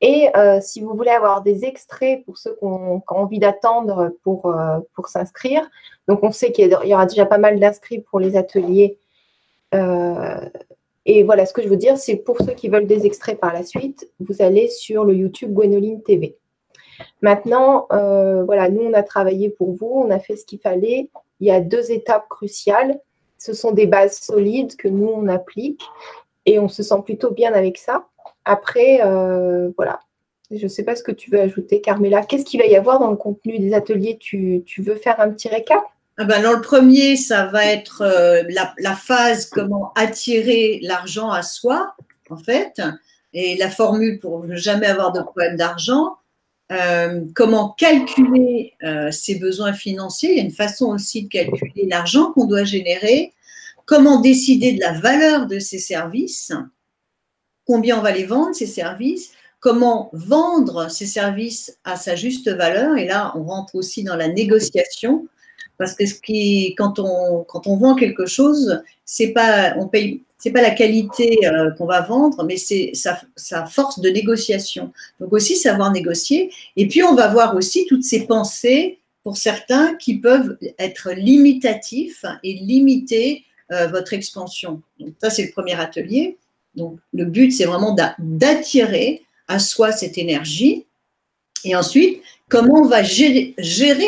Et 0.00 0.30
euh, 0.34 0.60
si 0.62 0.80
vous 0.80 0.94
voulez 0.94 1.10
avoir 1.10 1.42
des 1.42 1.64
extraits 1.64 2.24
pour 2.24 2.38
ceux 2.38 2.54
qui 2.54 2.64
ont, 2.64 3.02
envie 3.08 3.38
d'attendre 3.38 4.12
pour, 4.22 4.46
euh, 4.46 4.78
pour 4.94 5.08
s'inscrire, 5.08 5.68
donc 6.08 6.20
on 6.22 6.32
sait 6.32 6.52
qu'il 6.52 6.70
y, 6.70 6.94
aura 6.94 7.06
déjà 7.06 7.26
pas 7.26 7.38
mal 7.38 7.60
d'inscrits 7.60 8.00
pour 8.00 8.18
les 8.18 8.36
ateliers. 8.36 8.98
Euh, 9.74 10.40
et 11.04 11.22
voilà, 11.22 11.44
ce 11.44 11.52
que 11.52 11.62
je 11.62 11.68
veux 11.68 11.76
dire, 11.76 11.98
c'est 11.98 12.16
pour 12.16 12.38
ceux 12.38 12.52
qui 12.52 12.68
veulent 12.68 12.86
des 12.86 13.04
extraits 13.04 13.38
par 13.38 13.52
la 13.52 13.62
suite, 13.62 14.10
vous 14.20 14.40
allez 14.40 14.68
sur 14.68 15.04
le 15.04 15.14
YouTube 15.14 15.52
Gwenoline 15.52 16.02
TV. 16.02 16.36
Maintenant, 17.22 17.86
voilà, 17.90 18.68
nous, 18.68 18.82
on 18.82 18.92
a 18.92 19.02
travaillé 19.02 19.48
pour 19.48 19.72
vous, 19.72 19.90
on 19.94 20.10
a 20.10 20.18
fait 20.18 20.36
ce 20.36 20.44
qu'il 20.44 20.60
fallait. 20.60 21.10
Il 21.40 21.46
y 21.46 21.50
a 21.50 21.60
deux 21.60 21.90
étapes 21.90 22.28
cruciales. 22.28 23.00
Ce 23.38 23.54
sont 23.54 23.72
des 23.72 23.86
bases 23.86 24.18
solides 24.20 24.76
que 24.76 24.88
nous, 24.88 25.08
on 25.08 25.26
applique 25.28 25.82
et 26.44 26.58
on 26.58 26.68
se 26.68 26.82
sent 26.82 27.02
plutôt 27.04 27.30
bien 27.30 27.54
avec 27.54 27.78
ça. 27.78 28.06
Après, 28.44 29.00
euh, 29.04 29.70
voilà. 29.76 30.00
Je 30.50 30.64
ne 30.64 30.68
sais 30.68 30.82
pas 30.82 30.96
ce 30.96 31.02
que 31.02 31.12
tu 31.12 31.30
veux 31.30 31.40
ajouter, 31.40 31.80
Carmela. 31.80 32.22
Qu'est-ce 32.22 32.44
qu'il 32.44 32.60
va 32.60 32.66
y 32.66 32.74
avoir 32.74 32.98
dans 32.98 33.10
le 33.10 33.16
contenu 33.16 33.58
des 33.58 33.72
ateliers? 33.72 34.18
Tu, 34.18 34.64
veux 34.78 34.96
faire 34.96 35.20
un 35.20 35.30
petit 35.30 35.48
récap? 35.48 35.82
Ah 36.16 36.24
ben, 36.24 36.42
Dans 36.42 36.52
le 36.52 36.60
premier, 36.60 37.16
ça 37.16 37.46
va 37.46 37.64
être 37.64 38.02
euh, 38.02 38.42
la, 38.48 38.96
phase 38.96 39.46
comment 39.46 39.92
attirer 39.94 40.80
l'argent 40.82 41.30
à 41.30 41.42
soi, 41.42 41.94
en 42.30 42.36
fait, 42.36 42.82
et 43.32 43.56
la 43.58 43.70
formule 43.70 44.18
pour 44.18 44.44
ne 44.44 44.56
jamais 44.56 44.86
avoir 44.86 45.12
de 45.12 45.22
problème 45.22 45.56
d'argent. 45.56 46.16
Euh, 46.72 47.22
comment 47.34 47.70
calculer 47.70 48.74
ses 49.12 49.36
besoins 49.36 49.72
financiers. 49.72 50.30
Il 50.32 50.36
y 50.36 50.40
a 50.40 50.44
une 50.44 50.50
façon 50.50 50.86
aussi 50.86 51.24
de 51.24 51.28
calculer 51.28 51.86
l'argent 51.88 52.32
qu'on 52.32 52.46
doit 52.46 52.64
générer. 52.64 53.32
Comment 53.86 54.20
décider 54.20 54.72
de 54.72 54.80
la 54.80 54.92
valeur 54.92 55.46
de 55.46 55.58
ses 55.58 55.78
services 55.78 56.52
combien 57.70 58.00
on 58.00 58.02
va 58.02 58.10
les 58.10 58.24
vendre, 58.24 58.52
ces 58.52 58.66
services, 58.66 59.30
comment 59.60 60.10
vendre 60.12 60.90
ces 60.90 61.06
services 61.06 61.78
à 61.84 61.94
sa 61.94 62.16
juste 62.16 62.50
valeur. 62.50 62.96
Et 62.96 63.06
là, 63.06 63.32
on 63.36 63.44
rentre 63.44 63.76
aussi 63.76 64.02
dans 64.02 64.16
la 64.16 64.26
négociation, 64.26 65.28
parce 65.78 65.94
que 65.94 66.02
quand, 66.74 66.98
on, 66.98 67.44
quand 67.44 67.68
on 67.68 67.76
vend 67.76 67.94
quelque 67.94 68.26
chose, 68.26 68.82
c'est 69.04 69.28
pas, 69.28 69.72
pas 69.72 70.60
la 70.60 70.70
qualité 70.72 71.38
euh, 71.46 71.70
qu'on 71.70 71.86
va 71.86 72.00
vendre, 72.00 72.42
mais 72.42 72.56
c'est 72.56 72.90
sa, 72.94 73.20
sa, 73.36 73.66
force 73.66 74.00
de 74.00 74.08
négociation. 74.08 74.92
Donc 75.20 75.32
aussi 75.32 75.54
savoir 75.54 75.92
négocier. 75.92 76.52
Et 76.74 76.88
puis 76.88 77.04
on 77.04 77.14
va 77.14 77.28
voir 77.28 77.54
aussi 77.54 77.86
toutes 77.86 78.02
ces 78.02 78.26
pensées 78.26 78.98
pour 79.22 79.36
certains 79.36 79.94
qui 79.94 80.18
peuvent 80.18 80.58
être 80.80 81.12
limitatifs 81.12 82.24
et 82.42 82.54
limiter 82.54 83.44
euh, 83.70 83.86
votre 83.86 84.12
expansion. 84.12 84.82
Donc 84.98 85.14
ça 85.22 85.30
c'est 85.30 85.44
le 85.44 85.52
premier 85.52 85.78
atelier. 85.78 86.36
Donc, 86.74 86.98
le 87.12 87.24
but, 87.24 87.50
c'est 87.50 87.64
vraiment 87.64 87.96
d'attirer 88.18 89.22
à 89.48 89.58
soi 89.58 89.92
cette 89.92 90.18
énergie. 90.18 90.86
Et 91.64 91.74
ensuite, 91.74 92.22
comment 92.48 92.82
on 92.82 92.86
va 92.86 93.02
gérer, 93.02 93.54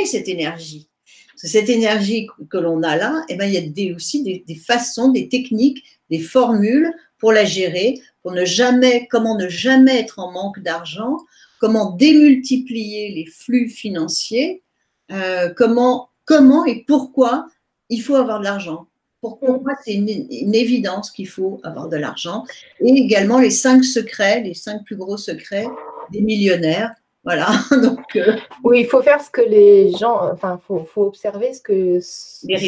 cette 0.06 0.28
énergie? 0.28 0.88
Cette 1.36 1.68
énergie 1.68 2.28
que 2.50 2.58
l'on 2.58 2.82
a 2.84 2.96
là, 2.96 3.24
eh 3.28 3.34
ben, 3.34 3.46
il 3.46 3.54
y 3.54 3.90
a 3.90 3.94
aussi 3.94 4.22
des, 4.22 4.54
façons, 4.54 5.10
des 5.10 5.28
techniques, 5.28 5.82
des 6.08 6.20
formules 6.20 6.92
pour 7.18 7.32
la 7.32 7.44
gérer, 7.44 8.00
pour 8.22 8.32
ne 8.32 8.44
jamais, 8.44 9.08
comment 9.10 9.36
ne 9.36 9.48
jamais 9.48 9.98
être 9.98 10.20
en 10.20 10.30
manque 10.30 10.60
d'argent, 10.60 11.18
comment 11.58 11.90
démultiplier 11.90 13.10
les 13.10 13.26
flux 13.26 13.68
financiers, 13.68 14.62
euh, 15.10 15.52
comment, 15.56 16.10
comment 16.24 16.64
et 16.64 16.84
pourquoi 16.86 17.46
il 17.88 18.00
faut 18.00 18.14
avoir 18.14 18.38
de 18.38 18.44
l'argent. 18.44 18.86
Pour, 19.22 19.38
moi, 19.40 19.74
c'est 19.84 19.94
une, 19.94 20.52
évidence 20.52 21.12
qu'il 21.12 21.28
faut 21.28 21.60
avoir 21.62 21.88
de 21.88 21.96
l'argent. 21.96 22.42
Et 22.80 22.88
également 22.88 23.38
les 23.38 23.50
cinq 23.50 23.84
secrets, 23.84 24.40
les 24.40 24.54
cinq 24.54 24.84
plus 24.84 24.96
gros 24.96 25.16
secrets 25.16 25.68
des 26.10 26.22
millionnaires. 26.22 26.92
Voilà. 27.22 27.50
Donc, 27.70 28.16
euh, 28.16 28.36
oui, 28.64 28.80
il 28.80 28.86
faut 28.86 29.00
faire 29.00 29.22
ce 29.22 29.30
que 29.30 29.40
les 29.40 29.92
gens, 29.92 30.28
enfin, 30.32 30.60
il 30.68 30.84
faut, 30.86 31.02
observer 31.04 31.54
ce, 31.54 31.60
que, 31.60 32.00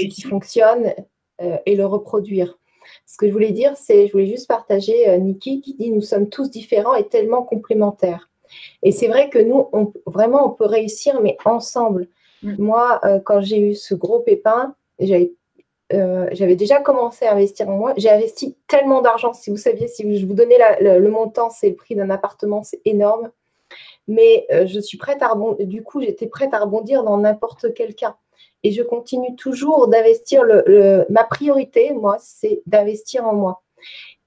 qui 0.06 0.22
fonctionne 0.22 0.94
euh, 1.42 1.56
et 1.66 1.74
le 1.74 1.86
reproduire. 1.86 2.56
Ce 3.04 3.16
que 3.16 3.26
je 3.26 3.32
voulais 3.32 3.50
dire, 3.50 3.76
c'est, 3.76 4.06
je 4.06 4.12
voulais 4.12 4.26
juste 4.26 4.46
partager 4.46 5.08
euh, 5.08 5.16
Niki 5.16 5.60
qui 5.60 5.74
dit 5.74 5.90
nous 5.90 6.02
sommes 6.02 6.28
tous 6.28 6.50
différents 6.50 6.94
et 6.94 7.08
tellement 7.08 7.42
complémentaires. 7.42 8.30
Et 8.84 8.92
c'est 8.92 9.08
vrai 9.08 9.28
que 9.28 9.40
nous, 9.40 9.68
on, 9.72 9.92
vraiment, 10.06 10.46
on 10.46 10.50
peut 10.50 10.66
réussir, 10.66 11.20
mais 11.20 11.36
ensemble. 11.44 12.06
Mm. 12.44 12.54
Moi, 12.58 13.00
quand 13.24 13.40
j'ai 13.40 13.58
eu 13.58 13.74
ce 13.74 13.96
gros 13.96 14.20
pépin, 14.20 14.76
j'avais 15.00 15.32
euh, 15.94 16.28
j'avais 16.32 16.56
déjà 16.56 16.80
commencé 16.80 17.24
à 17.26 17.32
investir 17.32 17.68
en 17.68 17.76
moi. 17.76 17.94
J'ai 17.96 18.10
investi 18.10 18.56
tellement 18.66 19.00
d'argent. 19.00 19.32
Si 19.32 19.50
vous 19.50 19.56
saviez, 19.56 19.88
si 19.88 20.18
je 20.18 20.26
vous 20.26 20.34
donnais 20.34 20.58
le, 20.80 21.08
montant, 21.08 21.50
c'est 21.50 21.70
le 21.70 21.76
prix 21.76 21.94
d'un 21.94 22.10
appartement, 22.10 22.62
c'est 22.62 22.80
énorme. 22.84 23.30
Mais 24.06 24.46
euh, 24.52 24.66
je 24.66 24.80
suis 24.80 24.98
prête 24.98 25.22
à 25.22 25.28
rebondir. 25.28 25.66
Du 25.66 25.82
coup, 25.82 26.00
j'étais 26.00 26.26
prête 26.26 26.52
à 26.52 26.58
rebondir 26.58 27.04
dans 27.04 27.16
n'importe 27.16 27.72
quel 27.74 27.94
cas. 27.94 28.16
Et 28.62 28.72
je 28.72 28.82
continue 28.82 29.36
toujours 29.36 29.88
d'investir. 29.88 30.42
Le, 30.42 31.06
ma 31.10 31.24
priorité, 31.24 31.92
moi, 31.92 32.16
c'est 32.20 32.62
d'investir 32.66 33.26
en 33.26 33.34
moi. 33.34 33.62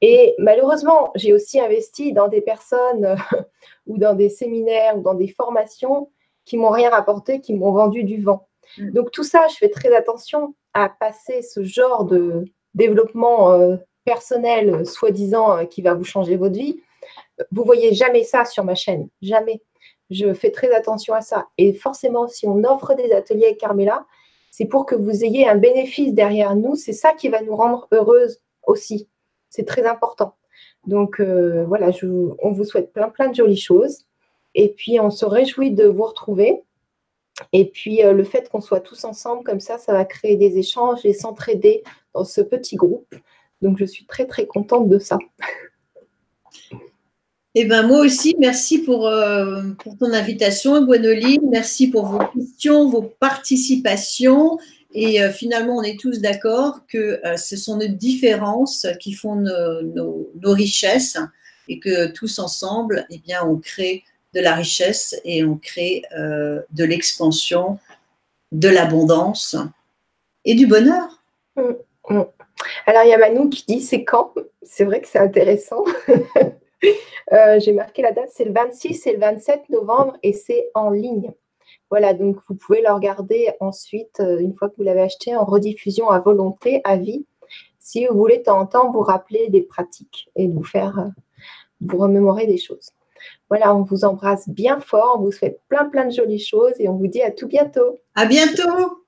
Et 0.02 0.36
malheureusement, 0.38 1.12
j'ai 1.16 1.34
aussi 1.34 1.60
investi 1.60 2.14
dans 2.14 2.28
des 2.28 2.42
personnes 2.42 3.16
ou 3.88 3.98
dans 3.98 4.14
des 4.14 4.30
séminaires 4.30 4.98
ou 4.98 5.02
dans 5.02 5.16
des 5.16 5.28
formations 5.28 6.12
qui 6.46 6.58
m'ont 6.58 6.70
rien 6.70 6.90
rapporté, 6.90 7.42
qui 7.42 7.54
m'ont 7.54 7.72
vendu 7.72 8.04
du 8.04 8.22
vent. 8.22 8.48
Mm. 8.78 8.92
Donc 8.92 9.12
tout 9.12 9.24
ça, 9.24 9.48
je 9.50 9.56
fais 9.56 9.70
très 9.70 9.96
attention 9.96 10.56
à 10.78 10.90
passer 10.90 11.42
ce 11.42 11.64
genre 11.64 12.06
de 12.06 12.46
développement 12.76 13.52
euh, 13.52 13.78
personnel, 14.06 14.70
euh, 14.70 14.86
soi-disant, 14.86 15.58
euh, 15.58 15.66
qui 15.66 15.82
va 15.82 15.96
vous 15.96 16.04
changer 16.04 16.36
votre 16.36 16.54
vie. 16.54 16.80
Vous 17.52 17.64
voyez 17.64 17.96
jamais 17.96 18.24
ça 18.24 18.46
sur 18.46 18.64
ma 18.64 18.76
chaîne, 18.76 19.10
jamais. 19.24 19.64
Je 20.12 20.32
fais 20.36 20.52
très 20.52 20.72
attention 20.76 21.16
à 21.16 21.22
ça. 21.22 21.48
Et 21.58 21.74
forcément, 21.74 22.28
si 22.28 22.46
on 22.46 22.64
offre 22.64 22.94
des 22.94 23.12
ateliers 23.12 23.48
avec 23.48 23.58
Carmela, 23.58 24.06
c'est 24.52 24.66
pour 24.66 24.86
que 24.86 24.94
vous 24.94 25.26
ayez 25.26 25.48
un 25.50 25.56
bénéfice 25.56 26.14
derrière 26.14 26.56
nous. 26.56 26.76
C'est 26.76 26.94
ça 26.94 27.14
qui 27.14 27.30
va 27.30 27.42
nous 27.42 27.56
rendre 27.56 27.88
heureuses 27.92 28.40
aussi. 28.64 29.10
C'est 29.50 29.66
très 29.66 29.86
important. 29.86 30.36
Donc 30.86 31.20
voilà, 31.20 31.90
on 32.40 32.52
vous 32.52 32.64
souhaite 32.64 32.94
plein 32.94 33.10
plein 33.10 33.30
de 33.30 33.36
jolies 33.36 33.60
choses. 33.60 34.06
Et 34.56 34.70
puis 34.70 35.00
on 35.00 35.10
se 35.10 35.26
réjouit 35.26 35.72
de 35.72 35.86
vous 35.86 36.04
retrouver. 36.04 36.64
Et 37.54 37.66
puis, 37.66 38.04
euh, 38.04 38.14
le 38.14 38.24
fait 38.24 38.50
qu'on 38.50 38.62
soit 38.62 38.80
tous 38.80 39.04
ensemble 39.04 39.44
comme 39.44 39.60
ça, 39.60 39.78
ça 39.78 39.94
va 39.94 40.06
créer 40.06 40.36
des 40.38 40.58
échanges 40.58 41.06
et 41.06 41.14
s'entraider 41.14 41.84
dans 42.14 42.24
ce 42.24 42.42
petit 42.42 42.76
groupe. 42.76 43.14
Donc, 43.62 43.78
je 43.78 43.86
suis 43.86 44.06
très, 44.06 44.26
très 44.26 44.46
contente 44.46 44.90
de 44.90 45.00
ça. 45.00 45.18
Eh 47.56 47.66
ben, 47.66 47.88
moi 47.88 48.00
aussi, 48.02 48.36
merci 48.40 48.80
pour, 48.80 49.08
euh, 49.08 49.64
ton 50.00 50.14
invitation, 50.14 50.84
Gwenoline. 50.86 51.50
Merci 51.50 51.90
pour 51.90 52.06
vos 52.06 52.20
questions, 52.20 52.90
vos 52.90 53.02
participations. 53.02 54.60
Et 54.94 55.22
euh, 55.22 55.32
finalement, 55.32 55.78
on 55.78 55.84
est 55.84 56.00
tous 56.00 56.22
d'accord 56.22 56.86
que 56.88 57.20
ce 57.36 57.56
sont 57.56 57.78
nos 57.78 57.88
différences 57.88 58.88
qui 59.00 59.14
font 59.14 59.36
nos, 59.36 59.82
nos, 59.82 60.54
richesses 60.54 61.18
et 61.68 61.80
que 61.80 62.12
tous 62.12 62.40
ensemble, 62.40 63.06
eh 63.10 63.18
bien, 63.20 63.44
on 63.44 63.58
crée 63.58 64.04
de 64.34 64.42
la 64.42 64.54
richesse 64.56 65.20
et 65.24 65.44
on 65.44 65.58
crée 65.58 66.04
euh, 66.18 66.62
de 66.72 66.84
l'expansion, 66.84 67.80
de 68.52 68.70
l'abondance 68.70 69.56
et 70.46 70.56
du 70.56 70.68
bonheur. 70.68 71.24
Mm, 71.56 71.74
mm. 72.10 72.26
Alors, 72.86 73.04
il 73.04 73.10
y 73.10 73.14
a 73.14 73.18
Manou 73.18 73.50
qui 73.50 73.64
dit 73.68 73.82
c'est 73.82 74.04
quand? 74.04 74.34
C'est 74.64 74.86
vrai 74.86 75.02
que 75.02 75.08
c'est 75.08 75.20
intéressant. 75.20 75.84
Euh, 77.34 77.60
j'ai 77.60 77.74
marqué 77.74 78.02
la 78.02 78.14
date, 78.14 78.30
c'est 78.32 78.46
le 78.46 78.54
26 78.54 79.06
et 79.08 79.14
le 79.14 79.20
27 79.20 79.70
novembre 79.70 80.16
et 80.24 80.32
c'est 80.32 80.70
en 80.76 80.92
ligne. 80.92 81.34
Voilà, 81.90 82.14
donc 82.14 82.38
vous 82.48 82.56
pouvez 82.56 82.82
le 82.82 82.90
regarder 82.90 83.52
ensuite, 83.60 84.22
euh, 84.22 84.40
une 84.40 84.54
fois 84.54 84.70
que 84.70 84.76
vous 84.78 84.84
l'avez 84.84 85.02
acheté, 85.02 85.36
en 85.36 85.44
rediffusion 85.44 86.10
à 86.10 86.20
volonté, 86.20 86.80
à 86.86 86.96
vie, 86.96 87.26
si 87.80 88.06
vous 88.06 88.16
voulez 88.16 88.38
de 88.38 88.44
temps 88.44 88.60
en 88.60 88.66
temps 88.66 88.92
vous 88.92 89.02
rappeler 89.02 89.50
des 89.50 89.62
pratiques 89.62 90.30
et 90.38 90.48
vous 90.48 90.64
faire, 90.64 91.12
vous 91.82 91.98
remémorer 91.98 92.48
des 92.48 92.58
choses. 92.58 92.92
Voilà, 93.50 93.76
on 93.76 93.84
vous 93.84 94.04
embrasse 94.04 94.50
bien 94.50 94.80
fort, 94.80 95.18
on 95.20 95.24
vous 95.24 95.32
souhaite 95.32 95.62
plein 95.70 95.86
plein 95.86 96.06
de 96.06 96.12
jolies 96.12 96.44
choses 96.44 96.74
et 96.80 96.90
on 96.90 96.98
vous 96.98 97.08
dit 97.08 97.22
à 97.22 97.32
tout 97.32 97.48
bientôt. 97.48 97.98
À 98.16 98.26
bientôt. 98.26 99.07